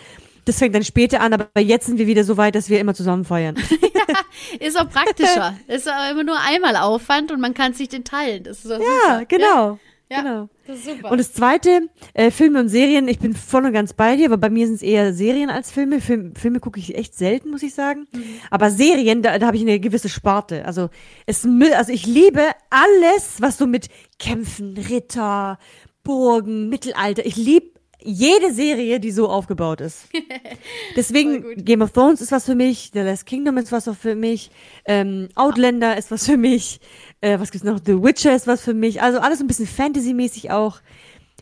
Das 0.45 0.59
fängt 0.61 0.77
dann 0.77 0.85
später 0.85 1.21
an, 1.23 1.33
aber 1.33 1.49
jetzt 1.61 1.87
sind 1.87 1.99
wir 1.99 2.07
wieder 2.07 2.23
so 2.23 2.37
weit, 2.37 2.55
dass 2.55 2.69
wir 2.71 2.79
immer 2.79 2.95
zusammen 2.95 3.25
feiern. 3.25 3.57
Ist 4.61 4.79
auch 4.79 4.89
praktischer. 4.89 5.57
ist 5.67 5.89
aber 5.89 6.11
immer 6.13 6.23
nur 6.25 6.37
einmal 6.39 6.77
Aufwand 6.77 7.33
und 7.33 7.41
man 7.41 7.55
kann 7.55 7.73
sich 7.73 7.89
den 7.89 8.05
teilen. 8.05 8.45
Das 8.45 8.59
ist 8.59 8.67
doch 8.71 8.79
Ja, 8.79 8.85
super. 9.19 9.25
genau. 9.27 9.71
Ja, 9.73 9.79
genau. 10.09 10.49
das 10.67 10.79
ist 10.79 10.87
super. 10.87 11.11
Und 11.11 11.19
das 11.19 11.33
zweite, 11.33 11.89
äh, 12.15 12.31
Filme 12.31 12.61
und 12.61 12.69
Serien, 12.69 13.09
ich 13.09 13.19
bin 13.19 13.35
voll 13.35 13.65
und 13.65 13.73
ganz 13.73 13.93
bei 13.93 14.17
dir, 14.17 14.27
aber 14.27 14.37
bei 14.37 14.51
mir 14.51 14.67
sind 14.67 14.77
es 14.77 14.83
eher 14.83 15.13
Serien 15.13 15.51
als 15.51 15.71
Filme. 15.71 16.01
Film, 16.01 16.35
Filme 16.35 16.61
gucke 16.61 16.79
ich 16.79 16.97
echt 16.97 17.15
selten, 17.15 17.51
muss 17.51 17.63
ich 17.63 17.75
sagen. 17.75 18.07
Mhm. 18.13 18.25
Aber 18.51 18.71
Serien, 18.71 19.23
da, 19.23 19.39
da 19.39 19.47
habe 19.47 19.57
ich 19.57 19.63
eine 19.63 19.81
gewisse 19.81 20.09
Sparte. 20.09 20.65
Also 20.65 20.91
es 21.27 21.47
also 21.75 21.93
ich 21.93 22.07
liebe 22.07 22.43
alles, 22.71 23.41
was 23.41 23.59
so 23.59 23.67
mit 23.67 23.89
Kämpfen, 24.19 24.77
Ritter, 24.77 25.59
Burgen, 26.03 26.69
Mittelalter. 26.69 27.27
Ich 27.27 27.37
lieb 27.37 27.76
jede 28.07 28.53
Serie, 28.53 29.01
die 29.01 29.11
so 29.11 29.29
aufgebaut 29.29 29.81
ist. 29.81 30.09
Deswegen, 30.97 31.65
Game 31.65 31.83
of 31.83 31.93
Thrones 31.93 32.21
ist 32.21 32.33
was 32.33 32.45
für 32.45 32.55
mich, 32.55 32.91
The 32.93 33.01
Last 33.01 33.27
Kingdom 33.27 33.59
ist 33.59 33.73
was 33.73 33.91
für 34.01 34.15
mich, 34.15 34.51
ähm, 34.85 35.29
Outlander 35.35 35.97
ist 35.99 36.11
was 36.11 36.27
für 36.27 36.37
mich, 36.37 36.81
äh, 37.21 37.39
was 37.39 37.51
gibt's 37.51 37.67
noch? 37.67 37.81
The 37.85 38.03
Witcher 38.03 38.35
ist 38.35 38.47
was 38.47 38.63
für 38.63 38.75
mich. 38.75 39.03
Also 39.03 39.19
alles 39.19 39.41
ein 39.41 39.47
bisschen 39.47 39.67
Fantasy-mäßig 39.67 40.51
auch. 40.51 40.81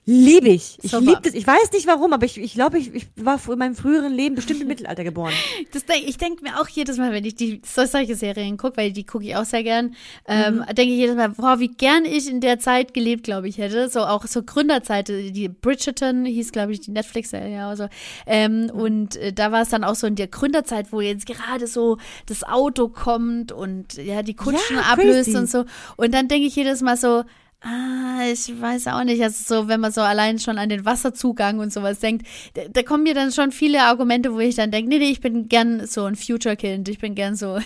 Liebe 0.06 0.50
ich. 0.50 0.76
Ich 0.82 0.92
liebe 0.92 1.18
das. 1.22 1.32
Ich 1.32 1.46
weiß 1.46 1.72
nicht 1.72 1.86
warum, 1.86 2.12
aber 2.12 2.26
ich, 2.26 2.36
ich 2.38 2.52
glaube, 2.52 2.78
ich, 2.78 2.94
ich 2.94 3.06
war 3.16 3.40
in 3.50 3.58
meinem 3.58 3.74
früheren 3.74 4.12
Leben 4.12 4.34
bestimmt 4.34 4.60
im 4.60 4.68
Mittelalter 4.68 5.02
geboren. 5.02 5.32
Das 5.72 5.84
denk, 5.86 6.06
ich 6.06 6.18
denke 6.18 6.42
mir 6.44 6.60
auch 6.60 6.68
jedes 6.68 6.98
Mal, 6.98 7.10
wenn 7.12 7.24
ich 7.24 7.34
die 7.36 7.60
so, 7.64 7.84
solche 7.86 8.14
Serien 8.14 8.56
gucke, 8.58 8.76
weil 8.76 8.92
die 8.92 9.04
gucke 9.04 9.24
ich 9.24 9.34
auch 9.34 9.44
sehr 9.46 9.62
gern, 9.64 9.94
ähm, 10.28 10.56
Mhm. 10.56 10.74
denke 10.74 10.92
ich 10.92 10.98
jedes 11.00 11.16
Mal, 11.16 11.30
boah, 11.30 11.58
wie 11.58 11.68
gern 11.68 12.04
ich 12.04 12.28
in 12.28 12.40
der 12.40 12.58
Zeit 12.60 12.92
gelebt, 12.94 13.24
glaube 13.24 13.48
ich, 13.48 13.58
hätte. 13.58 13.88
So 13.88 14.00
auch 14.00 14.24
so 14.26 14.42
Gründerzeit, 14.42 15.08
die 15.08 15.48
Bridgerton 15.48 16.26
hieß, 16.26 16.52
glaube 16.52 16.72
ich, 16.72 16.80
die 16.80 16.90
Netflix-Serie 16.90 17.66
oder 17.66 17.76
so. 17.76 17.88
Ähm, 18.26 18.70
Und 18.72 19.16
äh, 19.16 19.32
da 19.32 19.50
war 19.52 19.62
es 19.62 19.70
dann 19.70 19.84
auch 19.84 19.94
so 19.94 20.06
in 20.06 20.16
der 20.16 20.28
Gründerzeit, 20.28 20.92
wo 20.92 21.00
jetzt 21.00 21.26
gerade 21.26 21.66
so 21.66 21.96
das 22.26 22.44
Auto 22.44 22.88
kommt 22.88 23.52
und 23.52 23.94
ja, 23.94 24.22
die 24.22 24.34
Kutschen 24.34 24.76
Ja, 24.76 24.82
ablöst 24.92 25.24
crazy. 25.24 25.36
und 25.38 25.50
so. 25.50 25.64
Und 25.96 26.12
dann 26.14 26.28
denke 26.28 26.46
ich 26.46 26.54
jedes 26.54 26.82
Mal 26.82 26.96
so, 26.96 27.24
Ah, 27.66 28.20
ich 28.30 28.52
weiß 28.60 28.88
auch 28.88 29.04
nicht. 29.04 29.22
Also 29.22 29.62
so, 29.62 29.68
wenn 29.68 29.80
man 29.80 29.90
so 29.90 30.02
allein 30.02 30.38
schon 30.38 30.58
an 30.58 30.68
den 30.68 30.84
Wasserzugang 30.84 31.58
und 31.60 31.72
sowas 31.72 31.98
denkt, 31.98 32.26
da, 32.52 32.62
da 32.70 32.82
kommen 32.82 33.04
mir 33.04 33.14
dann 33.14 33.32
schon 33.32 33.52
viele 33.52 33.82
Argumente, 33.82 34.34
wo 34.34 34.38
ich 34.40 34.54
dann 34.56 34.70
denke, 34.70 34.90
nee, 34.90 34.98
nee, 34.98 35.10
ich 35.10 35.20
bin 35.22 35.48
gern 35.48 35.86
so 35.86 36.04
ein 36.04 36.14
Future-Kind. 36.14 36.88
Ich 36.90 36.98
bin 36.98 37.14
gern 37.14 37.36
so, 37.36 37.58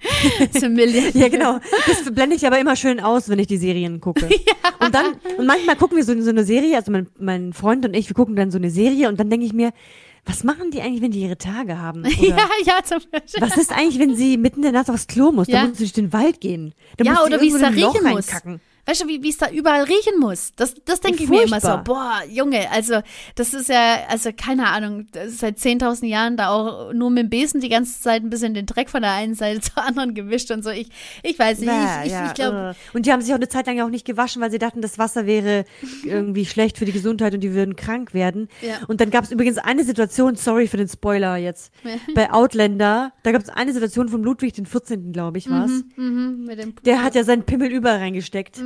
so 0.58 0.66
ein 0.66 0.74
Million. 0.74 1.04
Ja, 1.14 1.28
genau. 1.28 1.60
Das 1.86 2.02
blende 2.12 2.34
ich 2.34 2.44
aber 2.46 2.58
immer 2.58 2.74
schön 2.74 2.98
aus, 2.98 3.28
wenn 3.28 3.38
ich 3.38 3.46
die 3.46 3.58
Serien 3.58 4.00
gucke. 4.00 4.28
Und 4.80 4.94
dann, 4.94 5.06
und 5.38 5.46
manchmal 5.46 5.76
gucken 5.76 5.96
wir 5.96 6.04
so, 6.04 6.20
so 6.20 6.30
eine 6.30 6.44
Serie, 6.44 6.76
also 6.76 6.90
mein, 6.92 7.06
mein 7.18 7.52
Freund 7.54 7.86
und 7.86 7.94
ich, 7.94 8.08
wir 8.10 8.14
gucken 8.14 8.36
dann 8.36 8.50
so 8.50 8.58
eine 8.58 8.70
Serie 8.70 9.08
und 9.08 9.18
dann 9.18 9.30
denke 9.30 9.46
ich 9.46 9.54
mir, 9.54 9.72
was 10.26 10.44
machen 10.44 10.70
die 10.72 10.82
eigentlich, 10.82 11.00
wenn 11.00 11.10
die 11.10 11.20
ihre 11.22 11.38
Tage 11.38 11.78
haben? 11.80 12.00
Oder 12.18 12.28
Ja, 12.28 12.48
ja, 12.66 12.78
zum 12.84 12.98
Beispiel. 13.10 13.40
Was 13.40 13.56
ist 13.56 13.72
eigentlich, 13.72 13.98
wenn 13.98 14.14
sie 14.14 14.36
mitten 14.36 14.56
in 14.56 14.62
der 14.64 14.72
Nacht 14.72 14.90
aufs 14.90 15.06
Klo 15.06 15.32
muss? 15.32 15.48
Ja. 15.48 15.60
Dann 15.60 15.68
muss 15.70 15.78
sie 15.78 15.84
durch 15.84 15.92
den 15.94 16.12
Wald 16.12 16.40
gehen. 16.40 16.74
Dann 16.98 17.06
Ja, 17.06 17.12
muss 17.14 17.22
oder 17.24 17.40
wie 17.40 17.48
es 17.48 17.58
da 17.60 17.68
riechen 17.68 18.02
muss. 18.02 18.28
reinkacken. 18.28 18.60
Weißt 18.86 19.02
du, 19.02 19.08
wie 19.08 19.22
wie 19.22 19.30
es 19.30 19.38
da 19.38 19.50
überall 19.50 19.84
riechen 19.84 20.18
muss? 20.20 20.52
Das, 20.56 20.74
das 20.84 21.00
denke 21.00 21.24
ich 21.24 21.30
mir 21.30 21.44
immer 21.44 21.60
so. 21.60 21.80
Boah, 21.84 22.20
Junge, 22.28 22.70
also 22.70 23.00
das 23.34 23.54
ist 23.54 23.68
ja, 23.68 23.98
also 24.08 24.30
keine 24.36 24.68
Ahnung, 24.68 25.06
das 25.12 25.28
ist 25.28 25.40
seit 25.40 25.58
10.000 25.58 26.06
Jahren 26.06 26.36
da 26.36 26.50
auch 26.50 26.92
nur 26.92 27.10
mit 27.10 27.24
dem 27.24 27.30
Besen 27.30 27.60
die 27.60 27.68
ganze 27.68 28.00
Zeit 28.00 28.22
ein 28.22 28.30
bisschen 28.30 28.54
den 28.54 28.66
Dreck 28.66 28.90
von 28.90 29.02
der 29.02 29.12
einen 29.12 29.34
Seite 29.34 29.60
zur 29.74 29.82
anderen 29.82 30.14
gewischt 30.14 30.50
und 30.50 30.62
so. 30.62 30.70
Ich, 30.70 30.88
ich 31.22 31.38
weiß 31.38 31.58
nicht, 31.60 31.68
Ja, 31.68 32.00
ich, 32.00 32.06
ich, 32.06 32.12
ja, 32.12 32.26
ich 32.26 32.34
glaube. 32.34 32.76
Und 32.92 33.06
die 33.06 33.12
haben 33.12 33.22
sich 33.22 33.32
auch 33.32 33.36
eine 33.38 33.48
Zeit 33.48 33.66
lang 33.66 33.76
ja 33.76 33.84
auch 33.86 33.90
nicht 33.90 34.04
gewaschen, 34.04 34.42
weil 34.42 34.50
sie 34.50 34.58
dachten, 34.58 34.82
das 34.82 34.98
Wasser 34.98 35.26
wäre 35.26 35.64
irgendwie 36.04 36.44
schlecht 36.46 36.78
für 36.78 36.84
die 36.84 36.92
Gesundheit 36.92 37.34
und 37.34 37.40
die 37.40 37.54
würden 37.54 37.76
krank 37.76 38.14
werden. 38.14 38.48
Ja. 38.60 38.76
Und 38.88 39.00
dann 39.00 39.10
gab 39.10 39.24
es 39.24 39.30
übrigens 39.30 39.58
eine 39.58 39.84
Situation, 39.84 40.36
sorry 40.36 40.66
für 40.68 40.76
den 40.76 40.88
Spoiler 40.88 41.36
jetzt, 41.36 41.72
bei 42.14 42.32
Outlander, 42.32 43.12
da 43.22 43.32
gab 43.32 43.42
es 43.42 43.48
eine 43.48 43.72
Situation 43.72 44.08
von 44.08 44.22
Ludwig 44.22 44.52
den 44.54 44.66
14., 44.66 45.12
glaube 45.12 45.38
ich, 45.38 45.48
war's. 45.48 45.70
mhm, 45.96 46.44
mit 46.46 46.58
dem 46.58 46.74
Der 46.84 47.02
hat 47.02 47.14
ja 47.14 47.24
seinen 47.24 47.44
Pimmel 47.44 47.70
überall 47.70 47.98
reingesteckt. 47.98 48.60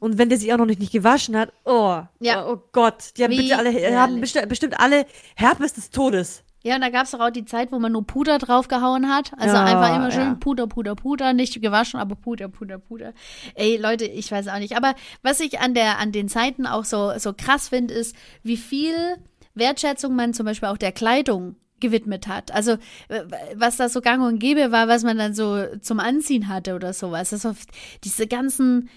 Und 0.00 0.18
wenn 0.18 0.28
der 0.28 0.38
sich 0.38 0.52
auch 0.52 0.58
noch 0.58 0.66
nicht, 0.66 0.80
nicht 0.80 0.92
gewaschen 0.92 1.36
hat, 1.36 1.52
oh, 1.64 2.02
Ja. 2.20 2.46
oh, 2.46 2.54
oh 2.54 2.62
Gott, 2.72 3.12
die 3.16 3.24
haben 3.24 3.36
bitte 3.36 3.56
alle, 3.56 3.98
haben 3.98 4.20
bestimmt, 4.20 4.48
bestimmt 4.48 4.78
alle 4.80 5.06
Herpes 5.36 5.74
des 5.74 5.90
Todes. 5.90 6.42
Ja, 6.62 6.76
und 6.76 6.80
da 6.80 6.88
gab 6.88 7.04
es 7.04 7.14
auch 7.14 7.28
die 7.28 7.44
Zeit, 7.44 7.72
wo 7.72 7.78
man 7.78 7.92
nur 7.92 8.06
Puder 8.06 8.38
draufgehauen 8.38 9.10
hat. 9.10 9.32
Also 9.36 9.54
Ja, 9.54 9.64
einfach 9.64 9.94
immer 9.96 10.10
schön 10.10 10.22
ja. 10.22 10.34
Puder, 10.40 10.66
Puder, 10.66 10.94
Puder. 10.94 11.34
Nicht 11.34 11.60
gewaschen, 11.60 12.00
aber 12.00 12.14
Puder, 12.14 12.48
Puder, 12.48 12.78
Puder. 12.78 13.12
Ey, 13.54 13.76
Leute, 13.76 14.06
ich 14.06 14.32
weiß 14.32 14.48
auch 14.48 14.58
nicht. 14.58 14.74
Aber 14.74 14.94
was 15.22 15.40
ich 15.40 15.60
an, 15.60 15.74
der, 15.74 15.98
an 15.98 16.10
den 16.10 16.30
Zeiten 16.30 16.66
auch 16.66 16.84
so, 16.86 17.12
so 17.18 17.34
krass 17.34 17.68
finde, 17.68 17.92
ist, 17.92 18.16
wie 18.42 18.56
viel 18.56 18.94
Wertschätzung 19.54 20.16
man 20.16 20.32
zum 20.32 20.46
Beispiel 20.46 20.70
auch 20.70 20.78
der 20.78 20.92
Kleidung 20.92 21.56
gewidmet 21.84 22.26
hat. 22.26 22.50
Also 22.52 22.72
äh, 23.08 23.20
was 23.54 23.76
da 23.76 23.88
so 23.90 24.00
gang 24.00 24.22
und 24.26 24.38
gäbe 24.38 24.72
war, 24.72 24.88
was 24.88 25.02
man 25.02 25.18
dann 25.18 25.34
so 25.34 25.64
zum 25.82 26.00
Anziehen 26.00 26.48
hatte 26.48 26.74
oder 26.74 26.92
sowas. 26.94 27.32
Also 27.32 27.54
diese 28.02 28.26
ganzen 28.26 28.88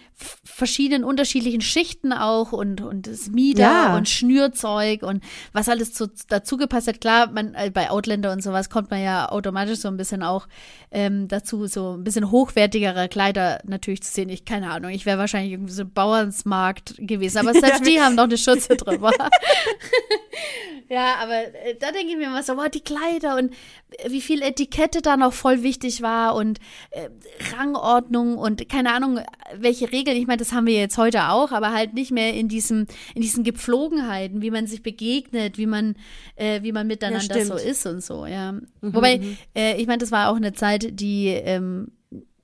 verschiedenen 0.43 1.03
unterschiedlichen 1.03 1.61
Schichten 1.61 2.11
auch 2.13 2.51
und, 2.51 2.81
und 2.81 3.05
das 3.05 3.27
Mieder 3.29 3.63
Ja. 3.63 3.95
und 3.95 4.09
Schnürzeug 4.09 5.03
und 5.03 5.23
was 5.53 5.69
alles 5.69 5.93
zu, 5.93 6.07
dazu 6.29 6.57
gepasst 6.57 6.87
hat. 6.87 7.01
Klar, 7.01 7.29
man, 7.31 7.53
äh, 7.53 7.69
bei 7.71 7.91
Outlander 7.91 8.31
und 8.31 8.41
sowas 8.41 8.69
kommt 8.69 8.89
man 8.89 9.01
ja 9.03 9.29
automatisch 9.29 9.79
so 9.79 9.89
ein 9.89 9.97
bisschen 9.97 10.23
auch 10.23 10.47
ähm, 10.89 11.27
dazu, 11.27 11.67
so 11.67 11.93
ein 11.97 12.03
bisschen 12.03 12.31
hochwertigere 12.31 13.09
Kleider 13.09 13.59
natürlich 13.65 14.01
zu 14.01 14.11
sehen. 14.11 14.29
Ich, 14.29 14.45
keine 14.45 14.71
Ahnung, 14.71 14.89
ich 14.91 15.05
wäre 15.05 15.19
wahrscheinlich 15.19 15.51
irgendwie 15.51 15.73
so 15.73 15.83
ein 15.83 15.91
Bauernsmarkt 15.91 16.95
gewesen, 16.97 17.37
aber 17.39 17.53
selbst 17.59 17.85
die 17.85 17.99
haben 18.01 18.15
noch 18.15 18.23
eine 18.23 18.37
Schürze 18.37 18.75
drüber. 18.75 19.11
Ja, 20.89 21.15
aber 21.21 21.53
äh, 21.65 21.75
da 21.77 21.91
denke 21.91 22.11
ich 22.11 22.17
mir 22.17 22.27
immer 22.27 22.43
so, 22.43 22.55
boah, 22.55 22.69
die 22.69 22.81
Kleider 22.81 23.35
und 23.35 23.51
äh, 23.97 24.09
wie 24.09 24.21
viel 24.21 24.41
Etikette 24.41 25.01
da 25.01 25.17
noch 25.17 25.33
voll 25.33 25.61
wichtig 25.63 26.01
war 26.01 26.35
und 26.35 26.59
äh, 26.91 27.09
Rangordnung 27.55 28.37
und 28.37 28.69
keine 28.69 28.93
Ahnung, 28.93 29.19
welche 29.53 29.91
Regeln. 29.91 30.15
Ich 30.15 30.27
meine, 30.27 30.37
das 30.37 30.53
haben 30.53 30.65
wir 30.65 30.75
jetzt 30.75 30.97
heute 30.97 31.29
auch, 31.29 31.51
aber 31.51 31.73
halt 31.73 31.93
nicht 31.93 32.11
mehr 32.11 32.33
in 32.33 32.47
diesem, 32.47 32.87
in 33.15 33.21
diesen 33.21 33.43
Gepflogenheiten, 33.43 34.41
wie 34.41 34.51
man 34.51 34.65
sich 34.65 34.81
begegnet, 34.81 35.57
wie 35.57 35.65
man, 35.65 35.95
äh, 36.35 36.63
wie 36.63 36.71
man 36.71 36.87
miteinander 36.87 37.21
stimmt. 37.21 37.47
so 37.47 37.55
ist 37.55 37.85
und 37.85 38.03
so, 38.03 38.25
ja. 38.25 38.57
Wobei, 38.81 39.21
äh, 39.55 39.75
ich 39.79 39.87
meine, 39.87 39.99
das 39.99 40.11
war 40.11 40.29
auch 40.31 40.37
eine 40.37 40.53
Zeit, 40.53 40.99
die 40.99 41.27
ähm, 41.27 41.91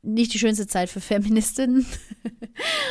nicht 0.03 0.33
die 0.33 0.39
schönste 0.39 0.67
Zeit 0.67 0.89
für 0.89 0.99
Feministinnen. 1.01 1.85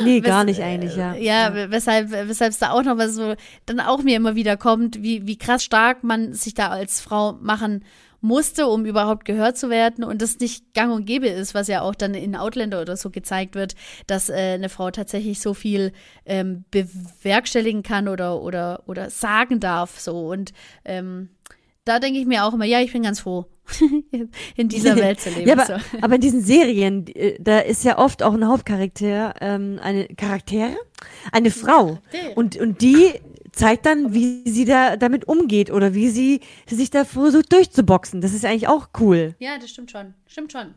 Nee, 0.03 0.19
gar 0.21 0.41
Wes- 0.41 0.45
nicht 0.47 0.61
eigentlich, 0.61 0.95
ja. 0.95 1.13
Ja, 1.15 1.53
we- 1.53 1.71
weshalb, 1.71 2.11
weshalb 2.11 2.51
es 2.51 2.59
da 2.59 2.71
auch 2.71 2.83
noch 2.83 2.97
was 2.97 3.13
so 3.15 3.35
dann 3.65 3.79
auch 3.79 4.01
mir 4.03 4.17
immer 4.17 4.35
wieder 4.35 4.57
kommt, 4.57 5.01
wie, 5.01 5.25
wie 5.27 5.37
krass 5.37 5.63
stark 5.63 6.03
man 6.03 6.33
sich 6.33 6.53
da 6.55 6.69
als 6.69 6.99
Frau 7.01 7.33
machen 7.33 7.85
musste, 8.19 8.67
um 8.67 8.85
überhaupt 8.85 9.25
gehört 9.25 9.57
zu 9.57 9.69
werden 9.69 10.03
und 10.03 10.21
das 10.21 10.39
nicht 10.39 10.73
gang 10.73 10.93
und 10.93 11.05
gäbe 11.05 11.27
ist, 11.27 11.53
was 11.53 11.67
ja 11.67 11.81
auch 11.81 11.93
dann 11.93 12.13
in 12.13 12.35
Outlander 12.37 12.81
oder 12.81 12.95
so 12.95 13.09
gezeigt 13.09 13.53
wird, 13.53 13.75
dass 14.07 14.29
äh, 14.29 14.53
eine 14.53 14.69
Frau 14.69 14.91
tatsächlich 14.91 15.41
so 15.41 15.53
viel 15.53 15.91
ähm, 16.25 16.63
bewerkstelligen 16.71 17.83
kann 17.83 18.07
oder, 18.07 18.41
oder, 18.41 18.83
oder 18.87 19.09
sagen 19.09 19.59
darf, 19.59 19.99
so 19.99 20.29
und 20.29 20.53
ähm, 20.85 21.29
da 21.85 21.99
denke 21.99 22.19
ich 22.19 22.25
mir 22.25 22.45
auch 22.45 22.53
immer, 22.53 22.65
ja, 22.65 22.81
ich 22.81 22.93
bin 22.93 23.03
ganz 23.03 23.19
froh, 23.19 23.45
in 24.55 24.69
dieser 24.69 24.95
Welt 24.95 25.19
zu 25.19 25.29
leben. 25.29 25.47
Ja, 25.47 25.53
aber, 25.53 25.79
aber 26.01 26.15
in 26.15 26.21
diesen 26.21 26.41
Serien, 26.41 27.07
äh, 27.07 27.37
da 27.39 27.59
ist 27.59 27.83
ja 27.83 27.97
oft 27.97 28.23
auch 28.23 28.33
ein 28.33 28.47
Hauptcharakter, 28.47 29.35
ähm, 29.41 29.79
eine 29.81 30.07
Charaktere, 30.07 30.75
eine 31.31 31.51
Frau. 31.51 31.99
Und, 32.35 32.57
und 32.57 32.81
die 32.81 33.13
zeigt 33.51 33.85
dann, 33.85 34.13
wie 34.13 34.49
sie 34.49 34.65
da 34.65 34.97
damit 34.97 35.27
umgeht 35.27 35.71
oder 35.71 35.93
wie 35.93 36.09
sie 36.09 36.41
sich 36.67 36.89
da 36.89 37.05
versucht 37.05 37.51
durchzuboxen. 37.51 38.21
Das 38.21 38.33
ist 38.33 38.45
eigentlich 38.45 38.67
auch 38.67 38.89
cool. 38.99 39.35
Ja, 39.39 39.57
das 39.59 39.69
stimmt 39.69 39.91
schon. 39.91 40.13
Stimmt 40.25 40.51
schon. 40.51 40.73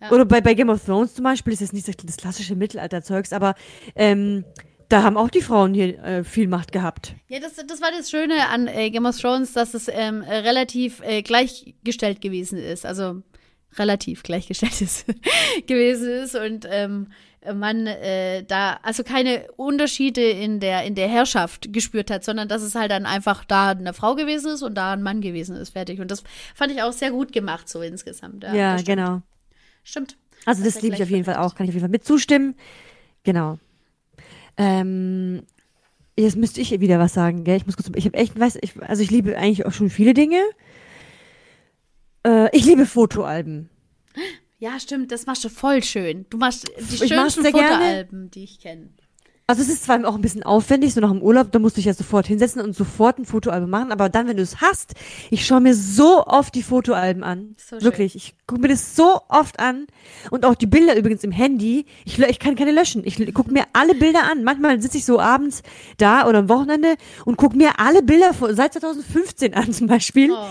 Ja. 0.00 0.10
Oder 0.10 0.26
bei, 0.26 0.42
bei 0.42 0.52
Game 0.52 0.68
of 0.68 0.84
Thrones 0.84 1.14
zum 1.14 1.24
Beispiel 1.24 1.54
ist 1.54 1.60
jetzt 1.60 1.72
nicht 1.72 1.88
das, 1.88 1.96
das 1.96 2.16
klassische 2.18 2.54
Mittelalterzeugs, 2.54 3.32
aber 3.32 3.54
ähm, 3.94 4.44
da 4.88 5.02
haben 5.02 5.16
auch 5.16 5.30
die 5.30 5.40
Frauen 5.40 5.74
hier 5.74 5.98
äh, 6.02 6.24
viel 6.24 6.48
Macht 6.48 6.72
gehabt. 6.72 7.14
Ja, 7.28 7.40
das, 7.40 7.54
das 7.54 7.80
war 7.80 7.90
das 7.90 8.10
Schöne 8.10 8.48
an 8.48 8.68
äh, 8.68 8.90
Game 8.90 9.06
of 9.06 9.18
Thrones, 9.18 9.52
dass 9.52 9.74
es 9.74 9.88
ähm, 9.88 10.22
äh, 10.22 10.36
relativ 10.38 11.00
äh, 11.02 11.22
gleichgestellt 11.22 12.20
gewesen 12.20 12.58
ist. 12.58 12.86
Also 12.86 13.22
relativ 13.78 14.22
gleichgestellt 14.22 14.80
ist, 14.80 15.06
gewesen 15.66 16.10
ist 16.10 16.34
und 16.34 16.66
ähm, 16.70 17.08
man 17.54 17.86
äh, 17.86 18.42
da 18.44 18.78
also 18.82 19.04
keine 19.04 19.46
Unterschiede 19.56 20.22
in 20.22 20.58
der 20.58 20.84
in 20.84 20.94
der 20.94 21.08
Herrschaft 21.08 21.72
gespürt 21.72 22.10
hat, 22.10 22.24
sondern 22.24 22.48
dass 22.48 22.62
es 22.62 22.74
halt 22.74 22.90
dann 22.90 23.06
einfach 23.06 23.44
da 23.44 23.70
eine 23.70 23.92
Frau 23.92 24.14
gewesen 24.14 24.52
ist 24.52 24.62
und 24.62 24.74
da 24.74 24.92
ein 24.92 25.02
Mann 25.02 25.20
gewesen 25.20 25.56
ist, 25.56 25.70
fertig. 25.70 26.00
Und 26.00 26.10
das 26.10 26.24
fand 26.54 26.72
ich 26.72 26.82
auch 26.82 26.92
sehr 26.92 27.10
gut 27.10 27.32
gemacht 27.32 27.68
so 27.68 27.82
insgesamt. 27.82 28.42
Ja, 28.44 28.54
Ja, 28.54 28.72
das 28.72 28.82
stimmt. 28.82 28.98
genau. 28.98 29.22
Stimmt. 29.84 30.16
Also 30.44 30.64
das 30.64 30.74
Dass 30.74 30.82
er 30.82 30.82
liebe 30.82 30.96
ich 30.96 31.02
auf 31.02 31.10
jeden 31.10 31.24
Fall 31.24 31.36
auch, 31.36 31.54
kann 31.54 31.64
ich 31.64 31.70
auf 31.70 31.74
jeden 31.74 31.84
Fall 31.84 31.90
mit 31.90 32.04
zustimmen. 32.04 32.56
Genau. 33.22 33.58
Ähm, 34.56 35.42
jetzt 36.16 36.36
müsste 36.36 36.60
ich 36.60 36.80
wieder 36.80 36.98
was 36.98 37.14
sagen, 37.14 37.44
gell? 37.44 37.56
Ich 37.56 37.66
muss 37.66 37.76
kurz, 37.76 37.90
ich 37.94 38.06
habe 38.06 38.16
echt, 38.16 38.38
weiß, 38.38 38.58
ich, 38.62 38.80
also 38.82 39.02
ich 39.02 39.10
liebe 39.10 39.36
eigentlich 39.36 39.66
auch 39.66 39.72
schon 39.72 39.90
viele 39.90 40.14
Dinge. 40.14 40.42
Äh, 42.26 42.56
ich 42.56 42.64
liebe 42.64 42.86
Fotoalben. 42.86 43.70
Ja, 44.58 44.80
stimmt, 44.80 45.12
das 45.12 45.26
machst 45.26 45.44
du 45.44 45.48
voll 45.50 45.82
schön. 45.82 46.26
Du 46.30 46.38
machst 46.38 46.66
die 46.78 46.94
Ich 46.94 47.08
schönsten 47.08 47.42
sehr 47.42 47.52
gerne. 47.52 47.74
Fotoalben, 47.74 48.30
die 48.30 48.44
ich 48.44 48.58
kenne. 48.58 48.90
Also 49.48 49.62
es 49.62 49.68
ist 49.68 49.84
zwar 49.84 50.04
auch 50.04 50.16
ein 50.16 50.22
bisschen 50.22 50.42
aufwendig, 50.42 50.92
so 50.92 51.00
nach 51.00 51.10
dem 51.10 51.22
Urlaub, 51.22 51.52
da 51.52 51.60
musst 51.60 51.76
du 51.76 51.78
dich 51.78 51.86
ja 51.86 51.94
sofort 51.94 52.26
hinsetzen 52.26 52.60
und 52.60 52.74
sofort 52.74 53.18
ein 53.18 53.24
Fotoalbum 53.24 53.70
machen, 53.70 53.92
aber 53.92 54.08
dann, 54.08 54.26
wenn 54.26 54.36
du 54.36 54.42
es 54.42 54.60
hast, 54.60 54.94
ich 55.30 55.46
schaue 55.46 55.60
mir 55.60 55.74
so 55.74 56.26
oft 56.26 56.52
die 56.56 56.64
Fotoalben 56.64 57.22
an. 57.22 57.54
So 57.56 57.76
schön. 57.76 57.84
Wirklich. 57.84 58.16
Ich 58.16 58.34
gucke 58.48 58.60
mir 58.62 58.68
das 58.68 58.96
so 58.96 59.20
oft 59.28 59.60
an. 59.60 59.86
Und 60.30 60.44
auch 60.44 60.56
die 60.56 60.66
Bilder 60.66 60.96
übrigens 60.96 61.22
im 61.22 61.30
Handy. 61.30 61.86
Ich, 62.04 62.18
ich 62.18 62.38
kann 62.40 62.56
keine 62.56 62.72
löschen. 62.72 63.02
Ich 63.04 63.16
gucke 63.34 63.52
mir 63.52 63.64
alle 63.72 63.94
Bilder 63.94 64.24
an. 64.24 64.42
Manchmal 64.42 64.82
sitze 64.82 64.98
ich 64.98 65.04
so 65.04 65.20
abends 65.20 65.62
da 65.98 66.26
oder 66.26 66.40
am 66.40 66.48
Wochenende 66.48 66.96
und 67.24 67.36
gucke 67.36 67.56
mir 67.56 67.78
alle 67.78 68.02
Bilder 68.02 68.32
seit 68.50 68.72
2015 68.72 69.54
an 69.54 69.72
zum 69.72 69.86
Beispiel. 69.86 70.32
Oh. 70.32 70.46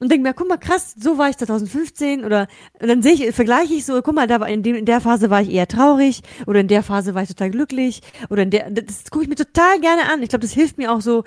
Und 0.00 0.10
denke 0.10 0.26
mir, 0.26 0.32
guck 0.32 0.48
mal, 0.48 0.56
krass, 0.56 0.94
so 0.98 1.18
war 1.18 1.28
ich 1.28 1.36
2015 1.36 2.24
oder 2.24 2.48
und 2.80 2.88
dann 2.88 3.02
sehe 3.02 3.12
ich, 3.12 3.34
vergleiche 3.34 3.74
ich 3.74 3.84
so, 3.84 4.00
guck 4.00 4.14
mal, 4.14 4.26
da 4.26 4.40
war 4.40 4.48
in, 4.48 4.62
dem, 4.62 4.74
in 4.74 4.86
der 4.86 5.02
Phase 5.02 5.28
war 5.28 5.42
ich 5.42 5.50
eher 5.50 5.68
traurig 5.68 6.22
oder 6.46 6.60
in 6.60 6.68
der 6.68 6.82
Phase 6.82 7.14
war 7.14 7.22
ich 7.22 7.28
total 7.28 7.50
glücklich 7.50 8.00
oder 8.30 8.42
in 8.42 8.50
der, 8.50 8.70
das 8.70 9.10
gucke 9.10 9.24
ich 9.24 9.28
mir 9.28 9.36
total 9.36 9.78
gerne 9.78 10.10
an. 10.10 10.22
Ich 10.22 10.30
glaube, 10.30 10.42
das 10.42 10.52
hilft 10.52 10.78
mir 10.78 10.90
auch 10.90 11.02
so, 11.02 11.24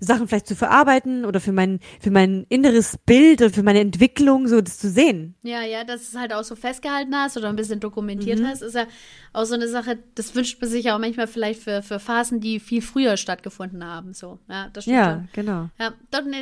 Sachen 0.00 0.28
vielleicht 0.28 0.46
zu 0.46 0.56
verarbeiten 0.56 1.24
oder 1.24 1.40
für 1.40 1.52
mein, 1.52 1.80
für 2.00 2.10
mein 2.10 2.46
inneres 2.48 2.98
Bild 2.98 3.42
und 3.42 3.54
für 3.54 3.62
meine 3.62 3.80
Entwicklung, 3.80 4.48
so 4.48 4.60
das 4.60 4.78
zu 4.78 4.90
sehen. 4.90 5.34
Ja, 5.42 5.62
ja, 5.62 5.84
dass 5.84 6.02
du 6.10 6.16
es 6.16 6.20
halt 6.20 6.32
auch 6.32 6.44
so 6.44 6.56
festgehalten 6.56 7.14
hast 7.14 7.36
oder 7.36 7.48
ein 7.48 7.56
bisschen 7.56 7.80
dokumentiert 7.80 8.40
hast, 8.44 8.62
ist 8.62 8.74
ja 8.74 8.86
auch 9.32 9.44
so 9.44 9.54
eine 9.54 9.68
Sache, 9.68 9.98
das 10.14 10.34
wünscht 10.34 10.60
man 10.60 10.70
sich 10.70 10.84
ja 10.84 10.94
auch 10.94 11.00
manchmal 11.00 11.26
vielleicht 11.26 11.62
für, 11.62 11.82
für 11.82 11.98
Phasen, 11.98 12.40
die 12.40 12.60
viel 12.60 12.82
früher 12.82 13.16
stattgefunden 13.16 13.84
haben. 13.84 14.14
So, 14.14 14.38
ja, 14.48 14.68
das 14.72 14.84
stimmt. 14.84 14.96
Ja, 14.96 15.24
genau. 15.32 15.70
Ja, 15.78 15.92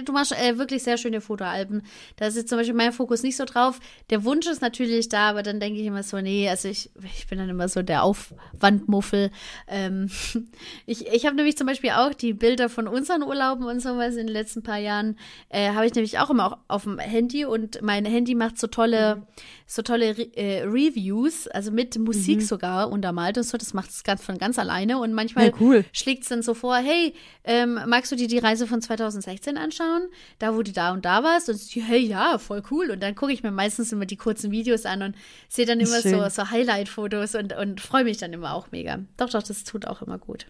du 0.05 0.13
machst 0.13 0.33
äh, 0.33 0.59
wirklich 0.59 0.83
sehr 0.83 0.99
schöne 0.99 1.21
Fotoalben. 1.21 1.83
Da 2.17 2.27
ist 2.27 2.37
jetzt 2.37 2.49
zum 2.49 2.59
Beispiel 2.59 2.75
mein 2.75 2.93
Fokus 2.93 3.23
nicht 3.23 3.37
so 3.37 3.45
drauf. 3.45 3.81
Der 4.11 4.25
Wunsch 4.25 4.47
ist 4.47 4.61
natürlich 4.61 5.09
da, 5.09 5.31
aber 5.31 5.43
dann 5.43 5.61
denke 5.61 5.81
ich 5.81 5.87
immer 5.87 6.03
so, 6.03 6.21
nee, 6.21 6.49
also 6.49 6.69
ich, 6.69 6.91
ich 7.17 7.27
bin 7.27 7.39
dann 7.39 7.49
immer 7.49 7.69
so 7.69 7.83
der 7.83 8.03
Aufwandmuffel. 8.03 9.31
Ähm, 9.69 10.11
ich 10.87 11.07
ich 11.07 11.27
habe 11.27 11.37
nämlich 11.37 11.57
zum 11.57 11.67
Beispiel 11.67 11.91
auch 11.91 12.15
die 12.15 12.33
Bilder 12.33 12.69
von 12.69 12.89
unseren 12.89 13.23
Urlauben 13.23 13.42
und 13.51 13.81
sowas 13.81 14.13
in 14.17 14.27
den 14.27 14.33
letzten 14.33 14.63
paar 14.63 14.79
Jahren, 14.79 15.17
äh, 15.49 15.71
habe 15.73 15.87
ich 15.87 15.95
nämlich 15.95 16.19
auch 16.19 16.31
immer 16.31 16.47
auch 16.47 16.59
auf 16.69 16.85
dem 16.85 16.99
Handy 16.99 17.45
und 17.45 17.83
mein 17.83 18.05
Handy 18.05 18.35
macht 18.35 18.59
so 18.59 18.67
tolle, 18.67 19.27
so 19.67 19.83
tolle 19.83 20.11
äh, 20.37 20.63
Reviews, 20.63 21.49
also 21.49 21.71
mit 21.73 21.99
Musik 21.99 22.43
sogar 22.43 22.91
untermalt 22.91 23.37
und 23.39 23.45
so. 23.45 23.59
Das 23.59 23.75
macht 23.75 23.91
es 23.91 24.05
ganz 24.05 24.25
von 24.25 24.39
ganz 24.39 24.59
alleine 24.59 24.99
und 24.99 25.13
manchmal 25.13 25.47
Ja, 25.47 25.53
cool. 25.61 25.85
schlägt 25.93 26.23
es 26.23 26.29
dann 26.29 26.43
so 26.43 26.55
vor, 26.55 26.77
hey, 26.77 27.15
ähm, 27.45 27.79
magst 27.87 28.13
du 28.13 28.17
dir 28.17 28.29
die 28.29 28.39
Reise 28.39 28.67
von 28.67 28.81
2016 28.81 29.57
anschauen? 29.59 30.03
Da, 30.39 30.55
wo 30.55 30.63
du 30.63 30.73
da 30.73 30.93
und 30.93 31.05
da 31.05 31.23
warst? 31.25 31.49
Und 31.49 31.57
ich, 31.57 31.77
hey, 31.85 32.01
ja, 32.01 32.39
voll 32.39 32.63
cool. 32.71 32.91
Und 32.91 33.03
dann 33.03 33.15
gucke 33.15 33.33
ich 33.33 33.43
mir 33.43 33.51
meistens 33.51 33.93
immer 33.93 34.07
die 34.07 34.17
kurzen 34.17 34.51
Videos 34.51 34.87
an 34.87 35.03
und 35.03 35.17
sehe 35.49 35.67
dann 35.67 35.81
immer 35.81 36.01
so, 36.01 36.29
so 36.29 36.51
Highlight-Fotos 36.51 37.35
und, 37.35 37.57
und 37.57 37.81
freue 37.81 38.05
mich 38.05 38.19
dann 38.19 38.33
immer 38.33 38.55
auch 38.55 38.71
mega. 38.71 39.01
Doch, 39.17 39.31
doch, 39.31 39.43
das 39.43 39.65
tut 39.65 39.87
auch 39.87 40.03
immer 40.03 40.19
gut. 40.19 40.47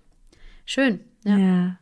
Schön. 0.64 1.00
Ja. 1.24 1.36
Ja. 1.36 1.78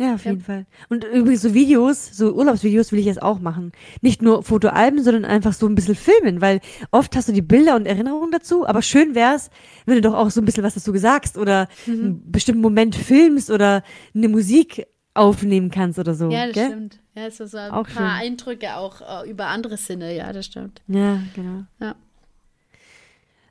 Ja, 0.00 0.14
auf 0.14 0.24
jeden 0.24 0.40
Fall. 0.40 0.64
Und 0.88 1.04
übrigens 1.04 1.42
so 1.42 1.52
Videos, 1.52 2.06
so 2.16 2.32
Urlaubsvideos 2.32 2.90
will 2.90 2.98
ich 3.00 3.04
jetzt 3.06 3.20
auch 3.22 3.38
machen. 3.38 3.72
Nicht 4.00 4.22
nur 4.22 4.42
Fotoalben, 4.42 5.02
sondern 5.04 5.26
einfach 5.26 5.52
so 5.52 5.66
ein 5.66 5.74
bisschen 5.74 5.94
filmen, 5.94 6.40
weil 6.40 6.60
oft 6.90 7.14
hast 7.16 7.28
du 7.28 7.32
die 7.32 7.42
Bilder 7.42 7.76
und 7.76 7.84
Erinnerungen 7.84 8.30
dazu, 8.30 8.66
aber 8.66 8.80
schön 8.80 9.14
wär's, 9.14 9.50
wenn 9.84 9.96
du 9.96 10.00
doch 10.00 10.14
auch 10.14 10.30
so 10.30 10.40
ein 10.40 10.46
bisschen 10.46 10.64
was 10.64 10.72
dazu 10.74 10.96
sagst 10.96 11.36
oder 11.36 11.68
Mhm. 11.86 11.92
einen 11.92 12.32
bestimmten 12.32 12.62
Moment 12.62 12.96
filmst 12.96 13.50
oder 13.50 13.82
eine 14.14 14.28
Musik 14.28 14.86
aufnehmen 15.12 15.70
kannst 15.70 15.98
oder 15.98 16.14
so. 16.14 16.30
Ja, 16.30 16.46
das 16.46 16.54
gell? 16.54 16.66
stimmt. 16.68 16.98
Ja, 17.14 17.30
so, 17.30 17.44
so 17.44 17.58
ein 17.58 17.70
Auch 17.72 17.86
paar 17.86 17.92
schön. 17.92 18.04
Eindrücke 18.28 18.76
auch 18.76 19.24
äh, 19.24 19.28
über 19.28 19.48
andere 19.48 19.76
Sinne. 19.76 20.16
Ja, 20.16 20.32
das 20.32 20.46
stimmt. 20.46 20.80
Ja, 20.88 21.18
genau. 21.34 21.64
Ja. 21.80 21.94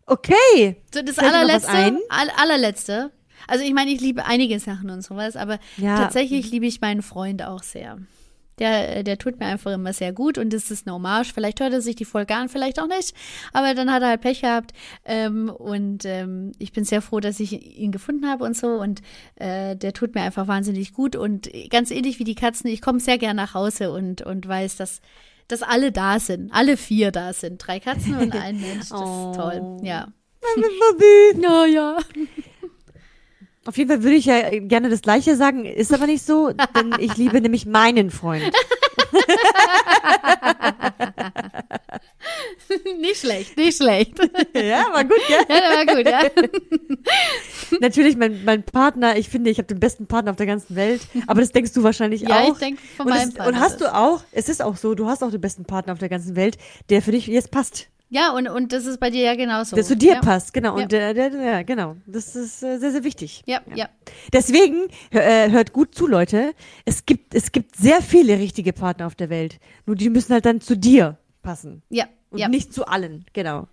Okay. 0.05 0.77
So, 0.93 1.01
das 1.03 1.19
allerletzte, 1.19 1.71
all, 2.09 2.29
allerletzte. 2.37 3.11
Also 3.47 3.63
ich 3.63 3.73
meine, 3.73 3.91
ich 3.91 4.01
liebe 4.01 4.25
einige 4.25 4.59
Sachen 4.59 4.89
und 4.89 5.01
sowas, 5.03 5.35
aber 5.35 5.59
Ja. 5.77 5.97
tatsächlich 5.97 6.51
liebe 6.51 6.65
ich 6.65 6.81
meinen 6.81 7.01
Freund 7.01 7.43
auch 7.43 7.63
sehr. 7.63 7.97
Der, 8.59 8.97
äh, 8.97 9.03
der 9.05 9.17
tut 9.17 9.39
mir 9.39 9.45
einfach 9.45 9.71
immer 9.71 9.93
sehr 9.93 10.11
gut 10.11 10.37
und 10.37 10.51
das 10.51 10.69
ist 10.69 10.85
eine 10.85 10.93
Hommage. 10.93 11.31
Vielleicht 11.33 11.61
hört 11.61 11.71
er 11.71 11.79
sich 11.79 11.95
die 11.95 12.03
Folge 12.03 12.35
an, 12.35 12.49
vielleicht 12.49 12.77
auch 12.81 12.87
nicht. 12.87 13.15
Aber 13.53 13.73
dann 13.73 13.89
hat 13.89 14.01
er 14.01 14.09
halt 14.09 14.19
Pech 14.21 14.41
gehabt. 14.41 14.73
Ähm, 15.05 15.49
und 15.49 16.03
ähm, 16.03 16.51
ich 16.59 16.73
bin 16.73 16.83
sehr 16.83 17.01
froh, 17.01 17.21
dass 17.21 17.39
ich 17.39 17.77
ihn 17.77 17.93
gefunden 17.93 18.27
habe 18.29 18.43
und 18.43 18.57
so. 18.57 18.67
Und 18.67 19.01
äh, 19.35 19.77
der 19.77 19.93
tut 19.93 20.13
mir 20.13 20.23
einfach 20.23 20.47
wahnsinnig 20.49 20.91
gut. 20.91 21.15
Und 21.15 21.49
ganz 21.69 21.89
ähnlich 21.89 22.19
wie 22.19 22.25
die 22.25 22.35
Katzen, 22.35 22.69
ich 22.69 22.81
komme 22.81 22.99
sehr 22.99 23.17
gern 23.17 23.37
nach 23.37 23.53
Hause 23.53 23.91
und, 23.93 24.23
und 24.23 24.45
weiß, 24.45 24.75
dass, 24.75 24.99
dass 25.47 25.61
alle 25.63 25.93
da 25.93 26.19
sind. 26.19 26.51
Alle 26.53 26.75
vier 26.75 27.13
da 27.13 27.31
sind. 27.31 27.65
Drei 27.65 27.79
Katzen 27.79 28.17
und 28.17 28.35
ein 28.35 28.59
Mensch. 28.59 28.89
Das 28.89 28.91
Oh. 29.01 29.31
ist 29.31 29.37
toll. 29.37 29.77
Ja. 29.83 30.09
Das 30.41 30.57
ist 30.57 30.63
so 30.65 30.97
süß. 30.99 31.41
Ja, 31.41 31.65
ja. 31.65 31.97
Auf 33.69 33.77
jeden 33.77 33.87
Fall 33.87 34.01
würde 34.01 34.15
ich 34.15 34.25
ja 34.25 34.49
gerne 34.61 34.89
das 34.89 35.03
Gleiche 35.03 35.35
sagen, 35.35 35.63
ist 35.63 35.93
aber 35.93 36.07
nicht 36.07 36.25
so, 36.25 36.51
denn 36.75 36.95
ich 36.97 37.15
liebe 37.17 37.39
nämlich 37.39 37.67
meinen 37.67 38.09
Freund. 38.09 38.41
nicht 42.99 43.19
schlecht, 43.19 43.55
nicht 43.57 43.77
schlecht. 43.77 44.17
Ja, 44.55 44.87
war 44.91 45.03
gut? 45.03 45.19
Ja, 45.29 45.43
der 45.47 45.77
war 45.77 45.85
gut, 45.85 46.09
ja. 46.09 46.23
Natürlich, 47.79 48.17
mein, 48.17 48.43
mein 48.43 48.63
Partner, 48.63 49.17
ich 49.17 49.29
finde, 49.29 49.51
ich 49.51 49.59
habe 49.59 49.67
den 49.67 49.79
besten 49.79 50.07
Partner 50.07 50.31
auf 50.31 50.37
der 50.37 50.47
ganzen 50.47 50.75
Welt, 50.75 51.01
aber 51.27 51.41
das 51.41 51.51
denkst 51.51 51.73
du 51.73 51.83
wahrscheinlich 51.83 52.21
Ja, 52.21 52.39
auch. 52.39 52.53
ich 52.53 52.57
denke 52.57 52.81
von 52.97 53.05
und, 53.05 53.13
meinem 53.13 53.29
es, 53.29 53.35
Partner 53.35 53.55
und 53.55 53.59
hast 53.59 53.81
du 53.81 53.93
auch, 53.93 54.23
es 54.31 54.49
ist 54.49 54.63
auch 54.63 54.77
so, 54.77 54.95
du 54.95 55.05
hast 55.05 55.23
auch 55.23 55.29
den 55.29 55.41
besten 55.41 55.65
Partner 55.65 55.93
auf 55.93 55.99
der 55.99 56.09
ganzen 56.09 56.35
Welt, 56.35 56.57
der 56.89 57.03
für 57.03 57.11
dich 57.11 57.27
jetzt 57.27 57.51
passt, 57.51 57.87
Ja, 58.09 58.31
und, 58.31 58.47
und 58.47 58.73
das 58.73 58.85
ist 58.85 58.99
bei 58.99 59.11
dir 59.11 59.23
ja 59.23 59.35
genauso. 59.35 59.75
der 59.75 59.85
zu 59.85 59.95
dir 59.95 60.15
ja. 60.15 60.19
passt, 60.19 60.53
genau. 60.53 60.77
Ja. 60.77 60.83
Und 60.83 60.91
der, 60.91 61.13
der, 61.13 61.29
der, 61.29 61.63
genau, 61.63 61.95
das 62.07 62.35
ist 62.35 62.63
äh, 62.63 62.77
sehr, 62.79 62.91
sehr 62.91 63.03
wichtig. 63.03 63.43
Ja, 63.45 63.61
ja. 63.75 63.87
Deswegen, 64.33 64.87
hör, 65.11 65.23
äh, 65.23 65.51
hört 65.51 65.73
gut 65.73 65.93
zu, 65.93 66.07
Leute, 66.07 66.53
es 66.85 67.05
gibt, 67.05 67.35
es 67.35 67.51
gibt 67.51 67.75
sehr 67.75 68.01
viele 68.01 68.39
richtige 68.39 68.73
Partner 68.73 69.05
auf 69.05 69.15
der 69.15 69.29
Welt, 69.29 69.59
nur 69.85 69.95
die 69.95 70.09
müssen 70.09 70.33
halt 70.33 70.45
dann 70.45 70.59
zu 70.59 70.75
dir 70.75 71.17
passen 71.43 71.83
Ja, 71.89 72.05
und 72.31 72.39
ja, 72.39 72.49
nicht 72.49 72.73
zu 72.73 72.85
allen, 72.85 73.25
genau. 73.33 73.67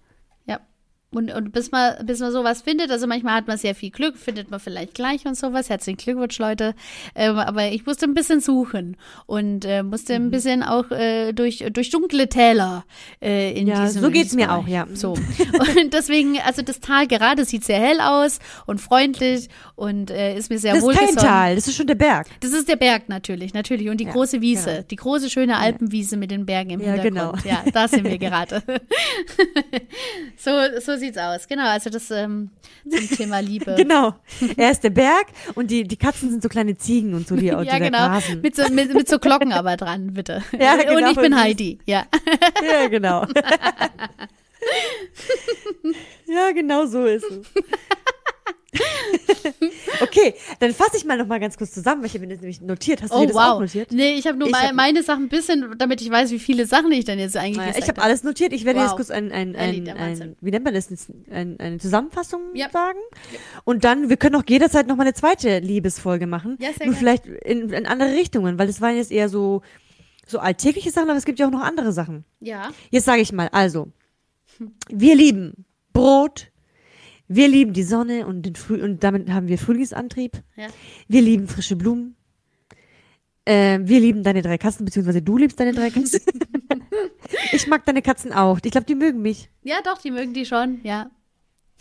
Und, 1.17 1.33
und 1.33 1.53
bis 1.53 1.71
man, 1.71 2.05
bis 2.07 2.21
man 2.21 2.31
sowas 2.33 2.63
findet, 2.63 2.91
also 2.91 3.07
manchmal 3.07 3.35
hat 3.37 3.47
man 3.49 3.57
sehr 3.59 3.75
viel 3.75 3.91
Glück, 3.91 4.17
findet 4.17 4.51
man 4.51 4.61
vielleicht 4.61 4.95
gleich 4.95 5.25
und 5.27 5.37
sowas. 5.37 5.71
Herzlichen 5.71 5.97
Glückwunsch, 5.97 6.39
Leute. 6.39 6.75
Ähm, 7.15 7.39
aber 7.39 7.69
ich 7.73 7.87
musste 7.87 8.07
ein 8.07 8.15
bisschen 8.15 8.41
suchen 8.41 8.97
und 9.27 9.65
äh, 9.65 9.83
musste 9.83 10.19
Mhm. 10.19 10.27
ein 10.27 10.31
bisschen 10.31 10.63
auch 10.63 10.91
äh, 10.91 11.33
durch, 11.33 11.65
durch 11.73 11.91
dunkle 11.91 12.29
Täler 12.29 12.85
äh, 13.23 13.59
in 13.59 13.67
Ja, 13.67 13.87
diesem 13.87 14.03
so 14.03 14.11
geht's 14.11 14.33
in 14.33 14.39
diesem 14.39 14.41
mir 14.41 14.47
Bereich. 14.47 14.65
auch, 14.65 14.69
ja. 14.69 14.87
So. 14.95 15.13
Und 15.13 15.93
deswegen, 15.95 16.39
also 16.45 16.63
das 16.63 16.81
Tal 16.81 17.07
gerade 17.07 17.45
sieht 17.45 17.65
sehr 17.65 17.81
hell 17.81 18.01
aus 18.01 18.39
und 18.67 18.81
freundlich 18.81 19.49
und 19.75 20.11
äh, 20.11 20.37
ist 20.37 20.51
mir 20.51 20.59
sehr 20.59 20.75
Das 20.75 20.83
ist 20.85 20.99
kein. 20.99 21.17
Tal, 21.17 21.55
das 21.57 21.67
ist 21.69 21.77
schon 21.77 21.87
der 21.87 21.95
Berg. 21.95 22.27
Das 22.41 22.53
ist 22.53 22.69
der 22.69 22.77
Berg 22.77 23.09
natürlich, 23.09 23.55
natürlich. 23.55 23.89
Und 23.89 23.99
die 24.01 24.05
Ja, 24.05 24.13
große 24.13 24.41
Wiese, 24.43 24.71
genau. 24.71 24.83
die 24.91 24.97
große 24.97 25.31
schöne 25.31 25.57
Alpenwiese 25.59 26.17
mit 26.17 26.31
den 26.31 26.45
Bergen 26.47 26.71
im 26.71 26.81
Ja, 26.81 26.93
Hintergrund. 26.93 27.43
genau. 27.43 27.51
Ja, 27.65 27.65
da 27.73 27.89
sind 27.89 28.05
wir 28.05 28.19
gerade. 28.27 28.63
so, 30.37 30.51
so 30.81 30.97
sieht's 31.07 31.19
aus. 31.19 31.47
Genau, 31.49 31.65
also 31.65 31.91
das 31.91 32.11
ähm, 32.11 32.51
zum 32.89 33.09
Thema 33.17 33.41
Liebe. 33.41 33.75
Genau. 33.77 34.15
Er 34.57 34.71
ist 34.71 34.83
der 34.85 34.91
Berg 34.91 35.27
und 35.55 35.71
die, 35.71 35.85
die 35.85 35.97
Katzen 35.97 36.31
sind 36.31 36.43
so 36.43 36.49
kleine 36.49 36.77
Ziegen 36.77 37.15
und 37.15 37.27
so, 37.29 37.35
die, 37.35 37.43
die 37.43 37.47
Ja, 37.49 37.65
da 37.65 37.79
genau. 37.79 37.99
grasen. 37.99 38.41
Mit 38.41 38.57
so, 38.57 38.69
mit, 38.71 38.93
mit 38.95 39.09
so 39.09 39.19
Glocken 39.19 39.53
aber 39.53 39.77
dran, 39.77 40.13
bitte. 40.13 40.43
Ja, 40.59 40.75
Und 40.75 40.87
genau. 40.87 41.11
ich 41.11 41.17
bin 41.17 41.39
Heidi, 41.39 41.79
ja. 41.87 42.05
Ja, 42.63 42.89
genau. 42.89 43.27
ja, 46.27 46.53
genau 46.53 46.87
so 46.87 47.05
ist 47.05 47.25
es. 47.25 47.47
okay, 50.01 50.35
dann 50.61 50.73
fasse 50.75 50.97
ich 50.97 51.05
mal 51.05 51.17
noch 51.17 51.27
mal 51.27 51.39
ganz 51.41 51.57
kurz 51.57 51.73
zusammen, 51.73 52.01
weil 52.03 52.07
ich 52.09 52.15
habe 52.15 52.27
mir 52.27 52.33
das 52.35 52.41
nämlich 52.41 52.61
notiert. 52.61 53.03
Hast 53.03 53.13
du 53.13 53.17
Oh, 53.17 53.21
dir 53.21 53.29
das 53.29 53.37
auch 53.37 53.55
wow. 53.55 53.61
notiert? 53.61 53.93
Nee, 53.93 54.15
ich 54.15 54.27
habe 54.27 54.37
nur 54.39 54.49
Ich 54.49 54.53
mal 54.53 54.69
hab- 54.69 54.75
meine 54.75 55.03
Sachen 55.03 55.25
ein 55.25 55.29
bisschen, 55.29 55.75
damit 55.79 56.01
ich 56.01 56.11
weiß, 56.11 56.31
wie 56.31 56.39
viele 56.39 56.67
Sachen 56.67 56.91
ich 56.93 57.05
dann 57.05 57.19
jetzt 57.19 57.37
eigentlich 57.37 57.59
gesagt 57.59 57.79
ich 57.79 57.89
habe 57.89 58.03
alles 58.03 58.23
notiert. 58.25 58.53
Ich 58.53 58.65
werde 58.65 58.81
Wow. 58.81 58.87
jetzt 58.87 58.97
kurz 58.97 59.11
ein, 59.11 59.33
ein, 59.33 59.57
ein, 59.57 59.89
ein 59.89 60.37
wie 60.41 60.51
nennt 60.51 60.65
man 60.65 60.75
das, 60.75 60.89
ein, 61.31 61.59
eine 61.59 61.79
Zusammenfassung 61.79 62.41
Ja. 62.55 62.71
sagen. 62.71 62.99
Und 63.65 63.85
dann, 63.85 64.09
wir 64.09 64.17
können 64.17 64.35
auch 64.37 64.45
jederzeit 64.49 64.87
noch 64.87 64.97
mal 64.97 65.03
eine 65.05 65.15
zweite 65.15 65.59
Liebesfolge 65.61 66.27
machen. 66.27 66.57
Ja, 66.61 66.69
sehr 66.73 66.87
Nur 66.87 66.95
gerne. 66.95 66.99
vielleicht 66.99 67.27
in, 67.27 67.71
in 67.71 67.87
andere 67.87 68.13
Richtungen, 68.15 68.59
weil 68.59 68.67
das 68.67 68.81
waren 68.81 68.97
jetzt 68.97 69.11
eher 69.13 69.29
so, 69.29 69.63
so 70.27 70.39
alltägliche 70.39 70.91
Sachen, 70.91 71.09
aber 71.09 71.19
es 71.19 71.25
gibt 71.25 71.39
ja 71.39 71.47
auch 71.47 71.51
noch 71.53 71.63
andere 71.63 71.93
Sachen. 71.93 72.25
Ja. 72.41 72.71
Jetzt 72.91 73.05
sage 73.05 73.23
ich 73.23 73.33
mal, 73.33 73.49
also, 73.53 73.89
wir 74.89 75.15
lieben 75.15 75.65
Brot, 75.93 76.49
wir 77.29 77.49
lieben 77.49 77.73
die 77.73 77.83
Sonne 77.83 78.27
und, 78.27 78.43
den 78.43 78.55
Früh 78.55 78.83
und 78.83 79.03
damit 79.03 79.31
haben 79.31 79.49
wir 79.49 79.59
Frühlingsantrieb. 79.59 80.43
Ja. 80.57 80.67
Wir 81.09 81.23
lieben 81.23 81.49
frische 81.49 81.77
Blumen. 81.77 82.17
Äh, 83.45 83.81
wir 83.83 84.01
lieben 84.01 84.23
deine 84.23 84.43
drei 84.43 84.59
Katzen, 84.59 84.85
beziehungsweise 84.85 85.23
du 85.23 85.37
liebst 85.37 85.59
deine 85.59 85.73
drei 85.73 85.91
Katzen. 85.91 86.21
ich 87.53 87.67
mag 87.67 87.85
deine 87.85 88.03
Katzen 88.03 88.33
auch. 88.33 88.59
Ich 88.63 88.73
glaube, 88.73 88.87
die 88.87 88.95
mögen 88.95 89.23
mich. 89.23 89.51
Ja, 89.63 89.77
doch, 89.85 89.99
die 89.99 90.11
mögen 90.11 90.35
die 90.35 90.47
schon, 90.47 90.81
ja. 90.83 91.11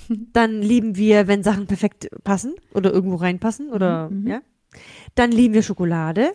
Dann 0.09 0.61
lieben 0.61 0.95
wir, 0.97 1.27
wenn 1.27 1.41
Sachen 1.41 1.67
perfekt 1.67 2.09
passen 2.23 2.55
oder 2.73 2.91
irgendwo 2.91 3.15
reinpassen 3.15 3.69
oder 3.69 4.09
Mhm, 4.09 4.27
ja. 4.27 4.41
Dann 5.15 5.31
lieben 5.31 5.53
wir 5.53 5.63
Schokolade, 5.63 6.33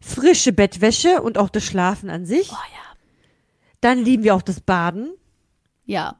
frische 0.00 0.52
Bettwäsche 0.52 1.20
und 1.20 1.36
auch 1.36 1.50
das 1.50 1.64
Schlafen 1.64 2.08
an 2.08 2.24
sich. 2.24 2.50
Oh 2.50 2.54
ja. 2.54 2.96
Dann 3.82 3.98
lieben 3.98 4.24
wir 4.24 4.34
auch 4.34 4.42
das 4.42 4.60
Baden. 4.60 5.10
Ja. 5.84 6.19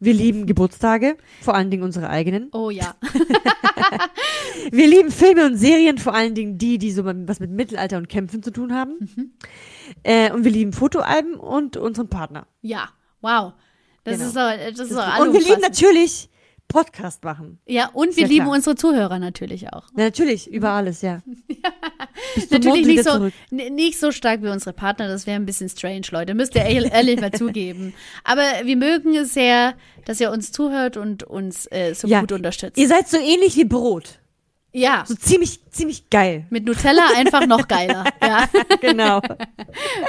Wir 0.00 0.12
lieben 0.12 0.46
Geburtstage, 0.46 1.16
vor 1.40 1.54
allen 1.54 1.70
Dingen 1.70 1.82
unsere 1.82 2.10
eigenen. 2.10 2.50
Oh 2.52 2.70
ja. 2.70 2.94
Wir 4.70 4.86
lieben 4.86 5.10
Filme 5.10 5.46
und 5.46 5.56
Serien, 5.56 5.98
vor 5.98 6.14
allen 6.14 6.34
Dingen 6.34 6.58
die, 6.58 6.78
die 6.78 6.90
so 6.90 7.04
was 7.04 7.40
mit 7.40 7.50
Mittelalter 7.50 7.96
und 7.96 8.08
Kämpfen 8.08 8.42
zu 8.42 8.50
tun 8.50 8.72
haben. 8.74 8.96
Mhm. 9.14 9.32
Äh, 10.02 10.32
und 10.32 10.44
wir 10.44 10.50
lieben 10.50 10.72
Fotoalben 10.72 11.34
und 11.34 11.76
unseren 11.76 12.08
Partner. 12.08 12.46
Ja. 12.62 12.88
Wow. 13.20 13.52
Das 14.04 14.18
Genau. 14.18 14.28
ist 14.28 14.36
doch, 14.36 14.50
das 14.76 14.90
ist 14.90 14.96
doch 14.96 15.18
und 15.20 15.32
wir 15.32 15.40
lieben 15.40 15.60
natürlich 15.60 16.28
Podcast 16.74 17.22
machen. 17.22 17.60
Ja, 17.66 17.88
und 17.92 18.08
Ist 18.08 18.16
wir 18.16 18.24
ja 18.24 18.28
lieben 18.28 18.44
klar. 18.46 18.56
unsere 18.56 18.74
Zuhörer 18.74 19.20
natürlich 19.20 19.72
auch. 19.72 19.84
Ja, 19.96 20.04
natürlich, 20.04 20.50
über 20.50 20.70
alles, 20.70 21.02
ja. 21.02 21.22
Natürlich 22.50 22.86
nicht 22.86 23.04
so, 23.04 23.10
zurück. 23.12 23.32
nicht 23.50 23.98
so 24.00 24.10
stark 24.10 24.42
wie 24.42 24.48
unsere 24.48 24.72
Partner, 24.72 25.06
das 25.06 25.26
wäre 25.26 25.36
ein 25.36 25.46
bisschen 25.46 25.68
strange, 25.68 26.06
Leute. 26.10 26.34
Müsst 26.34 26.56
ihr 26.56 26.64
ehrlich 26.64 26.92
ehrlich 26.92 27.20
mal 27.20 27.30
zugeben. 27.32 27.94
Aber 28.24 28.42
wir 28.64 28.76
mögen 28.76 29.14
es 29.14 29.34
sehr, 29.34 29.74
dass 30.04 30.20
ihr 30.20 30.32
uns 30.32 30.50
zuhört 30.50 30.96
und 30.96 31.22
uns 31.22 31.66
äh, 31.70 31.94
so 31.94 32.08
Ja, 32.08 32.20
gut 32.20 32.32
unterstützt. 32.32 32.76
Ihr 32.76 32.88
seid 32.88 33.08
so 33.08 33.18
ähnlich 33.18 33.56
wie 33.56 33.64
Brot. 33.64 34.18
Ja. 34.76 35.04
So 35.06 35.14
ziemlich, 35.14 35.60
ziemlich 35.70 36.10
geil. 36.10 36.46
Mit 36.50 36.64
Nutella 36.66 37.04
einfach 37.16 37.46
noch 37.46 37.68
geiler. 37.68 38.04
Ja. 38.20 38.48
Genau. 38.80 39.20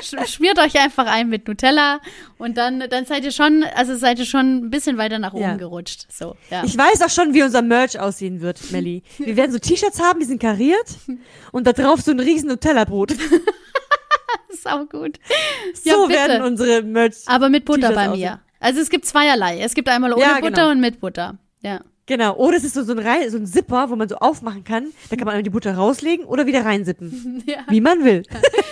Sch- 0.01 0.26
Schmiert 0.28 0.57
euch 0.57 0.80
einfach 0.80 1.05
ein 1.05 1.30
mit 1.30 1.47
Nutella 1.47 1.99
und 2.39 2.57
dann, 2.57 2.84
dann 2.89 3.05
seid 3.05 3.24
ihr 3.26 3.32
schon, 3.32 3.63
also 3.76 3.95
seid 3.95 4.18
ihr 4.18 4.26
schon 4.26 4.66
ein 4.66 4.70
bisschen 4.72 4.97
weiter 4.97 5.20
nach 5.20 5.34
oben 5.34 5.43
Ja. 5.43 5.55
gerutscht. 5.55 6.07
So, 6.11 6.36
ja. 6.49 6.63
Ich 6.63 6.76
weiß 6.78 7.01
auch 7.03 7.09
schon, 7.11 7.34
wie 7.36 7.43
unser 7.43 7.61
Merch 7.61 7.99
aussehen 7.99 8.41
wird, 8.41 8.72
Melli. 8.72 9.03
Wir 9.20 9.38
werden 9.38 9.51
so 9.51 9.59
T-Shirts 9.59 9.99
haben, 10.01 10.20
die 10.20 10.26
sind 10.26 10.41
kariert 10.41 10.88
und 11.51 11.68
da 11.68 11.74
drauf 11.74 12.01
so 12.01 12.09
ein 12.11 12.20
riesen 12.20 12.49
Nutella-Brot. 12.49 13.13
Sau 14.49 14.86
gut. 14.86 15.20
So 15.84 16.07
bitte. 16.07 16.20
werden 16.20 16.41
unsere 16.43 16.82
Merch. 16.82 17.18
Aber 17.28 17.49
mit 17.49 17.66
Butter 17.66 17.91
bei 17.91 18.09
aussehen. 18.09 18.20
mir. 18.22 18.39
Also 18.59 18.80
es 18.82 18.89
gibt 18.89 19.05
zweierlei. 19.05 19.59
Es 19.59 19.76
gibt 19.76 19.89
einmal 19.89 20.13
ohne 20.13 20.22
Ja, 20.24 20.36
Butter 20.39 20.49
genau. 20.51 20.72
und 20.72 20.80
mit 20.80 20.99
Butter. 20.99 21.38
Ja. 21.61 21.82
Genau. 22.08 22.36
Oder 22.36 22.58
es 22.58 22.64
ist 22.64 22.76
so, 22.76 22.84
so, 22.84 22.91
ein, 22.91 22.99
Rei- 22.99 23.30
so 23.30 23.38
ein 23.38 23.47
Zipper, 23.47 23.89
wo 23.89 23.95
man 23.95 24.08
so 24.08 24.16
aufmachen 24.18 24.64
kann. 24.64 24.88
Da 25.10 25.16
kann 25.16 25.26
man 25.26 25.43
die 25.43 25.49
Butter 25.49 25.76
rauslegen 25.76 26.26
oder 26.26 26.45
wieder 26.45 26.64
reinsippen. 26.64 27.43
ja. 27.47 27.58
Wie 27.68 27.82
man 27.82 28.03
will. 28.03 28.24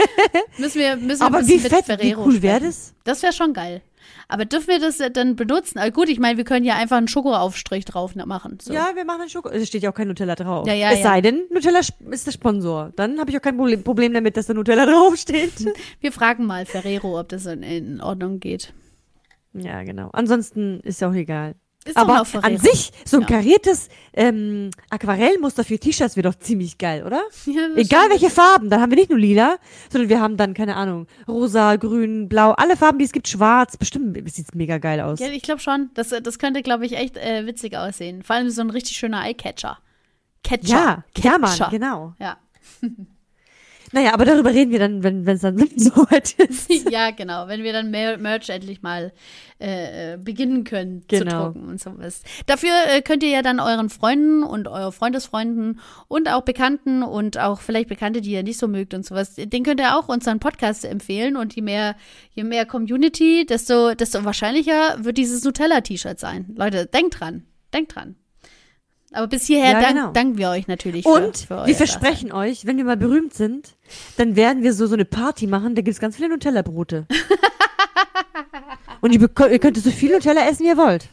Müssen 0.57 0.79
wir, 0.79 0.95
müssen 0.97 1.21
wir 1.21 1.25
Aber 1.25 1.47
wie 1.47 1.57
fett, 1.59 1.88
wie 2.01 2.15
cool 2.15 2.41
wäre 2.41 2.61
das? 2.61 2.93
Das 3.03 3.23
wäre 3.23 3.34
schon 3.34 3.53
geil. 3.53 3.81
Aber 4.27 4.45
dürfen 4.45 4.67
wir 4.67 4.79
das 4.79 4.99
äh, 4.99 5.11
dann 5.11 5.36
benutzen? 5.36 5.79
Ah, 5.79 5.89
gut, 5.89 6.09
ich 6.09 6.19
meine, 6.19 6.38
wir 6.38 6.43
können 6.43 6.65
ja 6.65 6.75
einfach 6.75 6.97
einen 6.97 7.07
Schokoaufstrich 7.07 7.86
drauf 7.86 8.15
machen. 8.15 8.57
So. 8.61 8.73
Ja, 8.73 8.91
wir 8.95 9.05
machen 9.05 9.21
einen 9.21 9.29
Schoko. 9.29 9.49
Es 9.49 9.67
steht 9.67 9.84
ja 9.84 9.91
auch 9.91 9.95
kein 9.95 10.07
Nutella 10.07 10.36
drauf. 10.36 10.67
Ja, 10.67 10.73
ja, 10.73 10.91
es 10.91 10.99
ja. 10.99 11.03
sei 11.03 11.21
denn, 11.21 11.43
Nutella 11.49 11.79
ist 11.79 12.27
der 12.27 12.31
Sponsor. 12.31 12.91
Dann 12.95 13.19
habe 13.19 13.31
ich 13.31 13.38
auch 13.38 13.41
kein 13.41 13.57
Problem, 13.57 13.84
Problem 13.84 14.13
damit, 14.13 14.38
dass 14.38 14.45
da 14.45 14.53
Nutella 14.53 14.86
draufsteht. 14.91 15.65
Wir 15.99 16.11
fragen 16.11 16.45
mal 16.45 16.65
Ferrero, 16.65 17.19
ob 17.19 17.29
das 17.29 17.45
in, 17.45 17.63
in 17.63 18.01
Ordnung 18.01 18.39
geht. 18.39 18.73
ja, 19.53 19.84
genau. 19.84 20.09
Ansonsten 20.13 20.79
ist 20.81 21.01
ja 21.01 21.09
auch 21.09 21.13
egal. 21.15 21.55
Ist 21.86 21.97
Aber 21.97 22.25
an 22.41 22.57
sich, 22.57 22.91
so 23.03 23.17
ein 23.17 23.21
Ja. 23.23 23.27
kariertes 23.27 23.89
ähm, 24.13 24.69
Aquarellmuster 24.89 25.63
für 25.65 25.77
T-Shirts 25.77 26.15
wäre 26.15 26.29
doch 26.29 26.39
ziemlich 26.39 26.77
geil, 26.77 27.03
oder? 27.05 27.21
Ja, 27.45 27.67
Egal 27.75 28.09
welche 28.09 28.29
Farben, 28.29 28.69
dann 28.69 28.79
haben 28.81 28.89
wir 28.91 28.97
nicht 28.97 29.09
nur 29.09 29.19
lila, 29.19 29.57
sondern 29.91 30.09
wir 30.09 30.21
haben 30.21 30.38
dann, 30.38 30.53
keine 30.53 30.75
Ahnung, 30.77 31.07
rosa, 31.27 31.75
grün, 31.75 32.29
blau, 32.29 32.51
alle 32.51 32.77
Farben, 32.77 32.99
die 32.99 33.05
es 33.05 33.11
gibt, 33.11 33.27
schwarz. 33.27 33.75
Bestimmt 33.75 34.17
sieht's 34.31 34.53
mega 34.53 34.77
geil 34.77 35.01
aus. 35.01 35.19
Ja, 35.19 35.27
ich 35.27 35.41
glaube 35.43 35.59
schon. 35.61 35.89
Das, 35.93 36.09
das 36.09 36.39
könnte, 36.39 36.61
glaube 36.63 36.86
ich, 36.86 36.95
echt 36.95 37.17
äh, 37.17 37.45
witzig 37.45 37.75
aussehen. 37.75 38.23
Vor 38.23 38.36
allem 38.38 38.49
so 38.49 38.61
ein 38.61 38.69
richtig 38.69 38.95
schöner 38.97 39.25
Eye-Catcher. 39.25 39.77
Catcher. 40.43 40.67
Ja, 40.67 41.03
ja, 41.17 41.31
Mann, 41.38 41.49
Catcher. 41.49 41.69
genau. 41.69 42.13
Ja. 42.19 42.38
Naja, 43.93 44.13
aber 44.13 44.25
darüber 44.25 44.51
reden 44.51 44.71
wir 44.71 44.79
dann, 44.79 45.03
wenn 45.03 45.27
es 45.27 45.41
dann 45.41 45.57
soweit 45.77 46.33
ist. 46.33 46.69
ja, 46.91 47.11
genau. 47.11 47.47
Wenn 47.47 47.63
wir 47.63 47.73
dann 47.73 47.91
Mer 47.91 48.17
Merch 48.17 48.49
endlich 48.49 48.81
mal 48.81 49.13
äh, 49.59 50.13
äh, 50.13 50.17
beginnen 50.17 50.63
können 50.63 51.03
Genau. 51.07 51.29
zu 51.29 51.53
drucken 51.53 51.69
und 51.69 51.79
sowas. 51.79 52.23
Dafür 52.47 52.71
äh, 52.89 53.01
könnt 53.03 53.21
ihr 53.21 53.29
ja 53.29 53.43
dann 53.43 53.59
euren 53.59 53.89
Freunden 53.89 54.41
und 54.43 54.67
euren 54.67 54.91
Freundesfreunden 54.91 55.79
und 56.07 56.27
auch 56.27 56.41
Bekannten 56.41 57.03
und 57.03 57.37
auch 57.37 57.61
vielleicht 57.61 57.87
Bekannte, 57.87 58.21
die 58.21 58.31
ihr 58.31 58.43
nicht 58.43 58.57
so 58.57 58.67
mögt 58.67 58.95
und 58.95 59.05
sowas, 59.05 59.35
den 59.35 59.63
könnt 59.63 59.79
ihr 59.79 59.95
auch 59.95 60.09
unseren 60.09 60.39
Podcast 60.39 60.85
empfehlen. 60.85 61.37
Und 61.37 61.55
je 61.55 61.61
mehr, 61.61 61.95
je 62.31 62.43
mehr 62.43 62.65
Community, 62.65 63.45
desto, 63.45 63.93
desto 63.93 64.25
wahrscheinlicher 64.25 65.03
wird 65.03 65.17
dieses 65.17 65.43
Nutella-T-Shirt 65.43 66.19
sein. 66.19 66.51
Leute, 66.55 66.87
denkt 66.87 67.19
dran. 67.19 67.43
Denkt 67.73 67.95
dran. 67.95 68.15
Aber 69.14 69.28
bis 69.28 69.45
hierher 69.45 69.74
Ja, 69.74 69.82
dank, 69.82 69.95
genau. 69.95 70.11
danken 70.11 70.38
wir 70.38 70.49
euch 70.49 70.68
natürlich. 70.68 71.03
Für, 71.03 71.09
Und 71.09 71.38
für 71.38 71.55
euer 71.59 71.68
wir 71.68 71.76
versprechen 71.76 72.32
euch, 72.32 72.66
wenn 72.66 72.78
wir 72.78 72.84
mal 72.84 72.97
berühmt 72.97 73.34
sind, 73.34 73.76
dann 74.18 74.36
werden 74.36 74.64
wir 74.64 74.74
so, 74.74 74.88
so 74.88 74.93
eine 74.95 75.05
Party 75.05 75.47
machen, 75.47 75.76
da 75.76 75.82
gibt's 75.82 75.99
ganz 75.99 76.16
viele 76.16 76.30
Nutella-Brote. 76.30 77.05
Und 79.01 79.11
ihr, 79.11 79.20
ihr 79.22 79.59
könnt 79.59 79.78
so 79.78 79.91
viel 79.91 80.14
Nutella 80.14 80.47
essen, 80.47 80.64
wie 80.64 80.70
ihr 80.70 80.78
wollt. 80.78 81.09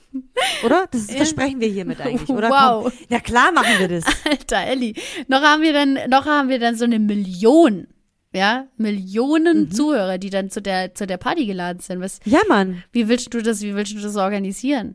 Oder? 0.64 0.86
Das 0.92 1.10
versprechen 1.10 1.60
wir 1.60 1.66
hiermit 1.68 2.00
eigentlich, 2.00 2.28
oder? 2.28 2.48
Wow. 2.48 2.84
Komm. 2.84 2.92
Ja 3.08 3.18
klar 3.18 3.50
machen 3.50 3.72
wir 3.80 3.88
das. 3.88 4.04
Alter 4.30 4.58
Elli. 4.64 4.94
Noch 5.26 5.42
haben 5.42 5.60
wir 5.62 5.72
dann, 5.72 5.98
noch 6.08 6.24
haben 6.26 6.48
wir 6.48 6.60
dann 6.60 6.76
so 6.76 6.84
eine 6.84 7.00
Million, 7.00 7.88
ja, 8.32 8.66
Millionen 8.76 9.62
Mhm. 9.64 9.70
Zuhörer, 9.72 10.18
die 10.18 10.30
dann 10.30 10.50
zu 10.50 10.62
der, 10.62 10.94
zu 10.94 11.04
der 11.06 11.16
Party 11.16 11.46
geladen 11.46 11.80
sind. 11.80 12.00
Was, 12.00 12.20
Ja, 12.24 12.38
Mann. 12.48 12.84
wie 12.92 13.08
willst 13.08 13.34
du 13.34 13.42
das, 13.42 13.60
wie 13.62 13.74
willst 13.74 13.92
du 13.92 13.98
das 14.00 14.14
organisieren? 14.14 14.94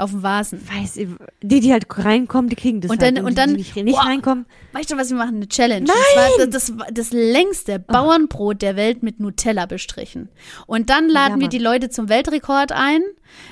Auf 0.00 0.10
dem 0.12 0.22
Vasen. 0.22 0.60
Weiß, 0.66 0.96
ihr- 0.96 1.16
die, 1.42 1.60
die 1.60 1.72
halt 1.72 1.84
reinkommen, 1.90 2.48
die 2.48 2.56
kriegen 2.56 2.80
das 2.80 2.90
Und 2.90 3.02
halt. 3.02 3.16
dann- 3.16 3.24
und 3.24 3.30
und 3.30 3.32
die, 3.32 3.34
dann- 3.36 3.50
die 3.50 3.56
nicht, 3.58 3.76
nicht 3.76 3.94
Boah. 3.96 4.04
reinkommen. 4.06 4.46
Weißt 4.72 4.90
du, 4.90 4.96
was 4.96 5.10
wir 5.10 5.16
machen? 5.16 5.36
Eine 5.36 5.48
Challenge. 5.48 5.86
Nein! 5.86 5.96
Das 6.14 6.38
war 6.38 6.46
das, 6.46 6.66
das, 6.76 6.86
das 6.92 7.12
längste 7.12 7.78
Bauernbrot 7.78 8.62
der 8.62 8.76
Welt 8.76 9.02
mit 9.02 9.20
Nutella 9.20 9.66
bestrichen. 9.66 10.28
Und 10.66 10.88
dann 10.90 11.08
laden 11.08 11.36
Ja, 11.36 11.40
wir 11.42 11.48
die 11.48 11.58
Leute 11.58 11.90
zum 11.90 12.08
Weltrekord 12.08 12.72
ein, 12.72 13.02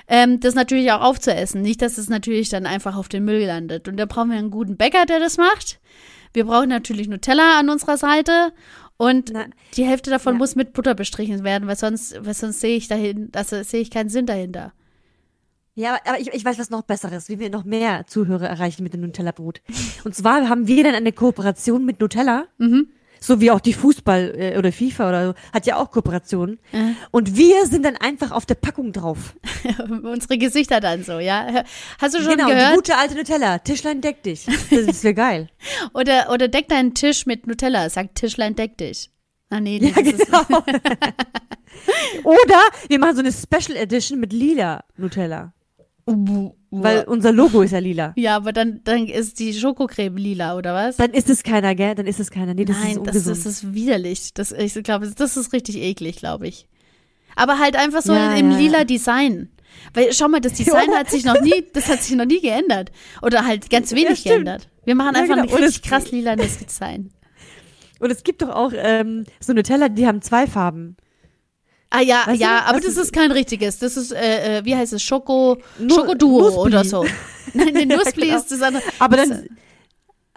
ähm, 0.08 0.40
das 0.40 0.54
natürlich 0.54 0.90
auch 0.92 1.02
aufzuessen. 1.02 1.62
Nicht, 1.62 1.82
dass 1.82 1.98
es 1.98 2.08
natürlich 2.08 2.48
dann 2.48 2.66
einfach 2.66 2.96
auf 2.96 3.08
den 3.08 3.24
Müll 3.24 3.44
landet. 3.44 3.88
Und 3.88 3.96
da 3.96 4.06
brauchen 4.06 4.30
wir 4.30 4.38
einen 4.38 4.50
guten 4.50 4.76
Bäcker, 4.76 5.04
der 5.06 5.20
das 5.20 5.36
macht. 5.36 5.78
Wir 6.32 6.44
brauchen 6.46 6.68
natürlich 6.68 7.08
Nutella 7.08 7.58
an 7.58 7.68
unserer 7.70 7.96
Seite. 7.96 8.52
Und 8.96 9.30
Na, 9.32 9.44
die 9.76 9.84
Hälfte 9.84 10.10
davon 10.10 10.34
ja. 10.34 10.38
muss 10.38 10.56
mit 10.56 10.72
Butter 10.72 10.94
bestrichen 10.94 11.44
werden, 11.44 11.68
weil 11.68 11.76
sonst, 11.76 12.16
weil 12.24 12.34
sonst 12.34 12.60
sehe 12.60 12.76
ich 12.76 12.88
dahin, 12.88 13.28
das 13.30 13.50
sehe 13.50 13.80
ich 13.80 13.90
keinen 13.90 14.08
Sinn 14.08 14.26
dahinter. 14.26 14.72
Ja, 15.78 15.96
aber- 16.04 16.18
ich, 16.18 16.26
ich 16.34 16.44
weiß 16.44 16.58
was 16.58 16.70
noch 16.70 16.82
Besseres, 16.82 17.28
wie 17.28 17.38
wir 17.38 17.50
noch 17.50 17.62
mehr 17.64 18.04
Zuhörer 18.08 18.48
erreichen 18.48 18.82
mit 18.82 18.94
dem 18.94 19.00
Nutella-Brot. 19.02 19.62
Und 20.02 20.12
zwar 20.12 20.48
haben 20.48 20.66
wir 20.66 20.82
dann 20.82 20.96
eine 20.96 21.12
Kooperation 21.12 21.84
mit 21.84 22.00
Nutella. 22.00 22.46
Mhm. 22.58 22.88
So 23.20 23.40
wie 23.40 23.52
auch 23.52 23.60
die 23.60 23.72
Fußball 23.74 24.34
äh, 24.36 24.58
oder 24.58 24.72
FIFA 24.72 25.08
oder 25.08 25.26
so, 25.28 25.34
hat 25.52 25.66
ja 25.66 25.76
auch 25.76 25.92
Kooperationen. 25.92 26.58
Äh. 26.72 26.94
Und 27.12 27.36
wir 27.36 27.66
sind 27.66 27.84
dann 27.84 27.96
einfach 27.96 28.32
auf 28.32 28.44
der 28.44 28.56
Packung 28.56 28.92
drauf. 28.92 29.34
Unsere 30.02 30.36
Gesichter 30.36 30.80
dann 30.80 31.04
so, 31.04 31.20
ja. 31.20 31.62
Hast 32.00 32.14
du 32.16 32.22
schon 32.22 32.36
genau, 32.36 32.48
gehört? 32.48 32.74
gute 32.74 32.96
alte 32.96 33.14
Nutella. 33.14 33.58
Tischlein 33.58 34.00
deck 34.00 34.24
dich. 34.24 34.46
Das, 34.46 34.86
das 34.86 35.04
wäre 35.04 35.14
geil. 35.14 35.48
Oder, 35.94 36.30
oder 36.32 36.48
deck 36.48 36.68
deinen 36.68 36.94
Tisch 36.94 37.24
mit 37.24 37.46
Nutella. 37.46 37.88
Sagt 37.88 38.16
Tischlein, 38.16 38.56
deck 38.56 38.76
dich. 38.78 39.10
Ah, 39.50 39.60
nee, 39.60 39.78
nee 39.80 39.92
Ja, 39.96 40.02
ist, 40.02 40.26
genau. 40.26 40.42
Oder 42.24 42.60
wir 42.88 42.98
machen 42.98 43.14
so 43.14 43.20
eine 43.20 43.32
Special 43.32 43.76
Edition 43.76 44.18
mit 44.18 44.32
lila 44.32 44.84
Nutella. 44.96 45.52
Weil 46.70 47.04
unser 47.04 47.32
Logo 47.32 47.62
ist 47.62 47.72
ja 47.72 47.78
lila. 47.78 48.12
ja, 48.16 48.36
aber 48.36 48.52
dann, 48.52 48.80
dann 48.84 49.06
ist 49.06 49.38
die 49.38 49.54
Schokocreme 49.54 50.16
lila, 50.16 50.56
oder 50.56 50.74
was? 50.74 50.96
Dann 50.96 51.12
ist 51.12 51.30
es 51.30 51.42
keiner, 51.42 51.74
gell? 51.74 51.94
Dann 51.94 52.06
ist 52.06 52.20
es 52.20 52.30
keiner. 52.30 52.54
Nee, 52.54 52.64
das 52.64 52.76
ist 52.76 52.82
Nein, 52.82 52.94
das, 53.04 53.16
ungesund. 53.16 53.36
das 53.36 53.46
ist 53.46 53.74
widerlich. 53.74 54.34
Das, 54.34 54.52
ich 54.52 54.74
glaube, 54.82 55.10
das 55.10 55.36
ist 55.36 55.52
richtig 55.52 55.76
eklig, 55.76 56.16
glaube 56.16 56.46
ich. 56.46 56.68
Aber 57.36 57.58
halt 57.58 57.76
einfach 57.76 58.02
so 58.02 58.12
Ja, 58.12 58.34
im 58.34 58.50
ja, 58.50 58.58
lila 58.58 58.78
ja. 58.78 58.84
Design. 58.84 59.48
Weil 59.94 60.12
schau 60.12 60.28
mal, 60.28 60.40
das 60.40 60.52
Design 60.58 60.90
hat 60.90 61.10
sich 61.10 61.24
noch 61.24 61.40
nie, 61.40 61.64
das 61.72 61.88
hat 61.88 62.02
sich 62.02 62.16
noch 62.16 62.26
nie 62.26 62.40
geändert. 62.40 62.90
Oder 63.22 63.46
halt 63.46 63.70
ganz 63.70 63.92
wenig 63.94 64.24
geändert. 64.24 64.68
Wir 64.84 64.94
machen 64.94 65.16
einfach 65.16 65.36
genau. 65.36 65.48
ein 65.48 65.64
richtig 65.64 65.82
krass 65.82 66.10
lilanes 66.10 66.58
Design. 66.58 67.10
Und 68.00 68.10
es 68.10 68.22
gibt 68.22 68.42
doch 68.42 68.50
auch 68.50 68.72
ähm, 68.74 69.24
so 69.40 69.52
Nutella, 69.52 69.88
die 69.88 70.06
haben 70.06 70.22
zwei 70.22 70.46
Farben. 70.46 70.96
Ah 71.90 72.00
ja, 72.02 72.22
Weißt 72.26 72.38
du 72.38 72.44
ja, 72.44 72.60
noch, 72.60 72.66
aber 72.68 72.80
das 72.80 72.96
ist- 72.96 73.12
kein 73.12 73.32
richtiges. 73.32 73.78
Das 73.78 73.96
ist, 73.96 74.12
äh, 74.12 74.58
äh, 74.58 74.64
wie 74.64 74.76
heißt 74.76 74.92
es, 74.92 75.02
Schoko, 75.02 75.56
Nu- 75.78 75.94
Schokoduo 75.94 76.40
Nussbli. 76.42 76.60
oder 76.60 76.84
so. 76.84 77.04
Nein, 77.54 77.72
der 77.74 77.86
Nussbli 77.86 78.26
genau. 78.26 78.36
ist 78.38 78.50
das 78.52 78.60
andere. 78.62 78.82
Aber 78.98 79.16
Das- 79.16 79.28
dann, 79.28 79.48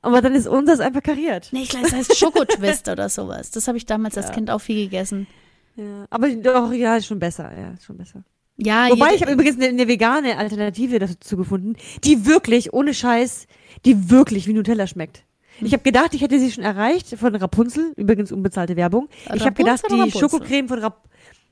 aber 0.02 0.22
dann 0.22 0.34
ist 0.34 0.48
unseres 0.48 0.80
einfach 0.80 1.04
kariert. 1.04 1.50
Nee, 1.52 1.64
ich 1.64 1.70
glaube, 1.70 1.86
das 1.90 1.94
heißt 1.96 2.18
Schokotwist 2.18 2.88
oder 2.88 3.10
sowas. 3.10 3.52
Das 3.52 3.68
habe 3.68 3.78
ich 3.78 3.86
damals 3.86 4.18
als 4.18 4.32
Kind 4.32 4.50
auch 4.50 4.60
viel 4.60 4.86
gegessen. 4.86 5.28
Ja. 5.76 6.06
Aber 6.10 6.30
doch, 6.30 6.72
ja, 6.74 6.96
ist 6.98 7.06
schon 7.06 7.20
besser. 7.20 7.52
Ja, 7.58 7.72
ist 7.72 7.86
schon 7.86 7.98
besser. 7.98 8.24
Ja, 8.58 8.90
Wobei, 8.90 9.16
ich 9.16 9.22
habe 9.22 9.32
übrigens 9.34 9.56
eine, 9.58 9.68
eine 9.68 9.88
vegane 9.88 10.38
Alternative 10.38 11.00
dazu 11.00 11.36
gefunden, 11.38 11.76
die 12.04 12.26
wirklich, 12.26 12.74
ohne 12.74 12.94
Scheiß, 12.94 13.48
die 13.86 14.10
wirklich 14.10 14.48
wie 14.48 14.54
Nutella 14.54 14.86
schmeckt. 14.88 15.24
Hm. 15.58 15.68
Ich 15.68 15.74
habe 15.74 15.84
gedacht, 15.84 16.14
ich 16.14 16.22
hätte 16.22 16.40
sie 16.40 16.52
schon 16.52 16.64
erreicht 16.64 17.08
von 17.18 17.36
Rapunzel, 17.36 17.94
übrigens 17.96 18.32
unbezahlte 18.32 18.76
Werbung. 18.76 19.10
Ich 19.34 19.42
habe 19.46 19.54
gedacht, 19.54 19.84
Rapunzel 19.84 19.90
die 19.90 20.00
Rapunzel? 20.12 20.20
Schokocreme 20.20 20.68
von 20.68 20.80
Rap 20.80 20.94
wär- 20.94 21.02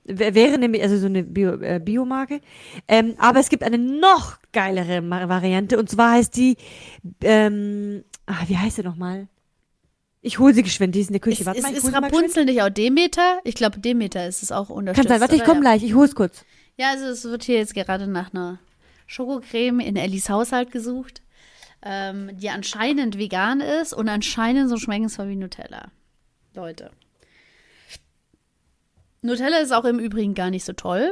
wäre 0.09 0.57
nämlich 0.57 0.81
also 0.81 0.97
so 0.97 1.05
eine 1.05 1.23
Bio, 1.23 1.59
äh, 1.61 1.79
Biomarke. 1.83 2.41
Ähm, 2.87 3.15
aber 3.17 3.39
es 3.39 3.49
gibt 3.49 3.63
eine 3.63 3.77
noch 3.77 4.37
geilere 4.51 5.07
Variante 5.09 5.77
und 5.77 5.89
zwar 5.89 6.13
heißt 6.13 6.35
die, 6.35 6.57
ähm, 7.23 8.03
ah, 8.25 8.43
wie 8.47 8.57
heißt 8.57 8.77
sie 8.77 8.83
nochmal? 8.83 9.27
Ich 10.21 10.39
hole 10.39 10.53
sie 10.53 10.63
geschwind, 10.63 10.95
die 10.95 10.99
ist 10.99 11.07
in 11.07 11.13
der 11.13 11.21
Küche. 11.21 11.41
ist, 11.41 11.45
Warte 11.45 11.59
ist, 11.59 11.63
mal, 11.63 11.73
ist 11.73 11.93
Rapunzel 11.93 12.45
nicht 12.45 12.61
auch 12.61 12.69
Demeter? 12.69 13.39
Ich 13.45 13.55
glaube, 13.55 13.79
Demeter 13.79 14.27
ist 14.27 14.43
es 14.43 14.51
auch 14.51 14.69
unterstützt. 14.69 15.07
Kann 15.07 15.19
sein, 15.19 15.21
warte, 15.21 15.35
ich 15.35 15.43
komme 15.43 15.57
ja. 15.57 15.61
gleich, 15.61 15.83
ich 15.83 15.93
hole 15.93 16.07
es 16.07 16.15
kurz. 16.15 16.43
Ja, 16.75 16.91
also 16.91 17.05
es 17.05 17.23
wird 17.23 17.43
hier 17.43 17.57
jetzt 17.57 17.73
gerade 17.73 18.07
nach 18.07 18.33
einer 18.33 18.59
Schokocreme 19.07 19.79
in 19.79 19.95
Ellis 19.95 20.29
Haushalt 20.29 20.71
gesucht, 20.71 21.21
ähm, 21.81 22.31
die 22.33 22.49
anscheinend 22.49 23.17
vegan 23.17 23.61
ist 23.61 23.93
und 23.93 24.09
anscheinend 24.09 24.69
so 24.69 24.77
schmecken 24.77 25.09
soll 25.09 25.29
wie 25.29 25.35
Nutella. 25.35 25.91
Leute. 26.53 26.91
Nutella 29.21 29.57
ist 29.57 29.73
auch 29.73 29.85
im 29.85 29.99
Übrigen 29.99 30.33
gar 30.33 30.49
nicht 30.49 30.65
so 30.65 30.73
toll. 30.73 31.11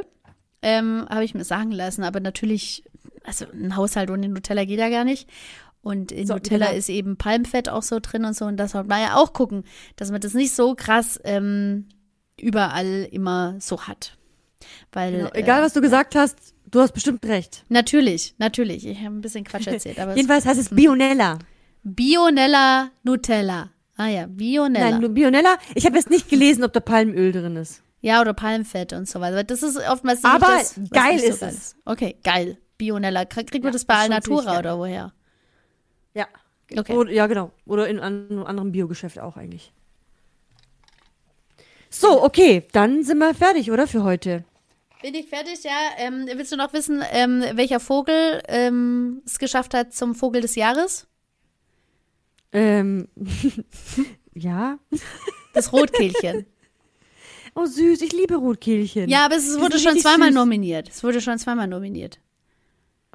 Ähm, 0.62 1.06
Habe 1.08 1.24
ich 1.24 1.34
mir 1.34 1.44
sagen 1.44 1.70
lassen, 1.70 2.02
aber 2.04 2.20
natürlich, 2.20 2.82
also 3.24 3.44
ein 3.52 3.76
Haushalt 3.76 4.10
ohne 4.10 4.28
Nutella 4.28 4.64
geht 4.64 4.78
ja 4.80 4.88
gar 4.88 5.04
nicht. 5.04 5.28
Und 5.82 6.10
in 6.10 6.26
So, 6.26 6.34
Nutella 6.34 6.66
genau. 6.66 6.78
ist 6.78 6.88
eben 6.88 7.16
Palmfett 7.16 7.68
auch 7.68 7.82
so 7.82 8.00
drin 8.00 8.24
und 8.24 8.34
so. 8.36 8.44
Und 8.46 8.56
das 8.56 8.72
sollte 8.72 8.88
man 8.88 9.00
ja 9.00 9.14
auch 9.16 9.32
gucken, 9.32 9.64
dass 9.96 10.10
man 10.10 10.20
das 10.20 10.34
nicht 10.34 10.52
so 10.54 10.74
krass 10.74 11.20
ähm, 11.24 11.86
überall 12.40 13.08
immer 13.12 13.54
so 13.60 13.82
hat. 13.86 14.16
Weil, 14.92 15.12
Genau. 15.12 15.28
äh, 15.30 15.38
Egal, 15.40 15.62
was 15.62 15.72
du 15.74 15.80
gesagt 15.80 16.16
hast, 16.16 16.54
du 16.68 16.80
hast 16.80 16.92
bestimmt 16.92 17.24
recht. 17.26 17.64
Natürlich, 17.68 18.34
natürlich. 18.38 18.86
Ich 18.86 18.98
habe 18.98 19.14
ein 19.14 19.20
bisschen 19.20 19.44
Quatsch 19.44 19.66
erzählt, 19.68 20.00
aber 20.00 20.16
Jedenfalls 20.16 20.44
heißt 20.46 20.60
es 20.60 20.70
Bionella. 20.70 21.38
Bionella 21.84 22.90
Nutella. 23.04 23.70
Ah 23.96 24.08
ja, 24.08 24.26
Bionella. 24.26 24.98
Nein, 24.98 25.14
Bionella. 25.14 25.56
Ich 25.74 25.86
habe 25.86 25.96
jetzt 25.96 26.10
nicht 26.10 26.28
gelesen, 26.28 26.64
ob 26.64 26.72
da 26.72 26.80
Palmöl 26.80 27.32
drin 27.32 27.56
ist. 27.56 27.82
Ja, 28.00 28.20
oder 28.20 28.32
Palmfett 28.32 28.92
und 28.92 29.08
so 29.08 29.20
weiter. 29.20 29.42
Das 29.44 29.62
ist 29.62 29.76
oftmals 29.88 30.24
Aber 30.24 30.46
das, 30.46 30.74
geil 30.90 31.16
nicht 31.16 31.26
so 31.26 31.30
ist 31.30 31.40
geil 31.40 31.48
es. 31.50 31.76
Okay, 31.84 32.16
geil. 32.22 32.58
Bionella. 32.76 33.24
Kriegt 33.24 33.52
man 33.54 33.64
Ja, 33.64 33.70
das 33.70 33.84
bei 33.84 33.94
Alnatura 33.94 34.58
oder 34.58 34.78
woher? 34.78 35.12
Ja. 36.14 36.26
Okay. 36.76 36.92
Oder, 36.96 37.10
ja, 37.10 37.26
genau. 37.26 37.50
Oder 37.66 37.88
in 37.88 37.98
einem 37.98 38.44
anderen 38.44 38.72
Biogeschäft 38.72 39.18
auch 39.18 39.36
eigentlich. 39.36 39.72
So, 41.90 42.22
okay, 42.22 42.66
dann 42.72 43.02
sind 43.02 43.18
wir 43.18 43.34
fertig, 43.34 43.70
oder? 43.70 43.86
Für 43.86 44.04
heute. 44.04 44.44
Bin 45.02 45.14
ich 45.14 45.28
fertig, 45.28 45.62
ja. 45.64 45.70
Ähm, 45.96 46.26
willst 46.34 46.52
du 46.52 46.56
noch 46.56 46.72
wissen, 46.72 47.02
ähm, 47.12 47.42
welcher 47.54 47.80
Vogel 47.80 48.42
ähm, 48.48 49.22
es 49.24 49.38
geschafft 49.38 49.74
hat 49.74 49.94
zum 49.94 50.14
Vogel 50.14 50.42
des 50.42 50.54
Jahres? 50.54 51.06
Ähm, 52.52 53.08
ja. 54.34 54.78
Das 55.54 55.72
Rotkehlchen. 55.72 56.46
Oh, 57.54 57.66
süß, 57.66 58.02
ich 58.02 58.12
liebe 58.12 58.36
Rotkehlchen. 58.36 59.08
ja, 59.08 59.24
aber 59.24 59.36
es 59.36 59.58
wurde 59.58 59.78
schon 59.78 59.98
zweimal 59.98 60.28
süß. 60.28 60.34
nominiert. 60.34 60.88
Es 60.88 61.02
wurde 61.02 61.20
schon 61.20 61.38
zweimal 61.38 61.66
nominiert. 61.66 62.18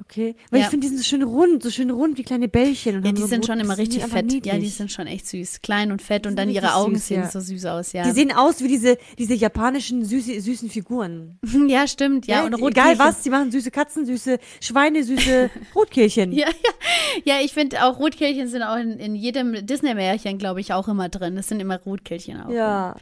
Okay. 0.05 0.35
Weil 0.49 0.59
Ja. 0.59 0.65
ich 0.65 0.69
finde, 0.69 0.85
die 0.85 0.89
sind 0.89 0.97
so 0.97 1.03
schön 1.03 1.23
rund, 1.23 1.63
so 1.63 1.69
schön 1.69 1.89
rund 1.89 2.17
wie 2.17 2.23
kleine 2.23 2.47
Bällchen. 2.47 3.03
Ja, 3.03 3.11
die 3.11 3.21
so 3.21 3.27
sind 3.27 3.45
schon 3.45 3.59
immer 3.59 3.77
richtig 3.77 4.03
fett. 4.03 4.45
Ja, 4.45 4.57
die 4.57 4.67
sind 4.67 4.91
schon 4.91 5.07
echt 5.07 5.27
süß. 5.27 5.61
Klein 5.61 5.91
und 5.91 6.01
fett 6.01 6.27
und 6.27 6.35
dann 6.35 6.49
ihre 6.49 6.75
Augen 6.75 6.95
süß, 6.95 7.07
sehen 7.07 7.21
ja. 7.21 7.29
so 7.29 7.39
süß 7.39 7.65
aus, 7.65 7.93
ja. 7.93 8.03
Die 8.03 8.11
sehen 8.11 8.31
aus 8.31 8.61
wie 8.61 8.67
diese, 8.67 8.97
diese 9.17 9.33
japanischen 9.33 10.03
süße, 10.03 10.41
süßen 10.41 10.69
Figuren. 10.69 11.39
ja, 11.67 11.87
stimmt, 11.87 12.27
ja. 12.27 12.45
Und 12.45 12.61
Egal 12.61 12.99
was, 12.99 13.21
die 13.21 13.29
machen 13.29 13.51
süße 13.51 13.71
Katzen, 13.71 14.05
süße 14.05 14.39
Schweine, 14.59 15.03
süße 15.03 15.49
Rotkehlchen. 15.75 16.31
Ja, 16.33 16.47
ja. 16.47 17.35
ja, 17.35 17.41
ich 17.43 17.53
finde 17.53 17.83
auch 17.83 17.99
Rotkehlchen 17.99 18.47
sind 18.47 18.63
auch 18.63 18.77
in, 18.77 18.99
in 18.99 19.15
jedem 19.15 19.65
Disney-Märchen, 19.65 20.37
glaube 20.37 20.59
ich, 20.59 20.73
auch 20.73 20.87
immer 20.87 21.09
drin. 21.09 21.37
Es 21.37 21.47
sind 21.47 21.61
immer 21.61 21.79
Rotkehlchen 21.79 22.41
auch. 22.41 22.49
Ja. 22.49 22.95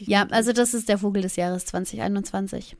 Ja, 0.00 0.26
also 0.30 0.52
das 0.52 0.74
ist 0.74 0.88
der 0.88 0.98
Vogel 0.98 1.22
des 1.22 1.36
Jahres 1.36 1.64
2021. 1.66 2.76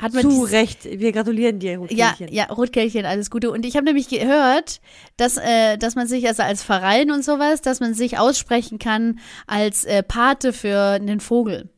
Hat 0.00 0.14
man 0.14 0.22
Zu 0.22 0.42
Recht. 0.44 0.84
Wir 0.84 1.10
gratulieren 1.10 1.58
dir, 1.58 1.72
Ja, 1.72 1.78
Rotkehlchen. 2.10 2.32
ja, 2.34 2.44
Rotkehlchen, 2.44 3.04
alles 3.04 3.30
Gute. 3.30 3.50
Und 3.50 3.66
ich 3.66 3.74
habe 3.74 3.84
nämlich 3.84 4.08
gehört, 4.08 4.80
dass, 5.16 5.36
äh, 5.38 5.76
dass 5.76 5.96
man 5.96 6.06
sich, 6.06 6.28
also 6.28 6.44
als 6.44 6.62
Verein 6.62 7.10
und 7.10 7.24
sowas, 7.24 7.62
dass 7.62 7.80
man 7.80 7.94
sich 7.94 8.16
aussprechen 8.18 8.78
kann 8.78 9.18
als 9.48 9.84
äh, 9.84 10.04
Pate 10.04 10.52
für 10.52 10.78
einen 10.78 11.18
Vogel. 11.18 11.68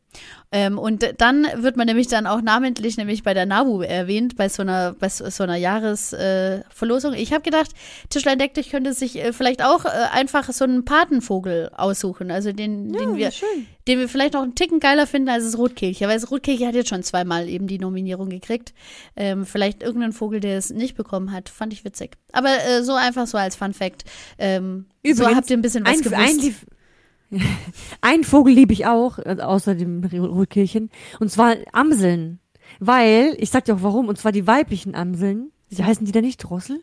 Ähm, 0.52 0.78
und 0.78 1.14
dann 1.18 1.46
wird 1.54 1.76
man 1.76 1.86
nämlich 1.86 2.08
dann 2.08 2.26
auch 2.26 2.42
namentlich 2.42 2.96
nämlich 2.96 3.22
bei 3.22 3.34
der 3.34 3.46
NABU 3.46 3.82
erwähnt, 3.82 4.36
bei 4.36 4.48
so 4.48 4.62
einer, 4.62 4.94
bei 4.98 5.08
so 5.08 5.30
so 5.30 5.44
einer 5.44 5.54
Jahresverlosung. 5.54 7.14
Äh, 7.14 7.22
ich 7.22 7.32
habe 7.32 7.42
gedacht, 7.42 7.70
Tischlein 8.08 8.38
Deck 8.38 8.54
dich 8.54 8.70
könnte 8.70 8.92
sich 8.92 9.16
äh, 9.16 9.32
vielleicht 9.32 9.62
auch 9.62 9.84
äh, 9.84 9.88
einfach 10.12 10.52
so 10.52 10.64
einen 10.64 10.84
Patenvogel 10.84 11.70
aussuchen. 11.76 12.32
Also 12.32 12.50
den, 12.50 12.92
den 12.92 13.16
wir, 13.16 13.30
schön. 13.30 13.66
den 13.86 14.00
wir 14.00 14.08
vielleicht 14.08 14.34
noch 14.34 14.42
einen 14.42 14.56
Ticken 14.56 14.80
geiler 14.80 15.06
finden 15.06 15.28
als 15.28 15.44
das 15.44 15.56
Rotkehlchen. 15.56 16.08
Weil 16.08 16.18
das 16.18 16.32
Rotkehlchen 16.32 16.66
hat 16.66 16.74
jetzt 16.74 16.88
schon 16.88 17.04
zweimal 17.04 17.48
eben 17.48 17.68
die 17.68 17.78
Nominierung 17.78 18.28
gekriegt. 18.28 18.74
Ähm, 19.14 19.46
vielleicht 19.46 19.84
irgendein 19.84 20.12
Vogel, 20.12 20.40
der 20.40 20.58
es 20.58 20.70
nicht 20.70 20.96
bekommen 20.96 21.30
hat. 21.30 21.48
Fand 21.48 21.72
ich 21.72 21.84
witzig. 21.84 22.16
Aber 22.32 22.50
äh, 22.66 22.82
so 22.82 22.94
einfach 22.94 23.28
so 23.28 23.38
als 23.38 23.54
Fun 23.54 23.72
Fact. 23.72 24.02
Ähm, 24.36 24.86
so 25.04 25.10
Übrigens, 25.10 25.36
habt 25.36 25.50
ihr 25.50 25.56
ein 25.56 25.62
bisschen 25.62 25.86
was 25.86 25.92
ein, 25.92 26.02
gewusst. 26.02 26.20
ein, 26.20 26.54
Ein 28.00 28.24
Vogel 28.24 28.54
liebe 28.54 28.72
ich 28.72 28.86
auch, 28.86 29.18
also 29.18 29.42
außer 29.42 29.74
dem 29.74 30.04
Rotkehlchen. 30.04 30.90
Und 31.18 31.30
zwar 31.30 31.56
Amseln. 31.72 32.40
Weil, 32.78 33.36
ich 33.38 33.50
sag 33.50 33.64
dir 33.64 33.74
auch 33.74 33.82
warum, 33.82 34.08
und 34.08 34.18
zwar 34.18 34.32
die 34.32 34.46
weiblichen 34.46 34.94
Amseln. 34.94 35.50
Sie 35.68 35.84
heißen 35.84 36.06
die 36.06 36.12
da 36.12 36.20
nicht 36.20 36.38
Drossel? 36.38 36.82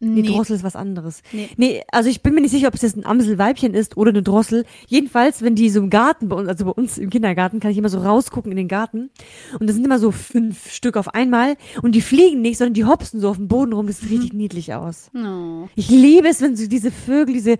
Nee, 0.00 0.22
nee. 0.22 0.28
Drossel 0.28 0.56
ist 0.56 0.64
was 0.64 0.76
anderes. 0.76 1.22
Nee. 1.32 1.48
Nee, 1.56 1.82
also 1.90 2.10
ich 2.10 2.22
bin 2.22 2.34
mir 2.34 2.40
nicht 2.40 2.50
sicher, 2.50 2.68
ob 2.68 2.74
es 2.74 2.82
jetzt 2.82 2.96
ein 2.96 3.06
Amselweibchen 3.06 3.74
ist 3.74 3.96
oder 3.96 4.10
eine 4.10 4.22
Drossel. 4.22 4.64
Jedenfalls, 4.86 5.40
wenn 5.42 5.54
die 5.54 5.70
so 5.70 5.80
im 5.80 5.88
Garten 5.88 6.28
bei 6.28 6.36
uns, 6.36 6.48
also 6.48 6.66
bei 6.66 6.72
uns 6.72 6.98
im 6.98 7.10
Kindergarten, 7.10 7.60
kann 7.60 7.70
ich 7.70 7.78
immer 7.78 7.88
so 7.88 8.00
rausgucken 8.00 8.50
in 8.50 8.56
den 8.56 8.68
Garten. 8.68 9.10
Und 9.58 9.66
das 9.66 9.76
sind 9.76 9.84
immer 9.84 9.98
so 9.98 10.10
fünf 10.10 10.70
Stück 10.70 10.96
auf 10.96 11.14
einmal. 11.14 11.56
Und 11.80 11.94
die 11.94 12.02
fliegen 12.02 12.42
nicht, 12.42 12.58
sondern 12.58 12.74
die 12.74 12.84
hopsen 12.84 13.20
so 13.20 13.30
auf 13.30 13.36
dem 13.36 13.48
Boden 13.48 13.72
rum. 13.72 13.86
Das 13.86 14.00
sieht 14.00 14.10
richtig 14.10 14.32
niedlich 14.34 14.74
aus. 14.74 15.10
Oh. 15.14 15.68
Ich 15.74 15.88
liebe 15.88 16.28
es, 16.28 16.42
wenn 16.42 16.56
so 16.56 16.66
diese 16.66 16.90
Vögel, 16.90 17.34
diese, 17.34 17.56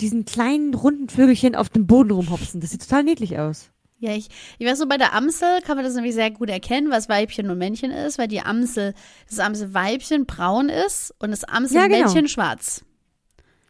diesen 0.00 0.24
kleinen 0.24 0.74
runden 0.74 1.08
Vögelchen 1.08 1.54
auf 1.54 1.68
dem 1.68 1.86
Boden 1.86 2.10
rumhopsen. 2.10 2.60
Das 2.60 2.70
sieht 2.70 2.82
total 2.82 3.04
niedlich 3.04 3.38
aus. 3.38 3.70
Ja, 3.98 4.12
ich, 4.12 4.28
ich 4.58 4.66
weiß 4.66 4.78
so, 4.78 4.86
bei 4.86 4.98
der 4.98 5.14
Amsel 5.14 5.62
kann 5.62 5.76
man 5.76 5.84
das 5.84 5.94
nämlich 5.94 6.14
sehr 6.14 6.30
gut 6.30 6.50
erkennen, 6.50 6.90
was 6.90 7.08
Weibchen 7.08 7.48
und 7.50 7.56
Männchen 7.56 7.90
ist, 7.90 8.18
weil 8.18 8.28
die 8.28 8.40
Amsel, 8.42 8.92
das 9.28 9.38
Amselweibchen 9.38 10.26
braun 10.26 10.68
ist 10.68 11.14
und 11.18 11.30
das 11.30 11.44
Amselmännchen 11.44 12.14
genau. 12.14 12.28
schwarz. 12.28 12.82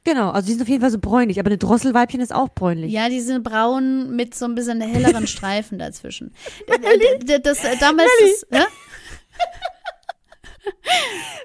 Genau, 0.02 0.30
also 0.30 0.46
die 0.46 0.52
sind 0.52 0.62
auf 0.62 0.68
jeden 0.68 0.80
Fall 0.80 0.90
so 0.90 0.98
bräunlich, 0.98 1.38
aber 1.38 1.48
eine 1.48 1.58
Drosselweibchen 1.58 2.20
ist 2.20 2.34
auch 2.34 2.48
bräunlich. 2.48 2.92
Ja, 2.92 3.08
die 3.08 3.20
sind 3.20 3.44
braun 3.44 4.14
mit 4.14 4.34
so 4.34 4.44
ein 4.46 4.54
bisschen 4.54 4.80
helleren 4.80 5.26
Streifen 5.28 5.78
dazwischen. 5.78 6.32
D- 6.68 7.24
d- 7.24 7.38
das, 7.40 7.64
äh, 7.64 7.76
damals 7.78 8.10
ist, 8.24 8.46
ja? 8.52 8.66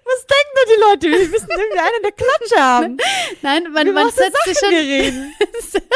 Was 0.04 0.26
denken 0.28 0.54
da 0.56 0.62
die 0.66 0.82
Leute? 0.82 1.20
Wir 1.20 1.30
müssen 1.30 1.48
irgendwie 1.50 1.80
einen 1.80 2.04
der 2.04 2.12
Klatsche 2.12 2.60
haben. 2.60 2.98
Nein, 3.42 3.64
man, 3.72 3.88
Über 3.88 4.04
man 4.04 4.12
setzt 4.12 4.44
sich 4.46 4.58
Sachen 4.58 4.72
schon, 4.72 4.72
wir 4.72 5.04
reden. 5.04 5.34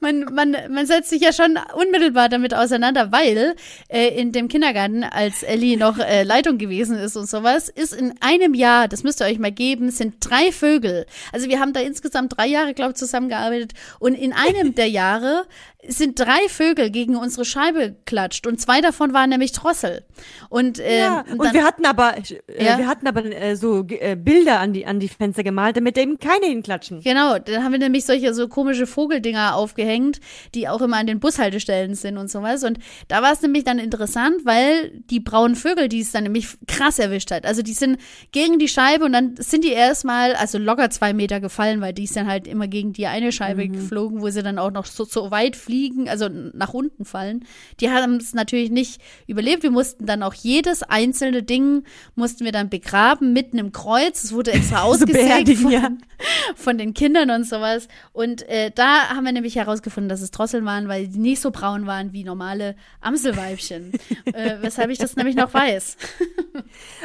man, 0.00 0.34
man, 0.34 0.56
man 0.70 0.86
setzt 0.86 1.10
sich 1.10 1.22
ja 1.22 1.32
schon 1.32 1.58
unmittelbar 1.74 2.28
damit 2.28 2.54
auseinander, 2.54 3.12
weil 3.12 3.54
äh, 3.88 4.08
in 4.08 4.32
dem 4.32 4.48
Kindergarten, 4.48 5.04
als 5.04 5.42
Ellie 5.42 5.76
noch 5.76 5.98
äh, 5.98 6.22
Leitung 6.22 6.58
gewesen 6.58 6.98
ist 6.98 7.16
und 7.16 7.28
sowas, 7.28 7.68
ist 7.68 7.94
in 7.94 8.14
einem 8.20 8.54
Jahr, 8.54 8.88
das 8.88 9.02
müsst 9.02 9.20
ihr 9.20 9.26
euch 9.26 9.38
mal 9.38 9.52
geben, 9.52 9.90
sind 9.90 10.16
drei 10.20 10.52
Vögel. 10.52 11.06
Also 11.32 11.48
wir 11.48 11.60
haben 11.60 11.72
da 11.72 11.80
insgesamt 11.80 12.36
drei 12.36 12.46
Jahre, 12.46 12.74
glaube 12.74 12.92
ich, 12.92 12.96
zusammengearbeitet 12.96 13.72
und 13.98 14.14
in 14.14 14.32
einem 14.32 14.74
der 14.74 14.88
Jahre 14.88 15.46
sind 15.88 16.18
drei 16.18 16.48
Vögel 16.48 16.90
gegen 16.90 17.16
unsere 17.16 17.44
Scheibe 17.44 17.92
geklatscht 17.92 18.46
und 18.46 18.60
zwei 18.60 18.80
davon 18.80 19.12
waren 19.12 19.30
nämlich 19.30 19.50
Drossel. 19.52 20.04
Und, 20.48 20.78
ähm, 20.78 20.98
Ja, 20.98 21.24
und 21.28 21.44
dann, 21.44 21.54
wir 21.54 21.64
hatten 21.64 21.84
aber, 21.86 22.16
äh, 22.18 22.64
Ja. 22.64 22.78
wir 22.78 22.86
hatten 22.86 23.08
aber 23.08 23.24
äh, 23.24 23.56
so 23.56 23.84
äh, 23.88 24.14
Bilder 24.14 24.60
an 24.60 24.72
die, 24.72 24.86
an 24.86 25.00
die 25.00 25.08
Fenster 25.08 25.42
gemalt, 25.42 25.76
damit 25.76 25.98
eben 25.98 26.18
keine 26.20 26.46
hinklatschen. 26.46 27.00
Genau, 27.00 27.38
dann 27.38 27.64
haben 27.64 27.72
wir 27.72 27.80
nämlich 27.80 28.04
solche 28.04 28.32
so 28.32 28.46
komische 28.46 28.86
Vogeldinger 28.86 29.56
aufgehängt, 29.56 30.20
die 30.54 30.68
auch 30.68 30.80
immer 30.82 30.98
an 30.98 31.08
den 31.08 31.18
Bushaltestellen 31.18 31.96
sind 31.96 32.16
und 32.16 32.30
sowas. 32.30 32.62
Und 32.62 32.78
da 33.08 33.22
war 33.22 33.32
es 33.32 33.42
nämlich 33.42 33.64
dann 33.64 33.80
interessant, 33.80 34.44
weil 34.44 34.90
die 35.10 35.18
braunen 35.18 35.56
Vögel, 35.56 35.88
die 35.88 36.00
es 36.00 36.12
dann 36.12 36.22
nämlich 36.22 36.46
krass 36.68 37.00
erwischt 37.00 37.32
hat. 37.32 37.44
Also 37.44 37.62
die 37.62 37.72
sind 37.74 37.98
gegen 38.30 38.60
die 38.60 38.68
Scheibe 38.68 39.04
und 39.04 39.12
dann 39.12 39.34
sind 39.36 39.64
die 39.64 39.72
erstmal, 39.72 40.34
also 40.34 40.58
locker 40.58 40.90
zwei 40.90 41.12
Meter 41.12 41.40
gefallen, 41.40 41.80
weil 41.80 41.92
die 41.92 42.04
ist 42.04 42.14
dann 42.16 42.28
halt 42.28 42.46
immer 42.46 42.68
gegen 42.68 42.92
die 42.92 43.06
eine 43.08 43.32
Scheibe 43.32 43.66
geflogen, 43.68 44.20
wo 44.20 44.30
sie 44.30 44.42
dann 44.44 44.58
auch 44.60 44.70
noch 44.70 44.86
so, 44.86 45.04
so 45.04 45.30
weit 45.32 45.56
fliegen, 45.56 45.71
also 46.08 46.28
nach 46.28 46.74
unten 46.74 47.04
fallen. 47.04 47.44
Die 47.80 47.90
haben 47.90 48.16
es 48.16 48.34
natürlich 48.34 48.70
nicht 48.70 49.00
überlebt. 49.26 49.62
Wir 49.62 49.70
mussten 49.70 50.06
dann 50.06 50.22
auch 50.22 50.34
jedes 50.34 50.82
einzelne 50.82 51.42
Ding 51.42 51.84
mussten 52.14 52.44
wir 52.44 52.52
dann 52.52 52.68
begraben 52.68 53.32
mitten 53.32 53.58
im 53.58 53.72
Kreuz. 53.72 54.24
Es 54.24 54.32
wurde 54.32 54.52
extra 54.52 54.82
ausgesägt 54.82 55.58
von, 55.58 55.70
ja. 55.70 55.90
von 56.56 56.78
den 56.78 56.94
Kindern 56.94 57.30
und 57.30 57.44
sowas. 57.44 57.88
Und 58.12 58.48
äh, 58.48 58.70
da 58.74 59.10
haben 59.10 59.24
wir 59.24 59.32
nämlich 59.32 59.56
herausgefunden, 59.56 60.08
dass 60.08 60.20
es 60.20 60.30
Drosseln 60.30 60.64
waren, 60.64 60.88
weil 60.88 61.08
die 61.08 61.18
nicht 61.18 61.40
so 61.40 61.50
braun 61.50 61.86
waren 61.86 62.12
wie 62.12 62.24
normale 62.24 62.76
Amselweibchen. 63.00 63.92
äh, 64.32 64.56
weshalb 64.60 64.90
ich 64.90 64.98
das 64.98 65.16
nämlich 65.16 65.36
noch 65.36 65.52
weiß. 65.52 65.96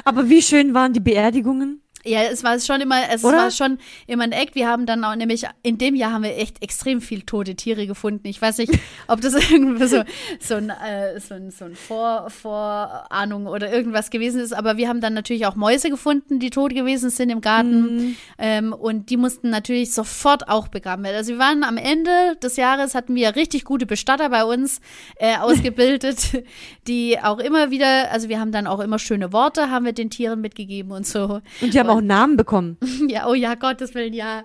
Aber 0.04 0.30
wie 0.30 0.42
schön 0.42 0.74
waren 0.74 0.94
die 0.94 1.00
Beerdigungen? 1.00 1.82
Ja, 2.08 2.22
es 2.24 2.44
war 2.44 2.60
schon 2.60 2.82
immer, 2.82 3.10
es 3.12 3.24
Oder? 3.24 3.38
war 3.38 3.52
schon 3.52 3.78
immer 4.08 4.24
ein 4.24 4.32
Act. 4.32 4.56
Wir 4.56 4.68
haben 4.68 4.86
dann 4.86 5.04
auch 5.04 5.16
nämlich, 5.16 5.46
in 5.64 5.78
dem 5.78 5.96
Jahr 5.96 6.14
haben 6.14 6.24
wir 6.24 6.38
echt 6.38 6.64
extrem 6.64 7.02
viel 7.02 7.22
tote 7.22 7.56
Tiere 7.56 7.88
gefunden. 7.88 8.28
Ich 8.28 8.42
weiß 8.42 8.58
nicht, 8.60 8.74
ob 9.08 9.22
das 9.22 9.34
irgendwie 9.34 9.88
so, 9.88 10.04
so 10.40 10.56
ein, 10.56 10.70
äh, 10.70 11.20
so 11.20 11.36
ein, 11.36 11.52
so 11.52 11.66
ein 11.66 11.76
Vor, 11.76 12.30
Vorahnung 12.30 13.48
oder 13.48 13.72
irgendwas 13.72 14.10
gewesen 14.10 14.42
ist, 14.42 14.54
aber 14.54 14.78
wir 14.78 14.88
haben 14.88 15.02
dann 15.02 15.14
natürlich 15.14 15.46
auch 15.46 15.56
Mäuse 15.56 15.90
gefunden, 15.90 16.40
die 16.40 16.50
tot 16.50 16.74
gewesen 16.74 17.10
sind 17.10 17.30
im 17.30 17.42
Garten. 17.42 18.18
Ähm, 18.38 18.74
und 18.74 19.10
die 19.10 19.18
mussten 19.18 19.50
natürlich 19.50 19.94
sofort 19.94 20.48
auch 20.50 20.68
begraben 20.68 21.04
werden. 21.04 21.16
Also 21.16 21.34
wir 21.34 21.40
waren 21.40 21.64
am 21.64 21.78
Ende 21.78 22.36
des 22.42 22.56
Jahres, 22.56 22.96
hatten 22.96 23.16
wir 23.16 23.36
richtig 23.36 23.66
gute 23.66 23.86
Bestatter 23.86 24.30
bei 24.30 24.44
uns 24.44 24.80
äh, 25.18 25.38
ausgebildet, 25.40 26.44
die 26.88 27.20
auch 27.20 27.40
immer 27.40 27.72
wieder, 27.72 28.12
also 28.12 28.30
wir 28.30 28.40
haben 28.40 28.52
dann 28.52 28.68
auch 28.68 28.80
immer 28.80 29.00
schöne 29.00 29.34
Worte, 29.34 29.70
haben 29.70 29.86
wir 29.86 29.94
den 29.94 30.10
Tieren 30.10 30.42
mitgegeben 30.42 30.92
und 30.92 31.06
so. 31.06 31.42
Und 31.62 31.74
die 31.74 31.80
haben 31.80 31.90
auch 31.90 31.97
Namen 32.06 32.38
bekommen. 32.38 32.78
Ja, 33.10 33.28
oh 33.28 33.34
ja, 33.34 33.56
Gottes 33.56 33.94
Willen, 33.96 34.14
ja. 34.14 34.44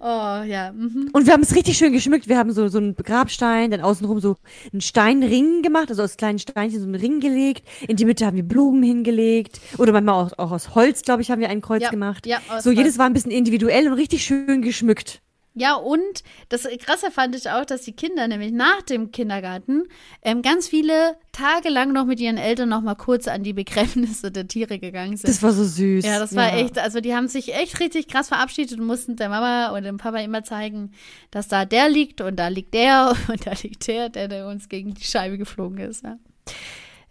Oh 0.00 0.42
ja. 0.44 0.72
Mhm. 0.72 1.10
Und 1.12 1.26
wir 1.26 1.32
haben 1.32 1.42
es 1.42 1.54
richtig 1.54 1.76
schön 1.78 1.92
geschmückt. 1.92 2.28
Wir 2.28 2.38
haben 2.38 2.50
so, 2.52 2.66
so 2.68 2.78
einen 2.78 2.96
Grabstein, 2.96 3.70
dann 3.70 3.80
außenrum 3.80 4.20
so 4.20 4.36
einen 4.72 4.80
Steinring 4.80 5.62
gemacht, 5.62 5.90
also 5.90 6.02
aus 6.02 6.16
kleinen 6.16 6.38
Steinchen 6.38 6.80
so 6.80 6.86
einen 6.86 6.94
Ring 6.96 7.20
gelegt. 7.20 7.66
In 7.86 7.96
die 7.96 8.04
Mitte 8.04 8.26
haben 8.26 8.36
wir 8.36 8.42
Blumen 8.42 8.82
hingelegt. 8.82 9.60
Oder 9.78 9.92
manchmal 9.92 10.26
auch, 10.26 10.38
auch 10.38 10.50
aus 10.50 10.74
Holz, 10.74 11.02
glaube 11.02 11.22
ich, 11.22 11.30
haben 11.30 11.40
wir 11.40 11.50
ein 11.50 11.60
Kreuz 11.60 11.82
Ja, 11.82 11.90
gemacht. 11.90 12.26
ja, 12.26 12.38
so, 12.60 12.70
jedes 12.70 12.98
war 12.98 13.06
ein 13.06 13.12
bisschen 13.12 13.30
individuell 13.30 13.86
und 13.88 13.94
richtig 13.94 14.24
schön 14.24 14.62
geschmückt. 14.62 15.20
Ja, 15.54 15.74
und 15.74 16.22
das 16.48 16.68
Krasse 16.78 17.10
fand 17.10 17.34
ich 17.34 17.50
auch, 17.50 17.64
dass 17.64 17.82
die 17.82 17.92
Kinder 17.92 18.28
nämlich 18.28 18.52
nach 18.52 18.82
dem 18.82 19.10
Kindergarten 19.10 19.88
ähm, 20.22 20.42
ganz 20.42 20.68
viele 20.68 21.16
Tage 21.32 21.68
lang 21.70 21.92
noch 21.92 22.04
mit 22.04 22.20
ihren 22.20 22.36
Eltern 22.36 22.68
noch 22.68 22.82
mal 22.82 22.94
kurz 22.94 23.26
an 23.26 23.42
die 23.42 23.52
Begräbnisse 23.52 24.30
der 24.30 24.46
Tiere 24.46 24.78
gegangen 24.78 25.16
sind. 25.16 25.28
Das 25.28 25.42
war 25.42 25.52
so 25.52 25.64
süß. 25.64 26.04
ja, 26.04 26.20
das 26.20 26.36
war 26.36 26.54
echt, 26.54 26.78
also 26.78 27.00
die 27.00 27.14
haben 27.16 27.26
sich 27.26 27.52
echt 27.54 27.80
richtig 27.80 28.06
krass 28.06 28.28
verabschiedet 28.28 28.78
und 28.78 28.86
mussten 28.86 29.16
der 29.16 29.28
Mama 29.28 29.76
und 29.76 29.82
dem 29.82 29.96
Papa 29.96 30.18
immer 30.18 30.44
zeigen, 30.44 30.92
dass 31.32 31.48
da 31.48 31.64
der 31.64 31.88
liegt 31.88 32.20
und 32.20 32.36
da 32.36 32.46
liegt 32.46 32.72
der 32.72 33.16
und 33.28 33.44
da 33.44 33.52
liegt 33.60 33.88
der, 33.88 34.08
der, 34.08 34.28
der 34.28 34.46
uns 34.46 34.68
gegen 34.68 34.94
die 34.94 35.04
Scheibe 35.04 35.36
geflogen 35.36 35.78
ist. 35.78 36.04
Ja. 36.04 36.18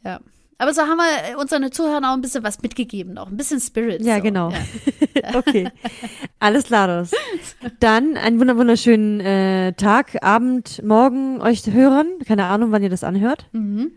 ja. 0.06 0.20
Aber 0.62 0.74
so 0.74 0.82
haben 0.82 0.98
wir 0.98 1.40
unseren 1.40 1.72
Zuhörern 1.72 2.04
auch 2.04 2.14
ein 2.14 2.22
bisschen 2.22 2.44
was 2.44 2.62
mitgegeben, 2.62 3.18
auch 3.18 3.28
ein 3.28 3.38
bisschen 3.38 3.62
Spirit. 3.62 4.02
Ja, 4.02 4.18
so. 4.18 4.24
genau. 4.24 4.52
Ja. 4.52 4.60
okay. 5.36 5.70
Alles 6.40 6.66
klar. 6.66 7.08
Dann 7.80 8.18
einen 8.18 8.42
wunder 8.42 8.58
wunderschönen 8.58 9.22
äh, 9.22 9.72
Tag, 9.74 10.22
Abend, 10.22 10.84
Morgen 10.84 11.42
euch 11.42 11.66
hören. 11.66 12.08
Keine 12.28 12.46
Ahnung, 12.46 12.74
wann 12.74 12.84
ihr 12.84 12.90
das 12.90 13.06
anhört. 13.06 13.48
Mhm. 13.54 13.92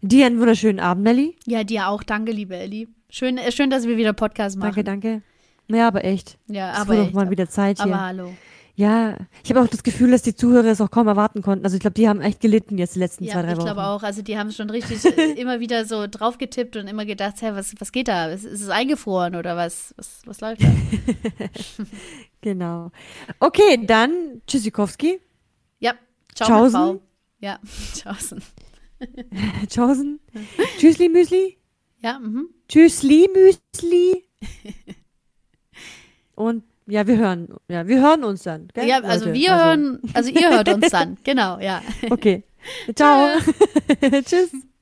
Dir 0.00 0.26
einen 0.26 0.38
wunderschönen 0.38 0.78
Abend, 0.78 1.02
Melli. 1.02 1.36
ja, 1.44 1.64
dir 1.64 1.88
auch. 1.88 2.04
Danke, 2.04 2.30
liebe 2.30 2.56
Elli. 2.56 2.88
Schön, 3.10 3.36
äh, 3.36 3.50
schön, 3.50 3.70
dass 3.70 3.86
wir 3.86 3.96
wieder 3.96 4.12
Podcast 4.12 4.56
machen. 4.56 4.84
Danke, 4.84 5.22
danke. 5.68 5.76
Ja, 5.76 5.88
aber 5.88 6.04
echt. 6.04 6.38
Ja, 6.46 6.72
Es 6.72 6.78
aber 6.78 6.88
wurde 6.90 7.00
auch 7.00 7.06
echt, 7.06 7.14
mal 7.14 7.30
wieder 7.30 7.48
Zeit 7.48 7.82
hier. 7.82 7.92
Aber 7.92 8.00
hallo. 8.00 8.32
Ja, 8.76 9.16
ich 9.44 9.50
habe 9.50 9.60
auch 9.62 9.68
das 9.68 9.84
Gefühl, 9.84 10.10
dass 10.10 10.22
die 10.22 10.34
Zuhörer 10.34 10.64
es 10.66 10.80
auch 10.80 10.90
kaum 10.90 11.06
erwarten 11.06 11.42
konnten. 11.42 11.64
Also 11.64 11.76
ich 11.76 11.80
glaube, 11.80 11.94
die 11.94 12.08
haben 12.08 12.20
echt 12.20 12.40
gelitten 12.40 12.76
jetzt 12.76 12.96
die 12.96 12.98
letzten 12.98 13.24
zwei, 13.24 13.34
Ja, 13.34 13.42
drei 13.42 13.52
ich 13.52 13.56
Wochen. 13.58 13.66
glaube 13.66 13.84
auch. 13.84 14.02
Also 14.02 14.22
die 14.22 14.36
haben 14.36 14.50
schon 14.50 14.68
richtig 14.68 15.04
immer 15.38 15.60
wieder 15.60 15.84
so 15.84 16.06
draufgetippt 16.08 16.76
und 16.76 16.88
immer 16.88 17.04
gedacht, 17.06 17.36
hey, 17.40 17.54
was, 17.54 17.72
was 17.78 17.92
geht 17.92 18.08
da? 18.08 18.26
Ist, 18.30 18.44
ist 18.44 18.62
es 18.62 18.68
eingefroren 18.70 19.36
oder 19.36 19.56
was? 19.56 19.94
Was, 19.96 20.22
was 20.26 20.40
läuft 20.40 20.62
da? 20.64 20.72
Genau. 22.40 22.90
Okay, 23.40 23.86
dann 23.86 24.42
Tschüssikowski. 24.46 25.18
ja, 25.78 25.94
ciao 26.34 26.48
Tschaußen. 26.68 27.00
Ja, 27.40 27.58
tschaußen. 27.94 28.42
Tschaußen. 29.68 30.20
Tschüssli 30.78 31.08
Müsli. 31.08 31.56
Ja, 32.00 32.18
mhm. 32.18 32.48
Tschüssli 32.68 33.28
Müsli. 33.32 34.24
Und 36.34 36.64
ja, 36.86 37.06
wir 37.06 37.16
hören, 37.16 37.48
ja, 37.68 37.86
wir 37.86 38.00
hören 38.00 38.24
uns 38.24 38.42
dann. 38.42 38.68
Gell, 38.74 38.86
ja, 38.86 39.00
also 39.00 39.26
Leute? 39.26 39.38
wir 39.38 39.56
hören, 39.56 40.00
also 40.12 40.30
ihr 40.30 40.50
hört 40.50 40.68
uns 40.68 40.90
dann. 40.90 41.16
Genau, 41.24 41.58
ja. 41.60 41.82
Okay. 42.10 42.44
Ciao. 42.94 43.28
Tschüss. 44.24 44.52